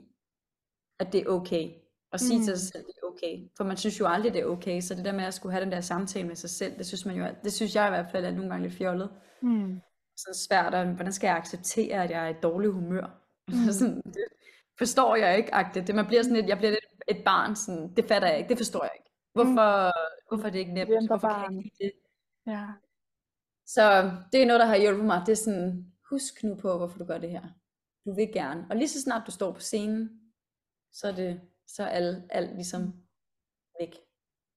at 1.00 1.14
det 1.14 1.22
er 1.22 1.28
okay. 1.30 1.70
Og 2.12 2.20
sige 2.20 2.38
Mm. 2.40 2.46
til 2.46 2.58
sig 2.60 2.68
selv, 2.68 2.84
det 2.84 2.94
er 3.04 3.08
okay. 3.08 3.50
For 3.58 3.64
man 3.64 3.78
synes 3.78 4.00
jo 4.00 4.08
aldrig, 4.08 4.34
det 4.34 4.42
er 4.42 4.46
okay. 4.46 4.82
Så 4.82 4.96
det 4.96 5.06
der 5.06 5.12
med 5.12 5.24
at 5.24 5.34
skulle 5.34 5.54
have 5.54 5.64
den 5.64 5.72
der 5.72 5.82
samtale 5.82 6.28
med 6.28 6.36
sig 6.36 6.50
selv, 6.50 6.78
det 6.78 6.86
synes, 6.86 7.06
man 7.06 7.16
jo, 7.16 7.26
det 7.44 7.54
synes 7.54 7.76
jeg 7.76 7.88
i 7.88 7.90
hvert 7.90 8.12
fald 8.12 8.26
er 8.26 8.32
nogle 8.32 8.50
gange 8.50 8.68
lidt 8.68 8.78
fjollet. 8.78 9.10
Mm. 9.42 9.82
Sådan 10.18 10.36
svært, 10.36 10.74
og 10.74 10.86
hvordan 10.86 11.14
skal 11.14 11.28
jeg 11.28 11.38
acceptere, 11.38 12.04
at 12.04 12.10
jeg 12.12 12.26
er 12.26 12.30
i 12.30 12.42
dårlig 12.44 12.70
humør? 12.70 13.08
Mm. 13.48 13.72
sådan, 13.80 14.02
det 14.02 14.26
forstår 14.78 15.16
jeg 15.16 15.38
ikke, 15.38 15.54
agtigt. 15.54 15.88
Det, 15.88 15.96
man 15.96 16.08
bliver 16.08 16.24
sådan 16.24 16.36
lidt, 16.36 16.48
jeg 16.50 16.58
bliver 16.58 16.72
lidt 16.72 16.86
et 17.08 17.24
barn, 17.26 17.56
sådan, 17.56 17.94
det 17.96 18.06
fatter 18.06 18.28
jeg 18.28 18.38
ikke, 18.38 18.50
det 18.50 18.58
forstår 18.58 18.84
jeg 18.84 18.92
ikke. 18.96 19.12
Hvorfor, 19.34 19.92
hvorfor 20.30 20.48
er 20.48 20.52
det 20.52 20.60
ikke 20.60 20.74
nemt? 20.74 21.08
Hvorfor 21.08 21.28
kan 21.28 21.56
jeg 21.56 21.66
ikke 21.66 21.78
det? 21.84 21.92
Ja. 22.48 22.66
Så 23.66 24.12
det 24.32 24.42
er 24.42 24.46
noget, 24.46 24.60
der 24.60 24.66
har 24.66 24.78
hjulpet 24.78 25.06
mig. 25.06 25.24
Det 25.26 25.32
er 25.32 25.36
sådan, 25.36 25.94
husk 26.10 26.44
nu 26.44 26.56
på, 26.56 26.78
hvorfor 26.78 26.98
du 26.98 27.06
gør 27.06 27.18
det 27.18 27.30
her. 27.30 27.42
Du 28.06 28.16
vil 28.16 28.30
gerne. 28.34 28.66
Og 28.70 28.76
lige 28.76 28.88
så 28.90 29.02
snart 29.02 29.24
du 29.28 29.32
står 29.32 29.52
på 29.52 29.60
scenen, 29.60 30.10
så 30.94 31.08
er 31.08 31.12
det 31.12 31.42
så 31.76 31.84
er 31.84 31.88
alt, 31.88 32.26
alt 32.30 32.56
ligesom 32.56 32.94
væk. 33.80 33.96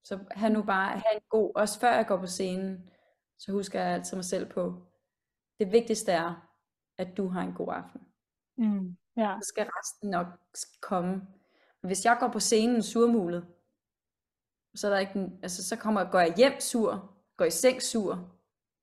Så 0.04 0.18
have 0.30 0.52
nu 0.52 0.62
bare, 0.62 0.88
have 0.90 1.14
en 1.14 1.20
god, 1.28 1.52
også 1.54 1.80
før 1.80 1.92
jeg 1.94 2.06
går 2.06 2.16
på 2.16 2.26
scenen, 2.26 2.90
så 3.38 3.52
husker 3.52 3.80
jeg 3.80 3.94
altid 3.94 4.16
mig 4.16 4.24
selv 4.24 4.50
på, 4.52 4.82
det 5.58 5.72
vigtigste 5.72 6.12
er, 6.12 6.48
at 6.98 7.16
du 7.16 7.28
har 7.28 7.42
en 7.42 7.54
god 7.54 7.68
aften. 7.72 8.00
Mm. 8.56 8.96
Ja. 9.16 9.36
Så 9.42 9.48
skal 9.48 9.66
resten 9.66 10.10
nok 10.10 10.26
komme. 10.80 11.22
Hvis 11.82 12.04
jeg 12.04 12.16
går 12.20 12.28
på 12.28 12.40
scenen 12.40 12.82
surmulet, 12.82 13.46
så, 14.74 14.86
er 14.86 14.90
der 14.90 14.98
ikke, 14.98 15.30
altså, 15.42 15.68
så 15.68 15.76
kommer, 15.76 16.10
går 16.10 16.18
jeg 16.20 16.34
hjem 16.36 16.60
sur, 16.60 17.14
går 17.36 17.44
i 17.44 17.50
seng 17.50 17.82
sur, 17.82 18.30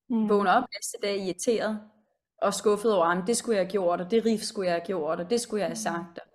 Mm. 0.10 0.30
vågner 0.30 0.52
op 0.52 0.64
næste 0.74 0.98
dag 1.02 1.18
irriteret 1.18 1.82
og 2.42 2.54
skuffet 2.54 2.94
over, 2.96 3.06
at 3.06 3.28
det 3.28 3.38
skulle 3.38 3.56
jeg 3.58 3.66
have 3.66 3.72
gjort, 3.72 4.02
og 4.02 4.12
det 4.12 4.26
riff 4.26 4.44
skulle 4.44 4.68
jeg 4.68 4.76
have 4.76 4.86
gjort, 4.86 5.20
og 5.20 5.30
det 5.30 5.42
skulle 5.42 5.62
jeg 5.62 5.70
have 5.70 5.76
sagt. 5.76 6.20
Og 6.20 6.26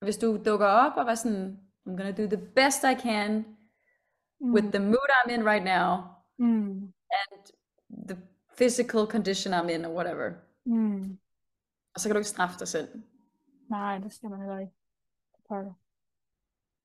hvis 0.00 0.16
du 0.18 0.42
dukker 0.44 0.66
op 0.66 0.92
og 0.96 1.06
var 1.06 1.14
sådan, 1.14 1.60
I'm 1.86 1.90
gonna 1.90 2.10
do 2.10 2.26
the 2.36 2.46
best 2.54 2.84
I 2.84 2.94
can 3.00 3.56
with 4.40 4.66
the 4.66 4.78
mood 4.84 5.08
I'm 5.16 5.30
in 5.34 5.46
right 5.48 5.64
now, 5.64 6.02
Mm. 6.38 6.92
and 7.20 7.46
the 8.08 8.16
physical 8.58 9.06
condition 9.06 9.54
I'm 9.54 9.68
in, 9.74 9.84
or 9.84 9.94
whatever. 9.94 10.32
Mm. 10.64 11.18
Og 11.94 12.00
så 12.00 12.08
kan 12.08 12.14
du 12.14 12.18
ikke 12.18 12.28
straffe 12.28 12.58
dig 12.58 12.68
selv. 12.68 13.02
Nej, 13.70 13.98
det 13.98 14.12
skal 14.12 14.30
man 14.30 14.38
heller 14.40 14.58
ikke. 14.58 14.72
Pokker. 15.48 15.72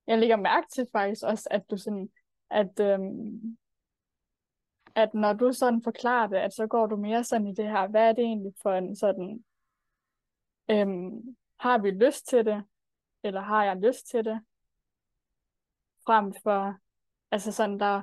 Jeg 0.08 0.20
lægger 0.20 0.36
mærke 0.36 0.68
til 0.70 0.88
faktisk 0.92 1.24
også, 1.24 1.48
at 1.52 1.70
du 1.72 1.78
sådan, 1.78 2.10
at, 2.50 2.80
øhm, 2.80 3.58
at 4.96 5.14
når 5.14 5.34
du 5.34 5.54
sådan 5.54 5.82
forklarer 5.84 6.28
det, 6.28 6.38
at 6.38 6.54
så 6.54 6.68
går 6.68 6.86
du 6.88 6.96
mere 6.96 7.24
sådan 7.24 7.48
i 7.48 7.54
det 7.56 7.66
her, 7.70 7.88
hvad 7.88 8.10
er 8.10 8.14
det 8.14 8.24
egentlig 8.24 8.54
for 8.62 8.74
en 8.74 8.96
sådan, 8.96 9.44
øhm, 10.72 11.36
har 11.60 11.78
vi 11.78 11.92
lyst 11.92 12.28
til 12.28 12.46
det, 12.46 12.64
eller 13.24 13.42
har 13.42 13.64
jeg 13.64 13.78
lyst 13.78 14.08
til 14.08 14.26
det, 14.26 14.42
frem 16.06 16.34
for, 16.44 16.78
altså 17.32 17.52
sådan, 17.52 17.80
der 17.80 17.86
er 17.86 18.02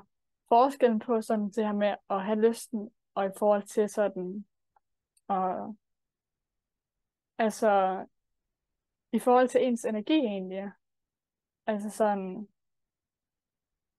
forskellen 0.49 0.99
på 0.99 1.23
sådan 1.23 1.51
det 1.51 1.67
her 1.67 1.73
med 1.73 1.95
at 2.11 2.25
have 2.25 2.41
lysten, 2.41 2.91
og 3.15 3.27
i 3.27 3.31
forhold 3.39 3.63
til 3.63 3.89
sådan, 3.89 4.47
og 5.29 5.77
altså, 7.39 8.05
i 9.13 9.19
forhold 9.19 9.49
til 9.49 9.67
ens 9.67 9.85
energi 9.85 10.19
egentlig. 10.19 10.71
Altså 11.67 11.91
sådan, 11.91 12.49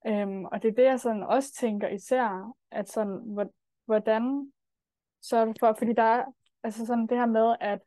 øhm, 0.08 0.46
og 0.46 0.62
det 0.62 0.68
er 0.70 0.76
det, 0.76 0.84
jeg 0.84 1.00
sådan 1.00 1.24
også 1.24 1.54
tænker 1.54 1.88
især, 1.88 2.54
at 2.72 2.90
sådan, 2.90 3.38
hvordan 3.86 4.54
sørger 5.22 5.46
du 5.46 5.54
for, 5.60 5.76
fordi 5.78 5.94
der 5.94 6.04
er, 6.04 6.26
altså 6.64 6.86
sådan 6.86 7.08
det 7.08 7.18
her 7.18 7.26
med, 7.26 7.56
at 7.60 7.82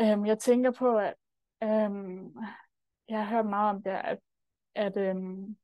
øhm, 0.00 0.26
jeg 0.26 0.38
tænker 0.38 0.70
på, 0.70 0.98
at 0.98 1.14
øhm, 1.62 2.36
jeg 3.08 3.26
har 3.26 3.36
hørt 3.36 3.46
meget 3.46 3.76
om 3.76 3.82
det, 3.82 3.90
at, 3.90 4.18
at, 4.74 4.96
øhm, 4.96 5.56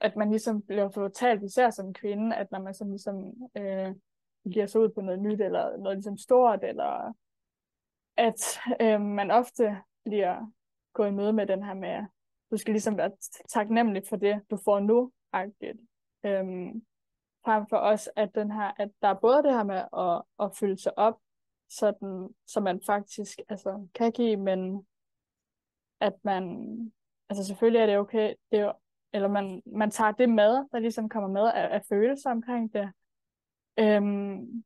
at 0.00 0.16
man 0.16 0.30
ligesom 0.30 0.62
bliver 0.62 0.90
fortalt, 0.90 1.42
især 1.42 1.70
som 1.70 1.94
kvinde, 1.94 2.36
at 2.36 2.50
når 2.50 2.58
man 2.58 2.74
sådan 2.74 2.90
ligesom 2.90 3.34
øh, 3.56 3.94
giver 4.52 4.66
sig 4.66 4.80
ud 4.80 4.88
på 4.88 5.00
noget 5.00 5.20
nyt, 5.20 5.40
eller 5.40 5.76
noget 5.76 5.96
ligesom 5.96 6.18
stort, 6.18 6.64
eller 6.64 7.12
at 8.16 8.60
øh, 8.80 9.00
man 9.00 9.30
ofte 9.30 9.82
bliver 10.04 10.52
gået 10.92 11.08
i 11.08 11.14
møde 11.14 11.32
med 11.32 11.46
den 11.46 11.62
her 11.62 11.74
med, 11.74 12.04
du 12.50 12.56
skal 12.56 12.72
ligesom 12.72 12.96
være 12.96 13.10
taknemmelig 13.48 14.02
for 14.08 14.16
det, 14.16 14.42
du 14.50 14.56
får 14.64 14.80
nu, 14.80 15.12
agtigt. 15.32 15.78
Øhm, 16.24 16.84
frem 17.44 17.66
for 17.68 17.76
os, 17.76 18.10
at, 18.16 18.34
den 18.34 18.50
her, 18.50 18.72
at 18.78 18.90
der 19.02 19.08
er 19.08 19.14
både 19.14 19.42
det 19.42 19.52
her 19.52 19.62
med 19.62 19.82
at, 19.96 20.22
at 20.44 20.56
fylde 20.56 20.82
sig 20.82 20.98
op, 20.98 21.20
sådan, 21.68 22.28
så 22.46 22.60
man 22.60 22.80
faktisk 22.86 23.38
altså, 23.48 23.88
kan 23.94 24.12
give, 24.12 24.36
men 24.36 24.86
at 26.00 26.14
man, 26.22 26.44
altså 27.28 27.44
selvfølgelig 27.44 27.80
er 27.80 27.86
det 27.86 27.98
okay, 27.98 28.34
det 28.50 28.60
er 28.60 28.72
eller 29.12 29.28
man, 29.28 29.62
man 29.66 29.90
tager 29.90 30.12
det 30.12 30.28
med, 30.28 30.66
der 30.72 30.78
ligesom 30.78 31.08
kommer 31.08 31.28
med 31.28 31.52
af, 31.54 31.74
af 31.74 31.84
følelser 31.88 32.30
omkring 32.30 32.72
det. 32.72 32.92
Øhm, 33.78 34.64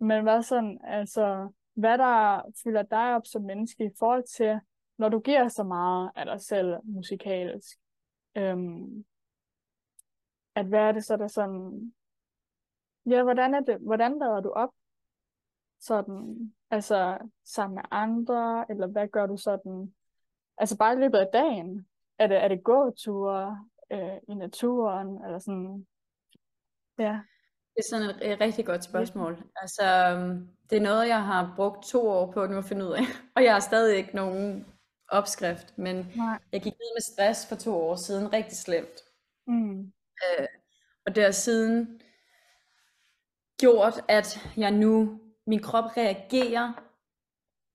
men 0.00 0.22
hvad 0.22 0.42
sådan, 0.42 0.80
altså, 0.84 1.50
hvad 1.74 1.98
der 1.98 2.42
fylder 2.64 2.82
dig 2.82 3.14
op 3.14 3.26
som 3.26 3.42
menneske 3.42 3.84
i 3.84 3.90
forhold 3.98 4.24
til, 4.36 4.60
når 4.98 5.08
du 5.08 5.20
giver 5.20 5.48
så 5.48 5.64
meget 5.64 6.10
af 6.16 6.26
dig 6.26 6.40
selv 6.40 6.76
musikalsk, 6.84 7.78
øhm, 8.36 9.04
at 10.54 10.66
hvad 10.66 10.80
er 10.80 10.92
det 10.92 11.04
så, 11.04 11.16
der 11.16 11.26
sådan, 11.26 11.92
ja, 13.06 13.22
hvordan 13.22 13.54
er 13.54 13.60
det, 13.60 13.78
hvordan 13.78 14.18
lader 14.18 14.40
du 14.40 14.50
op? 14.50 14.70
Sådan, 15.80 16.52
altså 16.70 17.18
sammen 17.44 17.74
med 17.74 17.82
andre, 17.90 18.66
eller 18.70 18.86
hvad 18.86 19.08
gør 19.08 19.26
du 19.26 19.36
sådan, 19.36 19.94
altså 20.60 20.76
bare 20.76 20.94
i 20.94 20.98
løbet 20.98 21.18
af 21.18 21.28
dagen? 21.32 21.86
Er 22.18 22.26
det, 22.26 22.44
er 22.44 22.48
det 22.48 22.64
gåture 22.64 23.64
øh, 23.92 24.16
i 24.28 24.34
naturen, 24.34 25.24
eller 25.24 25.38
sådan, 25.38 25.86
ja. 26.98 27.20
Det 27.74 27.84
er 27.84 27.88
sådan 27.90 28.10
et, 28.10 28.32
et 28.32 28.40
rigtig 28.40 28.66
godt 28.66 28.84
spørgsmål. 28.84 29.42
Altså, 29.56 29.84
øhm, 29.84 30.48
det 30.70 30.78
er 30.78 30.82
noget, 30.82 31.08
jeg 31.08 31.24
har 31.24 31.52
brugt 31.56 31.84
to 31.84 32.08
år 32.08 32.32
på 32.32 32.46
nu 32.46 32.58
at 32.58 32.64
finde 32.64 32.84
ud 32.84 32.92
af. 32.92 33.02
Og 33.36 33.44
jeg 33.44 33.52
har 33.52 33.60
stadig 33.60 33.96
ikke 33.96 34.16
nogen 34.16 34.66
opskrift, 35.08 35.78
men 35.78 35.96
Nej. 36.16 36.38
jeg 36.52 36.62
gik 36.62 36.72
ned 36.72 36.94
med 36.94 37.02
stress 37.02 37.46
for 37.48 37.56
to 37.56 37.74
år 37.74 37.96
siden, 37.96 38.32
rigtig 38.32 38.56
slemt. 38.56 39.00
Mm. 39.46 39.80
Øh, 39.80 40.46
og 41.06 41.14
det 41.14 41.24
har 41.24 41.30
siden 41.30 42.00
gjort, 43.60 44.00
at 44.08 44.48
jeg 44.56 44.70
nu, 44.70 45.20
min 45.46 45.62
krop 45.62 45.96
reagerer, 45.96 46.72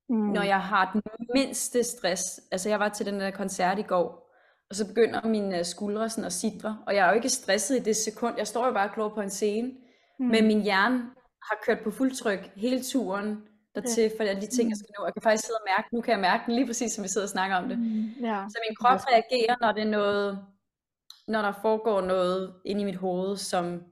Mm. 0.10 0.16
når 0.16 0.42
jeg 0.44 0.62
har 0.62 0.92
den 0.94 1.02
mindste 1.36 1.84
stress. 1.84 2.42
Altså 2.52 2.70
jeg 2.70 2.80
var 2.80 2.90
til 2.90 3.06
den 3.06 3.20
der 3.20 3.32
koncert 3.32 3.80
i 3.80 3.82
går, 3.82 4.32
og 4.70 4.76
så 4.76 4.88
begynder 4.88 5.28
mine 5.28 5.60
øh, 5.60 5.66
skuldre 5.66 6.10
sådan 6.10 6.24
at 6.26 6.34
sidre, 6.34 6.84
og 6.88 6.96
jeg 6.96 7.06
er 7.06 7.10
jo 7.10 7.16
ikke 7.16 7.30
stresset 7.30 7.76
i 7.76 7.80
det 7.84 7.96
sekund. 7.96 8.38
Jeg 8.38 8.48
står 8.48 8.66
jo 8.66 8.74
bare 8.74 8.90
klar 8.94 9.10
på 9.10 9.22
en 9.22 9.30
scene, 9.30 9.72
Mm. 10.20 10.26
men 10.26 10.48
min 10.48 10.62
hjerne 10.62 10.98
har 11.44 11.58
kørt 11.66 11.78
på 11.84 11.92
fuld 11.92 12.12
tryk 12.16 12.52
hele 12.56 12.84
turen 12.84 13.44
dertil, 13.76 14.12
for 14.18 14.24
alle 14.24 14.42
de 14.42 14.48
ting, 14.48 14.70
jeg 14.70 14.78
skal 14.78 14.90
nå. 15.00 15.06
Jeg 15.06 15.14
kan 15.14 15.22
faktisk 15.22 15.46
sidde 15.46 15.58
og 15.62 15.68
mærke, 15.78 15.96
nu 15.96 16.02
kan 16.02 16.12
jeg 16.12 16.20
mærke 16.20 16.44
den 16.46 16.56
lige 16.56 16.66
præcis, 16.68 16.92
som 16.92 17.04
vi 17.04 17.08
sidder 17.10 17.26
og 17.26 17.30
snakker 17.30 17.56
om 17.56 17.70
det. 17.70 17.80
Mm. 17.80 18.04
Ja. 18.22 18.46
Så 18.50 18.58
min 18.70 18.76
krop 18.76 19.00
reagerer, 19.12 19.56
når 19.62 19.72
det 19.72 19.82
er 19.84 19.90
noget, 19.90 20.46
når 21.28 21.42
der 21.42 21.54
foregår 21.62 22.02
noget 22.02 22.54
inde 22.66 22.82
i 22.82 22.86
mit 22.86 22.96
hoved, 22.96 23.38
som 23.38 23.84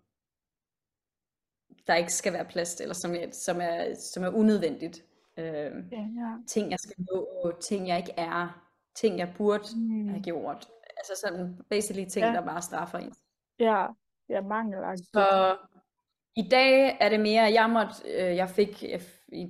der 1.88 1.96
ikke 1.96 2.14
skal 2.14 2.34
være 2.34 2.46
plads 2.46 2.76
til, 2.76 2.84
eller 2.84 2.94
som 2.96 3.16
er, 3.16 3.32
som 3.32 3.62
er, 3.62 3.96
som 4.14 4.24
er 4.24 4.30
unødvendigt. 4.30 5.02
Øh, 5.38 5.46
Okay, 5.46 5.98
ja. 6.18 6.38
ting, 6.48 6.72
jeg 6.72 6.80
skal 6.80 6.96
nå, 7.12 7.52
ting, 7.62 7.88
jeg 7.88 7.98
ikke 7.98 8.14
er, 8.18 8.64
ting, 8.96 9.18
jeg 9.20 9.34
burde 9.38 9.64
Mm. 9.76 10.08
have 10.08 10.22
gjort. 10.24 10.68
Altså 10.98 11.14
sådan 11.26 11.60
basically 11.70 12.10
ting, 12.10 12.26
Ja. 12.26 12.32
der 12.32 12.42
bare 12.46 12.62
straffer 12.62 12.98
en. 12.98 13.14
Ja, 13.60 13.86
ja, 14.30 14.42
mangelagtigt. 14.42 15.08
Så 15.08 15.58
i 16.36 16.48
dag 16.52 16.98
er 17.02 17.10
det 17.10 17.20
mere, 17.20 17.44
jeg 17.44 17.70
måtte, 17.70 17.94
øh, 18.06 18.36
jeg 18.36 18.50
fik, 18.50 18.84
jeg, 18.84 19.02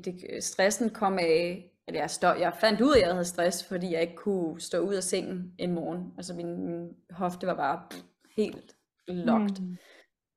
det, 0.05 0.43
stressen 0.43 0.89
kom 0.89 1.17
af, 1.17 1.69
at 1.87 1.95
jeg, 1.95 2.09
stod, 2.09 2.35
jeg 2.39 2.53
fandt 2.53 2.81
ud 2.81 2.91
af, 2.93 2.97
at 2.97 3.01
jeg 3.01 3.11
havde 3.11 3.25
stress, 3.25 3.67
fordi 3.67 3.91
jeg 3.93 4.01
ikke 4.01 4.15
kunne 4.15 4.61
stå 4.61 4.79
ud 4.79 4.93
af 4.95 5.03
sengen 5.03 5.55
en 5.59 5.71
morgen. 5.73 6.13
Altså 6.17 6.33
min, 6.33 6.65
min 6.65 6.89
hofte 7.09 7.47
var 7.47 7.55
bare 7.55 7.81
pff, 7.89 8.01
helt 8.37 8.75
locked. 9.07 9.61
Mm. 9.61 9.77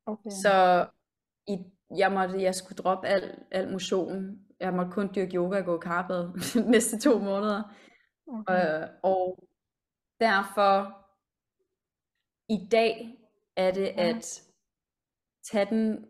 Okay. 0.07 0.31
Så 0.31 0.87
i, 1.49 1.59
jeg 1.97 2.13
måtte, 2.13 2.43
jeg 2.43 2.55
skulle 2.55 2.77
droppe 2.77 3.07
al, 3.09 3.39
al 3.51 3.73
motion. 3.73 4.39
Jeg 4.61 4.75
måtte 4.75 4.93
kun 4.93 5.11
dyrke 5.15 5.37
yoga 5.37 5.59
og 5.59 5.65
gå 5.65 5.77
i 5.77 5.83
karbad 5.83 6.33
de 6.65 6.71
næste 6.71 6.99
to 6.99 7.19
måneder. 7.19 7.63
okay. 8.27 8.83
Øh, 8.83 8.89
og 9.03 9.49
derfor 10.21 11.03
i 12.53 12.69
dag 12.71 13.19
er 13.57 13.71
det 13.71 13.83
Ja. 13.87 14.09
at 14.09 14.43
tage 15.53 15.67
den 15.71 16.07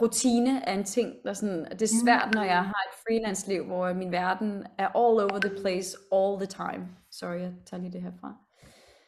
rutine 0.00 0.64
er 0.64 0.72
en 0.78 0.84
ting, 0.84 1.24
der 1.24 1.32
sådan, 1.32 1.64
det 1.70 1.82
er 1.82 2.00
svært, 2.04 2.34
når 2.34 2.42
jeg 2.42 2.64
har 2.64 2.82
et 2.88 2.94
freelance-liv, 3.06 3.64
hvor 3.64 3.92
min 3.92 4.12
verden 4.12 4.66
er 4.78 4.88
all 4.88 5.20
over 5.24 5.38
the 5.40 5.56
place 5.62 5.98
all 6.12 6.36
the 6.38 6.46
time. 6.46 6.96
Sorry, 7.10 7.38
jeg 7.40 7.54
tager 7.66 7.80
lige 7.80 7.92
det 7.92 8.02
herfra. 8.02 8.36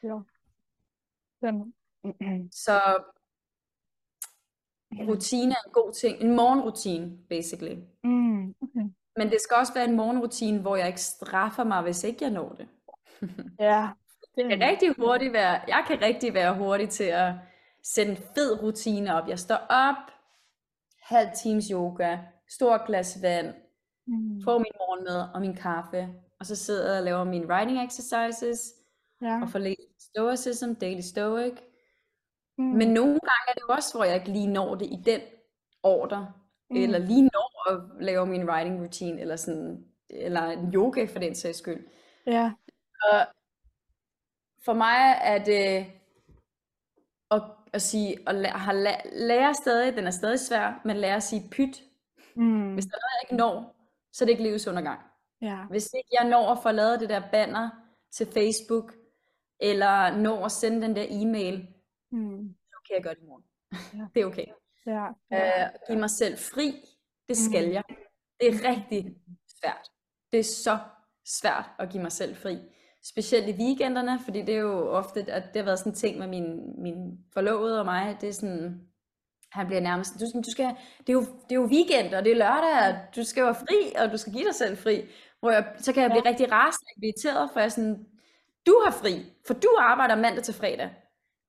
Ja. 0.03 0.19
Den. 1.47 1.75
Så 2.53 3.05
rutine 5.09 5.53
er 5.53 5.63
en 5.67 5.73
god 5.73 5.93
ting. 5.93 6.21
En 6.21 6.37
morgenrutine, 6.37 7.13
basically. 7.29 7.77
Mm. 8.05 8.49
Okay. 8.63 8.85
Men 9.17 9.31
det 9.31 9.41
skal 9.41 9.57
også 9.57 9.75
være 9.75 9.85
en 9.85 9.97
morgenrutine, 9.97 10.59
hvor 10.61 10.77
jeg 10.77 10.87
ikke 10.87 11.01
straffer 11.01 11.65
mig, 11.65 11.83
hvis 11.83 12.05
ikke 12.05 12.19
jeg 12.25 12.31
når 12.31 12.49
det. 12.59 12.69
Ja. 13.61 13.89
Det 14.37 14.49
kan 14.49 14.61
rigtig 14.71 14.95
hurtigt 14.99 15.33
være, 15.33 15.61
jeg 15.69 15.85
kan 15.87 16.03
rigtig 16.03 16.35
være 16.35 16.55
hurtig 16.55 16.89
til 16.89 17.05
at 17.05 17.33
sætte 17.83 18.13
en 18.13 18.19
fed 18.35 18.63
rutine 18.63 19.15
op. 19.15 19.29
Jeg 19.29 19.39
står 19.39 19.57
op, 19.69 19.97
halv 21.03 21.29
times 21.43 21.65
yoga, 21.69 22.19
stor 22.49 22.87
glas 22.87 23.19
vand, 23.23 23.55
Mm. 24.09 24.43
får 24.45 24.59
min 24.59 24.73
morgenmad 24.81 25.29
og 25.35 25.41
min 25.41 25.55
kaffe, 25.55 26.09
og 26.41 26.47
så 26.47 26.57
sidder 26.57 26.91
jeg 26.91 26.99
og 26.99 27.05
laver 27.05 27.25
mine 27.25 27.47
writing 27.47 27.85
exercises, 27.85 28.75
Ja. 29.23 29.43
og 29.43 29.49
får 29.51 29.59
læst 29.59 29.81
Stoicism, 30.11 30.73
Daily 30.73 31.01
Stoic. 31.01 31.53
Mm. 32.59 32.65
Men 32.65 32.89
nogle 32.89 33.13
gange 33.13 33.45
er 33.49 33.53
det 33.55 33.61
jo 33.69 33.75
også, 33.75 33.95
hvor 33.97 34.05
jeg 34.05 34.15
ikke 34.15 34.29
lige 34.33 34.47
når 34.47 34.75
det 34.75 34.87
i 34.87 35.03
den 35.05 35.21
ordre, 35.83 36.33
Mm. 36.71 36.77
eller 36.77 36.99
lige 36.99 37.23
når 37.23 37.71
at 37.73 37.81
lave 38.05 38.27
min 38.27 38.49
writing 38.51 38.81
routine, 38.81 39.21
eller 39.21 39.37
sådan, 39.37 39.85
eller 40.11 40.43
en 40.43 40.75
yoga 40.75 41.05
for 41.05 41.19
den 41.19 41.35
sags 41.35 41.59
skyld. 41.59 41.87
Ja. 42.27 42.53
Og 43.13 43.27
for 44.65 44.73
mig 44.73 45.19
er 45.23 45.45
det 45.45 45.87
at, 47.31 47.43
at 47.73 47.83
sige, 47.83 48.29
at 48.29 48.35
lære, 48.35 48.53
har 48.59 48.73
læ- 48.73 49.27
lære 49.27 49.55
stadig, 49.55 49.97
den 49.97 50.07
er 50.07 50.11
stadig 50.11 50.41
svær, 50.41 50.81
men 50.85 50.97
lære 50.97 51.17
at 51.17 51.23
sige 51.23 51.49
pyt. 51.51 51.83
Mm. 52.37 52.73
Hvis 52.75 52.85
der 52.85 52.97
er 52.97 53.01
noget, 53.01 53.15
jeg 53.15 53.23
ikke 53.25 53.37
når, 53.37 53.77
så 54.13 54.25
er 54.25 54.27
det 54.27 54.31
ikke 54.31 54.43
livets 54.43 54.67
undergang. 54.67 55.01
Ja. 55.43 55.59
Hvis 55.71 55.91
ikke 55.97 56.09
jeg 56.21 56.29
når 56.31 56.53
at 56.53 56.59
få 56.63 56.71
lavet 56.71 57.01
det 57.01 57.09
der 57.09 57.23
banner 57.33 57.71
til 58.13 58.27
Facebook, 58.27 58.95
eller 59.61 60.17
når 60.17 60.45
at 60.45 60.53
sende 60.53 60.83
den 60.83 60.97
der 60.97 61.07
e-mail, 61.11 61.69
Mm. 62.11 62.55
så 62.71 62.77
kan 62.87 62.95
jeg 62.97 63.03
gøre 63.03 63.15
det 63.15 63.23
i 63.23 63.27
morgen. 63.27 63.45
Ja. 63.95 64.07
Det 64.15 64.23
er 64.23 64.27
okay. 64.27 64.47
Ja. 64.87 65.07
Ja. 65.31 65.65
Øh, 65.65 65.71
give 65.89 65.99
mig 65.99 66.11
selv 66.11 66.39
fri, 66.39 66.75
det 67.29 67.37
skal 67.37 67.67
Mm. 67.67 67.73
jeg. 67.73 67.83
Det 68.41 68.49
er 68.49 68.69
rigtig 68.71 69.17
svært. 69.61 69.89
Det 70.33 70.41
er 70.41 70.45
så 70.45 70.79
svært 71.25 71.65
at 71.79 71.91
give 71.91 72.03
mig 72.03 72.13
selv 72.13 72.37
fri. 72.37 72.59
Specielt 73.05 73.49
i 73.49 73.63
weekenderne, 73.63 74.21
fordi 74.25 74.43
det 74.43 74.55
er 74.55 74.59
jo 74.61 74.89
ofte, 74.89 75.21
at 75.33 75.43
det 75.55 75.57
har 75.57 75.65
været 75.65 75.79
sådan 75.79 75.93
en 75.93 75.97
ting 75.97 76.19
med 76.19 76.27
min, 76.27 76.83
min 76.83 77.19
forlovede 77.33 77.79
og 77.81 77.85
mig, 77.85 78.17
det 78.21 78.29
er 78.29 78.33
sådan, 78.33 78.81
han 79.53 79.67
bliver 79.67 79.81
nærmest, 79.81 80.15
du, 80.21 80.39
du 80.41 80.51
skal, 80.51 80.65
det, 81.01 81.09
er 81.09 81.13
jo, 81.13 81.21
det 81.21 81.51
er 81.53 81.55
jo 81.55 81.67
weekend, 81.67 82.15
og 82.15 82.25
det 82.25 82.33
er 82.33 82.37
lørdag, 82.37 82.89
og 82.89 83.15
du 83.17 83.25
skal 83.25 83.41
jo 83.41 83.47
være 83.47 83.55
fri, 83.55 83.93
og 84.05 84.13
du 84.13 84.17
skal 84.17 84.33
give 84.33 84.45
dig 84.45 84.55
selv 84.55 84.77
fri. 84.77 85.03
Hvor 85.41 85.51
jeg, 85.51 85.75
så 85.79 85.93
kan 85.93 86.03
jeg 86.03 86.11
blive 86.11 86.23
Ja. 86.25 86.31
rigtig 86.31 86.53
rasende 86.53 86.89
og 86.97 87.03
irriteret, 87.05 87.51
for 87.53 87.61
jeg 87.61 87.65
er 87.67 87.71
sådan, 87.71 88.07
du 88.67 88.83
har 88.85 88.93
fri, 88.93 89.33
for 89.47 89.55
du 89.55 89.69
arbejder 89.79 90.15
mandag 90.17 90.43
til 90.45 90.55
fredag. 90.55 90.91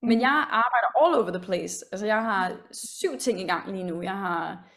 Men 0.01 0.17
Mm. 0.17 0.21
jeg 0.21 0.45
arbejder 0.49 1.05
all 1.05 1.15
over 1.23 1.37
the 1.37 1.45
place. 1.45 1.85
Altså 1.91 2.05
jeg 2.05 2.23
har 2.23 2.57
syv 2.71 3.17
ting 3.17 3.39
i 3.41 3.47
gang 3.47 3.71
lige 3.71 3.83
nu. 3.83 4.01
Jeg 4.01 4.17
har 4.17 4.69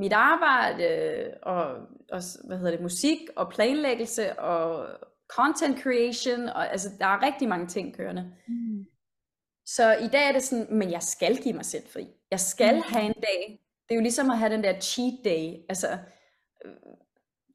mit 0.00 0.12
arbejde, 0.12 0.84
øh, 0.84 1.32
og, 1.42 1.66
og 2.12 2.20
hvad 2.46 2.56
hedder 2.58 2.70
det, 2.70 2.80
musik, 2.82 3.18
og 3.36 3.50
planlæggelse, 3.50 4.38
og 4.38 4.88
content 5.28 5.80
creation, 5.82 6.48
og 6.48 6.70
altså 6.72 6.88
der 6.98 7.06
er 7.06 7.22
rigtig 7.22 7.48
mange 7.48 7.66
ting 7.66 7.96
kørende. 7.96 8.32
Mm. 8.48 8.84
Så 9.66 9.94
i 9.96 10.08
dag 10.08 10.28
er 10.28 10.32
det 10.32 10.42
sådan, 10.42 10.66
men 10.70 10.90
jeg 10.90 11.02
skal 11.02 11.36
give 11.42 11.54
mig 11.54 11.64
selv 11.64 11.88
fri. 11.92 12.06
Jeg 12.30 12.40
skal 12.40 12.74
Mm. 12.76 12.82
have 12.86 13.04
en 13.04 13.12
dag. 13.14 13.60
Det 13.88 13.94
er 13.94 13.96
jo 13.96 14.02
ligesom 14.02 14.30
at 14.30 14.38
have 14.38 14.52
den 14.52 14.64
der 14.64 14.80
cheat 14.80 15.14
day. 15.24 15.54
Altså, 15.68 15.88
øh, 16.64 16.72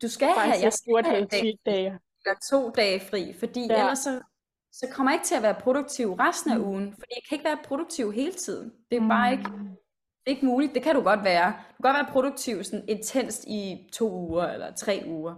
du 0.01 0.07
skal 0.07 0.27
have, 0.27 0.55
jeg 0.63 0.73
skal 0.73 1.03
have 1.05 1.17
en 1.21 1.27
dag 1.27 1.39
cheat 1.39 1.57
day. 1.65 1.85
eller 2.25 2.39
to 2.51 2.69
dage 2.69 2.99
fri, 2.99 3.33
fordi 3.39 3.67
Ja. 3.69 3.79
ellers 3.79 3.99
så, 3.99 4.21
så 4.71 4.87
kommer 4.91 5.11
jeg 5.11 5.15
ikke 5.15 5.25
til 5.27 5.35
at 5.35 5.43
være 5.43 5.53
produktiv 5.59 6.13
resten 6.13 6.51
af 6.51 6.57
Mm. 6.59 6.65
ugen, 6.65 6.93
fordi 6.99 7.11
jeg 7.15 7.23
kan 7.29 7.35
ikke 7.35 7.45
være 7.45 7.57
produktiv 7.63 8.11
hele 8.13 8.31
tiden. 8.33 8.71
Det 8.91 8.97
er 8.97 9.07
bare 9.07 9.31
ikke, 9.31 9.49
Mm. 9.49 9.57
det 10.21 10.27
er 10.27 10.29
ikke 10.31 10.45
muligt. 10.45 10.73
Det 10.73 10.83
kan 10.83 10.95
du 10.95 11.01
godt 11.01 11.23
være. 11.23 11.47
Du 11.77 11.83
kan 11.83 11.93
godt 11.93 11.95
være 11.95 12.11
produktiv 12.11 12.63
sådan 12.63 12.85
intenst 12.87 13.43
i 13.47 13.89
to 13.93 14.11
uger 14.11 14.43
eller 14.47 14.73
tre 14.75 15.03
uger, 15.07 15.35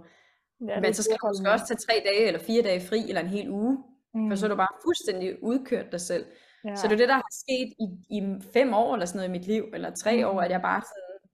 Ja, 0.67 0.79
men 0.79 0.93
så 0.93 1.03
skal 1.03 1.17
du 1.21 1.27
måske 1.27 1.51
også 1.51 1.65
tage 1.67 1.77
tre 1.77 1.93
dage 2.05 2.27
eller 2.27 2.39
fire 2.39 2.61
dage 2.63 2.81
fri 2.81 2.99
eller 3.09 3.21
en 3.21 3.27
hel 3.27 3.49
uge, 3.49 3.77
mm. 4.13 4.29
for 4.29 4.35
så 4.35 4.45
er 4.45 4.49
du 4.49 4.55
bare 4.55 4.75
fuldstændig 4.85 5.43
udkørt 5.43 5.91
dig 5.91 6.01
selv. 6.01 6.25
ja. 6.65 6.75
Så 6.75 6.87
det 6.87 6.93
er 6.93 6.97
det, 6.97 7.07
der 7.07 7.13
har 7.13 7.31
sket 7.31 7.73
i, 7.79 8.17
i 8.17 8.41
fem 8.53 8.73
år 8.73 8.93
eller 8.93 9.05
sådan 9.05 9.17
noget 9.17 9.29
i 9.29 9.31
mit 9.31 9.47
liv, 9.47 9.65
eller 9.73 9.89
tre 9.95 10.17
Mm. 10.23 10.29
år, 10.29 10.41
at 10.41 10.51
jeg 10.51 10.61
bare 10.61 10.81
sådan, 10.81 11.29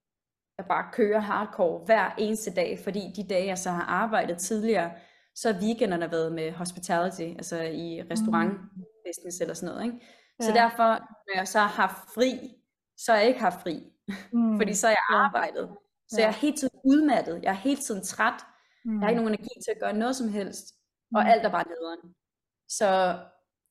jeg 0.58 0.66
bare 0.66 0.86
kører 0.94 1.20
hardcore 1.20 1.86
hver 1.86 2.16
eneste 2.18 2.54
dag, 2.54 2.80
fordi 2.84 3.02
de 3.16 3.28
dage, 3.28 3.46
jeg 3.46 3.58
så 3.58 3.70
har 3.70 3.84
arbejdet 3.84 4.38
tidligere, 4.38 4.92
så 5.42 5.54
har 5.54 5.62
weekenderne 5.62 6.12
været 6.12 6.32
med 6.32 6.52
hospitality, 6.52 7.22
altså 7.38 7.62
i 7.62 8.02
restaurantbusiness 8.12 9.42
eller 9.42 9.54
sådan 9.54 9.76
noget. 9.76 9.86
Ikke? 9.86 10.06
Så 10.42 10.50
Mm. 10.52 10.56
Ja. 10.56 10.62
derfor, 10.64 10.90
når 11.28 11.36
jeg 11.36 11.48
så 11.48 11.60
har 11.60 12.10
fri, 12.16 12.56
så 12.98 13.12
har 13.12 13.20
jeg 13.20 13.28
ikke 13.28 13.40
haft 13.40 13.62
fri, 13.62 13.84
Mm. 14.34 14.58
fordi 14.60 14.74
så 14.74 14.88
har 14.88 14.92
jeg 14.92 15.06
arbejdet. 15.26 15.70
Så 16.10 16.16
Ja. 16.20 16.24
jeg 16.26 16.30
er 16.34 16.38
hele 16.44 16.58
tiden 16.58 16.80
udmattet, 16.86 17.44
jeg 17.44 17.50
er 17.50 17.56
hele 17.68 17.82
tiden 17.82 18.04
træt, 18.04 18.40
Mm. 18.86 18.94
jeg 18.94 19.02
har 19.02 19.10
ikke 19.10 19.22
nogen 19.22 19.34
energi 19.34 19.54
til 19.66 19.72
at 19.72 19.80
gøre 19.80 19.94
noget 19.94 20.16
som 20.16 20.30
helst, 20.30 20.66
og 21.16 21.22
Mm. 21.24 21.30
alt 21.30 21.46
er 21.46 21.50
bare 21.52 21.64
nederen. 21.68 22.16
Så 22.70 23.20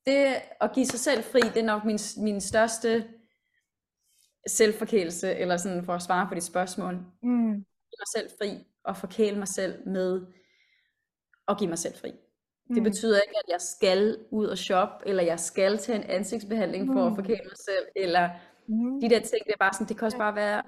det 0.06 0.34
at 0.60 0.72
give 0.72 0.86
sig 0.86 1.00
selv 1.00 1.22
fri, 1.24 1.40
det 1.40 1.56
er 1.56 1.64
nok 1.72 1.84
min, 1.84 1.98
min 2.16 2.40
største 2.40 3.08
selvforkælelse, 4.46 5.34
eller 5.34 5.56
sådan 5.56 5.84
for 5.84 5.94
at 5.94 6.02
svare 6.02 6.28
på 6.28 6.34
dit 6.34 6.42
spørgsmål. 6.44 6.94
Mm. 7.22 7.52
Give 7.90 8.00
mig 8.02 8.08
selv 8.16 8.30
fri, 8.38 8.64
og 8.84 8.96
forkæle 8.96 9.38
mig 9.38 9.48
selv 9.48 9.88
med 9.88 10.26
at 11.48 11.58
give 11.58 11.68
mig 11.68 11.78
selv 11.78 11.94
fri. 11.94 12.10
Det 12.68 12.76
Mm. 12.76 12.82
betyder 12.84 13.20
ikke, 13.20 13.34
at 13.38 13.52
jeg 13.52 13.60
skal 13.60 14.18
ud 14.30 14.46
og 14.46 14.58
shoppe, 14.58 15.08
eller 15.08 15.22
jeg 15.22 15.40
skal 15.40 15.78
til 15.78 15.94
en 15.94 16.02
ansigtsbehandling 16.02 16.86
for 16.86 17.04
at 17.06 17.12
Mm. 17.12 17.16
forkæle 17.16 17.44
mig 17.44 17.56
selv, 17.56 17.86
eller 17.96 18.30
Mm. 18.66 19.00
de 19.00 19.08
der 19.10 19.20
ting, 19.20 19.44
det 19.46 19.52
er 19.52 19.58
bare 19.58 19.72
sådan, 19.72 19.86
det 19.88 19.98
kan 19.98 20.06
også 20.06 20.18
bare 20.18 20.34
være 20.34 20.62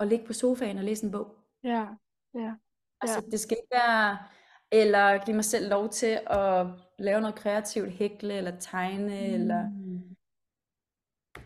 at 0.00 0.08
ligge 0.08 0.26
på 0.26 0.32
sofaen 0.32 0.78
og 0.78 0.84
læse 0.84 1.04
en 1.06 1.12
bog. 1.12 1.34
Ja. 1.64 1.86
Ja. 2.34 2.52
Altså, 3.00 3.20
det 3.30 3.40
skal 3.40 3.56
ikke 3.60 3.70
være, 3.72 4.18
eller 4.72 5.24
give 5.24 5.34
mig 5.34 5.44
selv 5.44 5.68
lov 5.68 5.88
til 5.88 6.20
at 6.26 6.66
lave 6.98 7.20
noget 7.20 7.34
kreativt, 7.36 7.90
hækle, 7.90 8.34
eller 8.34 8.58
tegne, 8.58 9.08
mm. 9.28 9.34
eller 9.34 9.70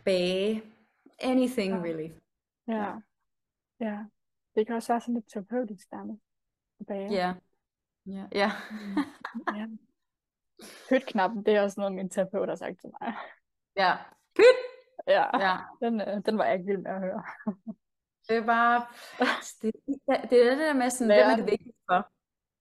bage. 0.05 0.63
Anything, 1.19 1.73
Ja. 1.73 1.83
really. 1.83 2.11
Ja. 2.69 2.93
Ja. 3.81 3.99
Det 4.55 4.67
kan 4.67 4.77
også 4.77 4.93
være 4.93 5.01
sådan 5.01 5.15
lidt 5.15 5.29
terapeutisk 5.33 5.93
nærmest. 5.93 6.23
Tilbage. 6.79 7.13
Ja. 7.13 7.35
Ja. 8.07 8.25
ja. 8.33 8.51
Ja. 9.57 9.67
Pyt-knappen, 10.89 11.43
det 11.47 11.55
er 11.55 11.63
også 11.63 11.81
noget, 11.81 11.95
min 11.95 12.11
terapeut 12.11 12.49
har 12.49 12.57
sagt 12.57 12.81
til 12.81 12.91
mig. 13.01 13.15
Ja. 13.77 13.97
Pyt! 14.37 14.59
Ja, 15.07 15.25
Ja. 15.49 15.57
den, 15.83 16.01
øh, 16.01 16.21
den 16.27 16.39
var 16.39 16.45
jeg 16.45 16.55
ikke 16.55 16.67
vild 16.67 16.79
med 16.79 16.91
at 16.91 17.01
høre. 17.01 17.23
Det 18.29 18.37
er 18.37 18.47
bare, 18.47 18.87
det, 19.63 19.73
det 20.31 20.39
er 20.47 20.51
det 20.51 20.59
der 20.59 20.73
med 20.73 20.91
sådan, 20.91 21.07
hvem 21.07 21.17
Lærer 21.17 21.31
er 21.33 21.37
det 21.37 21.45
vigtigt 21.51 21.77
for? 21.91 22.11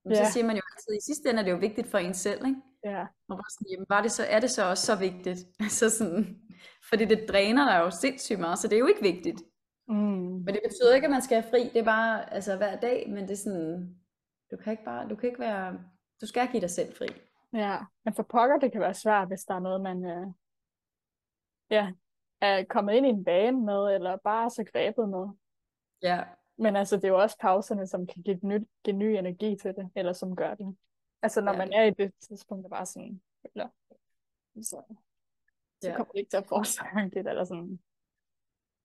Men 0.03 0.13
Ja. 0.17 0.25
så 0.25 0.31
siger 0.31 0.45
man 0.45 0.55
jo 0.55 0.61
altid, 0.71 0.93
i 0.97 1.05
sidste 1.05 1.29
ende 1.29 1.39
er 1.39 1.43
det 1.45 1.51
jo 1.51 1.57
vigtigt 1.57 1.87
for 1.91 1.97
en 1.97 2.13
selv, 2.13 2.45
ikke? 2.47 2.61
Ja, 2.83 3.01
Og 3.29 3.35
bare 3.37 3.49
sådan, 3.53 3.67
jamen, 3.71 3.85
var 3.89 4.01
det 4.01 4.11
så, 4.11 4.23
er 4.25 4.39
det 4.39 4.51
så 4.51 4.69
også 4.69 4.85
så 4.85 4.95
vigtigt? 4.95 5.39
så 5.79 5.89
sådan, 5.89 6.41
fordi 6.89 7.05
det 7.05 7.25
dræner 7.29 7.65
dig 7.69 7.79
jo 7.85 7.89
sindssygt 7.89 8.39
meget, 8.39 8.59
så 8.59 8.67
det 8.67 8.75
er 8.75 8.79
jo 8.79 8.87
ikke 8.87 9.01
vigtigt. 9.01 9.41
mm. 9.87 9.95
Men 10.45 10.47
det 10.55 10.61
betyder 10.67 10.95
ikke, 10.95 11.05
at 11.05 11.11
man 11.11 11.21
skal 11.21 11.41
have 11.41 11.49
fri, 11.51 11.63
det 11.73 11.77
er 11.77 11.83
bare 11.83 12.33
altså, 12.33 12.57
hver 12.57 12.79
dag, 12.79 13.09
men 13.09 13.23
det 13.27 13.31
er 13.31 13.43
sådan, 13.43 13.95
du 14.51 14.57
kan 14.57 14.71
ikke 14.71 14.83
bare, 14.83 15.09
du 15.09 15.15
kan 15.15 15.29
ikke 15.29 15.39
være, 15.39 15.83
du 16.21 16.25
skal 16.25 16.47
give 16.51 16.61
dig 16.61 16.69
selv 16.69 16.95
fri. 16.95 17.07
ja. 17.53 17.77
Men 18.05 18.13
for 18.13 18.23
pokker, 18.23 18.57
det 18.59 18.71
kan 18.71 18.81
være 18.81 18.93
svært, 18.93 19.27
hvis 19.27 19.43
der 19.43 19.53
er 19.55 19.59
noget, 19.59 19.81
man 19.81 20.05
øh, 20.05 20.27
ja, 21.69 21.93
er 22.41 22.63
kommet 22.69 22.93
ind 22.93 23.05
i 23.05 23.09
en 23.09 23.23
bane 23.23 23.65
med, 23.65 23.95
eller 23.95 24.17
bare 24.17 24.45
er 24.45 24.49
så 24.49 24.63
grebet 24.73 25.09
med. 25.09 25.27
Ja, 26.01 26.23
Men 26.57 26.75
altså, 26.75 26.95
det 26.95 27.03
er 27.03 27.07
jo 27.09 27.21
også 27.21 27.37
pauserne, 27.39 27.87
som 27.87 28.07
kan 28.07 28.21
give, 28.23 28.39
nyt, 28.43 28.67
give 28.83 28.95
ny 28.95 29.05
energi 29.05 29.55
til 29.61 29.75
det, 29.75 29.91
eller 29.95 30.13
som 30.13 30.35
gør 30.35 30.55
det. 30.55 30.77
Altså, 31.21 31.41
når 31.41 31.51
Ja, 31.51 31.57
man 31.57 31.73
er 31.73 31.83
i 31.83 31.91
det 31.91 32.13
tidspunkt, 32.19 32.63
der 32.63 32.69
bare 32.69 32.85
sådan, 32.85 33.21
eller, 33.43 33.69
så, 34.55 34.83
så 35.81 35.89
Ja. 35.89 35.95
kommer 35.95 36.11
det 36.11 36.19
ikke 36.19 36.29
til 36.29 36.37
at 36.37 36.47
fortsætte 36.47 37.09
det, 37.23 37.27
eller 37.29 37.43
sådan. 37.43 37.79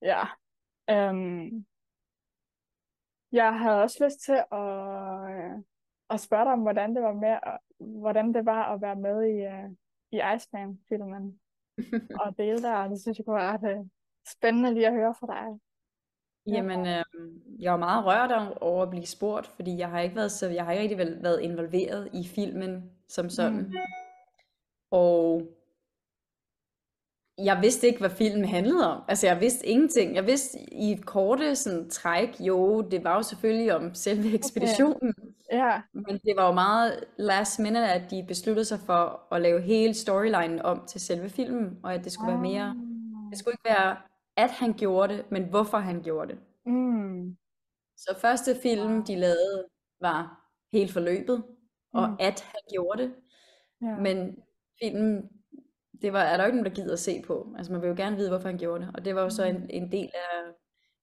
Ja. 0.02 0.22
Øhm, 0.90 1.66
jeg 3.37 3.59
havde 3.59 3.82
også 3.82 4.05
lyst 4.05 4.20
til 4.20 4.39
at, 4.53 5.30
øh, 5.30 5.62
at 6.11 6.20
spørge 6.20 6.45
dig 6.45 6.53
om, 6.53 6.61
hvordan 6.61 6.95
det 6.95 7.03
var 7.03 7.12
med, 7.12 7.37
hvordan 8.01 8.34
det 8.34 8.47
var 8.47 8.74
at 8.74 8.80
være 8.80 8.97
med 8.97 9.22
i, 9.24 9.37
øh, 9.55 9.70
i 10.12 10.20
Iceman-filmen, 10.37 11.41
og 12.20 12.39
dele 12.39 12.62
der, 12.62 12.89
det 12.89 13.01
synes 13.01 13.18
jeg 13.18 13.24
kunne 13.24 13.37
være 13.37 13.53
ret 13.53 13.78
øh, 13.78 13.84
spændende 14.32 14.74
lige 14.74 14.87
at 14.87 14.93
høre 14.93 15.14
fra 15.20 15.26
dig. 15.26 15.61
Jamen, 16.55 16.80
øh, 16.87 17.05
jeg 17.62 17.72
var 17.72 17.78
meget 17.78 18.05
rørt 18.07 18.59
over- 18.61 18.82
at 18.82 18.91
blive 18.91 19.07
spurgt, 19.07 19.47
fordi 19.47 19.78
jeg 19.78 19.91
har 19.91 20.01
ikke 20.01 20.16
været 20.16 20.32
så, 20.32 20.49
jeg 20.49 20.64
har 20.64 20.72
ikke 20.72 20.82
rigtig 20.82 21.22
været 21.22 21.41
involveret 21.41 22.11
i 22.12 22.24
filmen 22.34 22.91
som 23.09 23.30
sådan. 23.30 23.59
Mm. 23.59 23.72
Og 24.91 25.43
jeg 27.39 27.59
vidste 27.62 27.87
ikke, 27.87 28.01
hvad 28.01 28.11
filmen 28.11 28.45
handlede 28.45 28.93
om. 28.93 29.03
Altså, 29.09 29.26
jeg 29.26 29.41
vidste 29.41 29.66
ingenting. 29.66 30.14
Jeg 30.14 30.26
vidste 30.26 30.59
i 30.72 30.93
et 30.93 31.07
korte 31.07 31.57
sådan, 31.57 31.91
træk, 31.91 32.41
jo, 32.41 32.80
det 32.80 33.05
var 33.05 33.16
jo 33.16 33.22
selvfølgelig 33.22 33.74
om 33.74 33.95
selve 33.95 34.34
ekspeditionen. 34.34 35.14
Ja, 35.53 35.80
Men 35.93 36.18
det 36.24 36.32
var 36.37 36.47
jo 36.47 36.53
meget 36.53 37.05
last 37.18 37.59
minute, 37.61 37.89
at 37.89 38.11
de 38.11 38.24
besluttede 38.28 38.64
sig 38.64 38.80
for 38.80 39.34
at 39.34 39.43
lave 39.43 39.61
hele 39.61 39.95
storylinen 39.95 40.62
om 40.62 40.82
til 40.89 41.01
selve 41.01 41.28
filmen, 41.28 41.78
og 41.82 41.95
at 41.95 42.05
det 42.05 42.12
skulle 42.12 42.32
være 42.32 42.43
mere, 42.43 42.74
det 43.30 43.39
skulle 43.39 43.53
ikke 43.55 43.68
være, 43.78 43.97
at 44.37 44.51
han 44.51 44.72
gjorde 44.72 45.14
det, 45.14 45.24
men 45.30 45.45
hvorfor 45.45 45.78
han 45.78 46.03
gjorde 46.03 46.28
det. 46.32 46.39
Mm. 46.66 47.37
Så 47.97 48.14
første 48.20 48.57
film, 48.62 49.05
de 49.05 49.16
lavede, 49.16 49.64
var 50.01 50.41
helt 50.72 50.93
forløbet, 50.93 51.43
og 51.95 52.09
Mm. 52.09 52.16
at 52.20 52.41
han 52.41 52.61
gjorde 52.72 53.03
det. 53.03 53.14
Ja. 53.82 53.97
Men 53.97 54.37
filmen, 54.82 55.28
det 56.03 56.12
var, 56.12 56.20
er 56.22 56.36
der 56.36 56.44
jo 56.44 56.47
ikke 56.47 56.57
nogen, 56.57 56.70
der 56.70 56.82
gider 56.82 56.92
at 56.92 56.99
se 56.99 57.22
på. 57.26 57.55
Altså 57.59 57.72
man 57.72 57.82
vil 57.82 57.88
jo 57.88 57.94
gerne 57.97 58.16
vide, 58.16 58.28
hvorfor 58.28 58.49
han 58.49 58.59
gjorde 58.59 58.84
det. 58.84 58.90
Og 58.94 59.05
det 59.05 59.14
var 59.14 59.22
jo 59.22 59.30
så 59.30 59.44
en, 59.44 59.70
en 59.70 59.92
del 59.92 60.11
af 60.14 60.53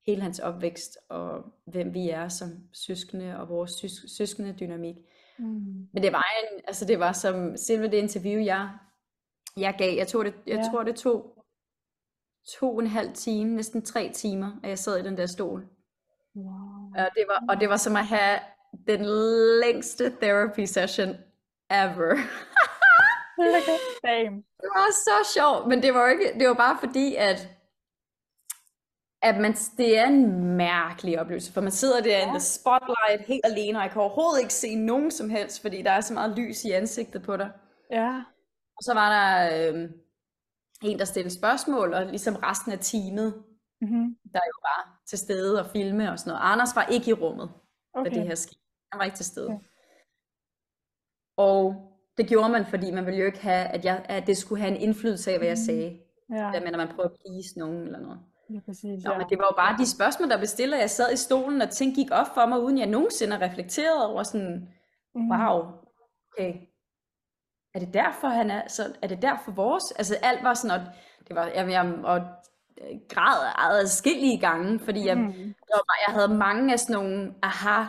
hele 0.08 0.22
hans 0.22 0.40
opvækst, 0.40 0.98
og 1.10 1.44
hvem 1.68 1.94
vi 1.94 2.10
er 2.10 2.28
som 2.28 2.50
søskende, 2.74 3.38
og 3.40 3.50
vores 3.50 3.72
sys- 3.72 4.18
søskende 4.18 4.56
dynamik. 4.60 4.96
Mm. 5.40 5.88
Men 5.94 6.04
det 6.04 6.12
var 6.14 6.26
en, 6.44 6.62
altså 6.68 6.86
det 6.86 7.00
var 7.00 7.12
som 7.12 7.58
selve 7.58 7.86
det 7.88 7.94
interview, 7.98 8.42
jeg, 8.44 8.70
jeg 9.58 9.76
gav. 9.78 9.96
Jeg, 9.98 10.08
tog 10.08 10.26
det, 10.26 10.34
jeg 10.48 10.56
Ja. 10.58 10.64
tror, 10.72 10.84
det 10.84 10.96
tog 10.96 11.46
to 12.60 12.76
og 12.76 12.82
en 12.82 12.88
halv 12.88 13.14
time, 13.14 13.56
næsten 13.56 13.82
tre 13.82 14.12
timer, 14.14 14.60
at 14.64 14.70
jeg 14.70 14.80
sad 14.80 14.98
i 15.00 15.04
den 15.04 15.18
der 15.18 15.26
stol. 15.26 15.68
Wow. 16.36 16.92
Og 16.98 17.10
det 17.16 17.24
var, 17.28 17.44
og 17.50 17.60
det 17.62 17.70
var 17.70 17.78
som 17.78 17.96
at 17.96 18.06
have 18.06 18.40
den 18.88 19.06
længste 19.64 20.10
therapy 20.22 20.66
session 20.66 21.10
ever. 21.72 22.16
Damn. 24.08 24.36
Det 24.62 24.70
var 24.78 24.92
så 24.92 25.34
sjovt, 25.36 25.68
men 25.68 25.82
det 25.82 25.94
var 25.94 26.08
ikke, 26.08 26.40
det 26.40 26.48
var 26.48 26.54
bare 26.54 26.78
fordi, 26.80 27.16
at, 27.16 27.50
at 29.22 29.42
man, 29.42 29.54
det 29.54 29.98
er 29.98 30.06
en 30.06 30.56
mærkelig 30.58 31.20
oplevelse, 31.20 31.54
for 31.54 31.62
man 31.62 31.72
sidder 31.72 32.02
der 32.02 32.18
ja. 32.18 32.28
in 32.28 32.30
the 32.30 32.40
spotlight 32.40 33.28
helt 33.28 33.46
alene, 33.46 33.78
og 33.78 33.84
jeg 33.84 33.92
kan 33.92 34.02
overhovedet 34.02 34.42
ikke 34.42 34.54
se 34.54 34.76
nogen 34.76 35.12
som 35.12 35.30
helst, 35.30 35.62
fordi 35.62 35.82
der 35.82 35.92
er 35.92 36.02
så 36.02 36.14
meget 36.14 36.38
lys 36.38 36.66
i 36.66 36.72
ansigtet 36.72 37.24
på 37.24 37.38
dig. 37.38 37.52
Ja. 37.92 38.24
Og 38.78 38.84
så 38.84 38.94
var 38.94 39.10
der 39.10 39.70
øh, 39.74 39.90
en, 40.84 41.00
der 41.00 41.06
stillede 41.06 41.36
spørgsmål, 41.36 41.94
og 41.94 42.06
ligesom 42.06 42.36
resten 42.36 42.72
af 42.72 42.80
teamet, 42.80 43.44
Mm-hmm. 43.84 44.18
der 44.34 44.42
jo 44.52 44.58
var 44.62 45.02
til 45.06 45.18
stede 45.18 45.60
og 45.60 45.70
filme 45.72 46.12
og 46.12 46.20
sådan 46.20 46.32
noget. 46.32 46.52
Anders 46.52 46.76
var 46.76 46.86
ikke 46.86 47.10
i 47.10 47.14
rummet, 47.14 47.52
okay. 47.94 48.12
da 48.12 48.16
det 48.16 48.28
her 48.28 48.36
skete. 48.36 48.60
Han 48.92 49.00
var 49.00 49.06
ikke 49.06 49.18
til 49.18 49.26
stede. 49.26 49.48
Okay. 49.48 49.66
Og 51.38 51.93
det 52.18 52.28
gjorde 52.28 52.50
man, 52.50 52.66
fordi 52.66 52.92
man 52.92 53.06
ville 53.06 53.20
jo 53.20 53.26
ikke 53.26 53.40
have, 53.42 53.66
at, 53.68 53.86
jeg, 53.86 54.06
at 54.10 54.28
det 54.28 54.38
skulle 54.38 54.62
have 54.62 54.76
en 54.76 54.82
indflydelse 54.82 55.32
af, 55.32 55.38
hvad 55.38 55.48
jeg 55.48 55.58
Mm. 55.60 55.66
sagde. 55.66 56.00
Ja, 56.34 56.52
med, 56.60 56.72
når 56.72 56.78
man 56.78 56.88
prøver 56.88 57.10
at 57.10 57.16
please 57.26 57.60
nogen 57.60 57.78
eller 57.86 58.00
noget. 58.00 58.20
lige 58.50 58.62
præcis. 58.66 59.04
Nå, 59.04 59.12
Ja. 59.12 59.18
men 59.18 59.30
det 59.30 59.38
var 59.38 59.48
jo 59.52 59.56
bare 59.58 59.78
de 59.78 59.90
spørgsmål, 59.90 60.30
der 60.30 60.38
blev 60.38 60.48
stillet. 60.48 60.78
Jeg 60.80 60.90
sad 60.90 61.14
i 61.14 61.18
stolen, 61.18 61.62
og 61.62 61.70
ting 61.70 61.96
gik 61.96 62.08
op 62.12 62.28
for 62.34 62.46
mig, 62.46 62.60
uden 62.60 62.78
jeg 62.78 62.88
nogensinde 62.88 63.38
har 63.38 63.46
reflekteret 63.50 64.06
over 64.06 64.24
sådan, 64.24 64.70
Mm. 65.16 65.32
wow, 65.32 65.62
okay, 66.32 66.54
er 67.74 67.80
det 67.80 67.94
derfor, 67.94 68.28
han 68.28 68.52
er, 68.52 68.68
så 68.68 68.84
er 69.02 69.08
det 69.08 69.22
derfor 69.22 69.52
vores, 69.52 69.92
altså 69.92 70.16
alt 70.24 70.44
var 70.44 70.54
sådan, 70.54 70.82
og 70.82 70.88
det 71.28 71.36
var, 71.36 71.46
jeg, 71.46 71.70
jeg 71.72 71.94
og 72.04 72.18
øh, 72.82 72.98
græd 73.10 73.40
adskillige 73.82 74.40
gange, 74.40 74.80
fordi 74.80 75.06
jeg, 75.08 75.18
Mm. 75.18 75.32
der 75.34 75.76
var, 75.78 75.84
bare- 75.90 76.04
jeg 76.08 76.14
havde 76.16 76.38
mange 76.38 76.74
af 76.74 76.80
sådan 76.80 76.94
nogle 77.04 77.34
aha 77.44 77.84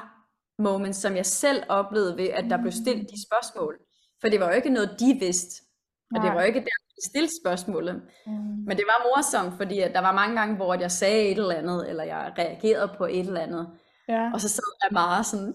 moments, 0.58 0.98
som 0.98 1.16
jeg 1.16 1.26
selv 1.26 1.62
oplevede 1.68 2.16
ved, 2.16 2.28
at 2.28 2.44
der 2.50 2.56
blev 2.56 2.72
stillet 2.72 3.10
de 3.10 3.26
spørgsmål. 3.26 3.78
For 4.24 4.30
det 4.30 4.40
var 4.40 4.46
jo 4.48 4.54
ikke 4.54 4.70
noget, 4.70 4.96
de 5.00 5.16
vidste. 5.20 5.62
Og 6.14 6.20
det 6.20 6.24
Nej. 6.24 6.34
var 6.34 6.40
jo 6.40 6.46
ikke 6.46 6.60
der, 6.60 6.76
de 6.96 7.08
stillede 7.10 7.32
spørgsmålet. 7.44 7.94
Mm. 8.26 8.32
Men 8.66 8.76
det 8.76 8.84
var 8.92 8.98
morsomt, 9.08 9.56
fordi 9.56 9.80
at 9.80 9.92
der 9.94 10.00
var 10.00 10.12
mange 10.12 10.36
gange, 10.40 10.56
hvor 10.56 10.74
jeg 10.74 10.90
sagde 10.90 11.22
et 11.28 11.38
eller 11.38 11.54
andet, 11.54 11.88
eller 11.90 12.04
jeg 12.04 12.34
reagerede 12.38 12.94
på 12.98 13.04
et 13.04 13.18
eller 13.18 13.40
andet. 13.40 13.78
Ja. 14.08 14.30
Og 14.34 14.40
så 14.40 14.48
sad 14.48 14.64
jeg 14.82 14.88
meget 14.92 15.26
sådan, 15.26 15.54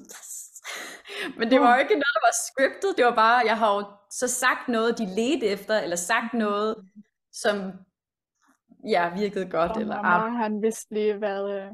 men 1.38 1.52
det 1.52 1.62
var 1.62 1.74
jo 1.76 1.80
ikke 1.80 1.94
noget, 1.94 2.16
der 2.18 2.26
var 2.28 2.36
scriptet. 2.48 2.98
Det 2.98 3.06
var 3.06 3.16
bare, 3.16 3.42
jeg 3.46 3.58
har 3.58 3.76
jo 3.76 3.86
så 4.12 4.28
sagt 4.28 4.68
noget, 4.68 4.98
de 4.98 5.06
ledte 5.06 5.46
efter, 5.48 5.80
eller 5.80 5.96
sagt 5.96 6.34
noget, 6.34 6.76
som 7.32 7.72
ja, 8.90 9.14
virkede 9.16 9.50
godt. 9.50 9.72
Og 9.72 9.82
eller, 9.82 9.96
mamma 10.02 10.30
har 10.38 10.44
han 10.44 10.62
vist 10.62 10.92
lige 10.92 11.22
været, 11.22 11.62
øh, 11.62 11.68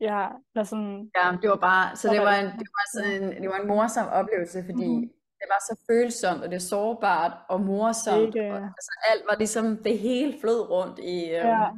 ja, 0.00 0.26
der 0.54 0.64
sådan, 0.64 1.10
Ja, 1.16 1.36
det 1.42 1.50
var 1.50 1.56
bare, 1.56 1.96
så 1.96 2.08
det 2.08 2.16
hvad- 2.16 2.24
var 2.24 2.34
en, 2.34 2.46
det 2.46 2.68
var 2.78 2.86
sådan 2.94 3.22
en, 3.22 3.42
det 3.42 3.48
var 3.50 3.56
en 3.58 3.68
morsom 3.68 4.06
oplevelse, 4.08 4.64
fordi 4.70 4.88
Mhm. 4.96 5.10
Det 5.44 5.50
var 5.54 5.62
så 5.68 5.74
følsomt, 5.90 6.42
og 6.42 6.48
det 6.50 6.56
er 6.56 6.60
sårbart 6.74 7.32
og 7.48 7.60
morsomt, 7.60 8.22
Ikke- 8.36 8.52
og 8.52 8.56
altså 8.56 8.92
alt 9.10 9.22
var 9.30 9.36
ligesom, 9.36 9.76
det 9.82 9.98
hele 9.98 10.40
flød 10.40 10.70
rundt 10.70 10.98
i, 10.98 11.24
øhm, 11.24 11.46
ja, 11.48 11.70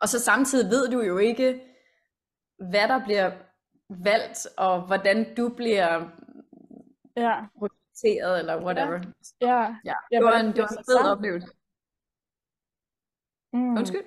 og 0.00 0.08
så 0.08 0.20
samtidig 0.20 0.70
ved 0.70 0.88
du 0.90 1.00
jo 1.00 1.18
ikke, 1.18 1.62
hvad 2.70 2.88
der 2.88 3.04
bliver 3.04 3.30
valgt, 3.88 4.46
og 4.58 4.86
hvordan 4.86 5.34
du 5.34 5.48
bliver 5.48 5.92
ja, 7.16 7.34
prioriteret, 7.58 8.38
eller 8.38 8.64
whatever. 8.64 9.00
ja. 9.40 9.74
Ja, 9.84 9.94
Ja, 10.12 10.16
det 10.18 10.24
var 10.24 10.38
en, 10.38 10.46
det 10.46 10.56
det 10.56 10.62
var 10.62 10.68
en 10.78 10.84
fed 10.90 11.10
oplevelse. 11.12 11.48
Mm. 13.52 13.76
Undskyld? 13.78 14.04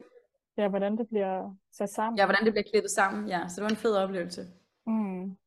Ja, 0.57 0.67
hvordan 0.67 0.97
det 0.97 1.07
bliver 1.07 1.55
sat 1.71 1.89
sammen. 1.89 2.17
Ja, 2.17 2.25
hvordan 2.25 2.45
det 2.45 2.53
bliver 2.53 2.67
klippet 2.71 2.91
sammen, 2.91 3.27
ja, 3.27 3.47
så 3.47 3.55
det 3.55 3.63
var 3.63 3.69
en 3.69 3.75
fed 3.85 3.95
oplevelse. 3.95 4.41
Mm. 4.87 5.37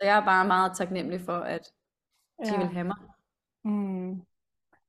Så 0.00 0.02
jeg 0.08 0.16
er 0.18 0.24
bare 0.24 0.46
meget 0.46 0.76
taknemmelig 0.76 1.20
for, 1.20 1.38
at 1.56 1.72
de 2.38 2.52
Ja. 2.52 2.58
vil 2.58 2.66
have 2.66 2.84
mig. 2.84 2.96
Mm. 3.64 4.22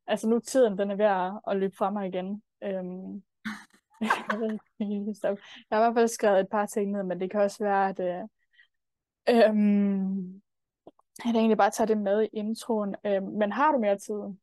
Altså 0.08 0.30
nu 0.30 0.36
er 0.36 0.40
tiden, 0.40 0.78
den 0.78 0.92
er 0.92 0.96
ved 0.96 1.40
at, 1.48 1.58
løbe 1.58 1.76
fra 1.76 1.92
mig 1.92 2.08
igen. 2.08 2.44
Øhm, 2.64 3.24
jeg 4.02 4.10
har 5.72 5.78
i 5.78 5.84
hvert 5.84 5.94
fald 5.94 6.08
skrevet 6.08 6.40
et 6.40 6.50
par 6.52 6.66
ting 6.66 6.92
ned, 6.92 7.04
men 7.04 7.20
det 7.20 7.32
kan 7.32 7.42
også 7.42 7.64
være, 7.64 7.90
at 7.90 8.00
øh, 8.00 8.24
øhm, 9.30 10.34
jeg 11.26 11.36
egentlig 11.36 11.58
bare 11.58 11.72
tager 11.72 11.86
det 11.86 11.98
med 11.98 12.24
i 12.24 12.30
introen. 12.34 12.96
Øhm, 13.06 13.26
men 13.26 13.52
har 13.52 13.72
du 13.72 13.78
mere 13.80 13.98
tid? 13.98 14.38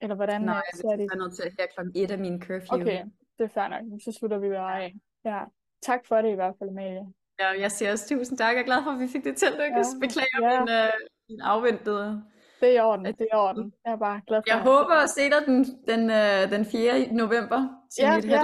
Eller 0.00 0.14
hvordan 0.16 0.40
Nej, 0.42 0.54
jeg 0.54 0.62
ser 0.74 0.96
det? 0.96 1.08
er 1.12 1.16
nødt 1.16 1.34
til 1.34 1.42
at 1.42 1.52
her 1.58 1.66
klokken 1.74 1.92
1 1.96 2.10
af 2.10 2.18
min 2.18 2.42
curfew. 2.42 2.80
Okay, 2.80 3.04
det 3.38 3.44
er 3.44 3.48
fair 3.48 3.68
nok. 3.68 4.00
Så 4.04 4.12
slutter 4.12 4.38
vi 4.38 4.48
bare 4.48 4.82
af. 4.84 4.94
Ja. 5.24 5.44
Tak 5.82 6.06
for 6.06 6.16
det 6.16 6.30
i 6.30 6.34
hvert 6.34 6.54
fald, 6.58 6.70
Amalie. 6.70 7.06
Ja, 7.40 7.60
jeg 7.60 7.72
siger 7.72 7.92
også 7.92 8.08
tusind 8.08 8.38
tak. 8.38 8.54
Jeg 8.54 8.60
er 8.60 8.64
glad 8.64 8.82
for, 8.84 8.90
at 8.90 9.00
vi 9.00 9.08
fik 9.08 9.24
det 9.24 9.36
til 9.36 9.46
at 9.46 9.52
lykkes. 9.52 9.86
Ja, 9.94 9.98
Beklager 10.00 10.52
ja. 10.52 10.60
min, 10.60 10.68
øh, 10.68 10.92
min 11.30 11.40
afventede. 11.40 12.22
Det 12.60 12.68
er 12.68 12.72
i 12.72 12.80
orden, 12.80 13.04
det 13.04 13.16
er 13.20 13.36
i 13.36 13.38
orden. 13.46 13.72
Jeg 13.84 13.92
er 13.92 13.96
bare 13.96 14.20
glad 14.26 14.38
for 14.42 14.54
Jeg 14.54 14.62
håber 14.62 14.94
at 15.04 15.10
se 15.10 15.20
dig 15.34 15.40
den, 15.46 15.58
den, 15.90 16.02
øh, 16.10 16.50
den 16.54 16.64
4. 16.64 17.12
november 17.12 17.60
til 17.94 18.02
Ja, 18.02 18.16
mit 18.16 18.24
ja. 18.24 18.42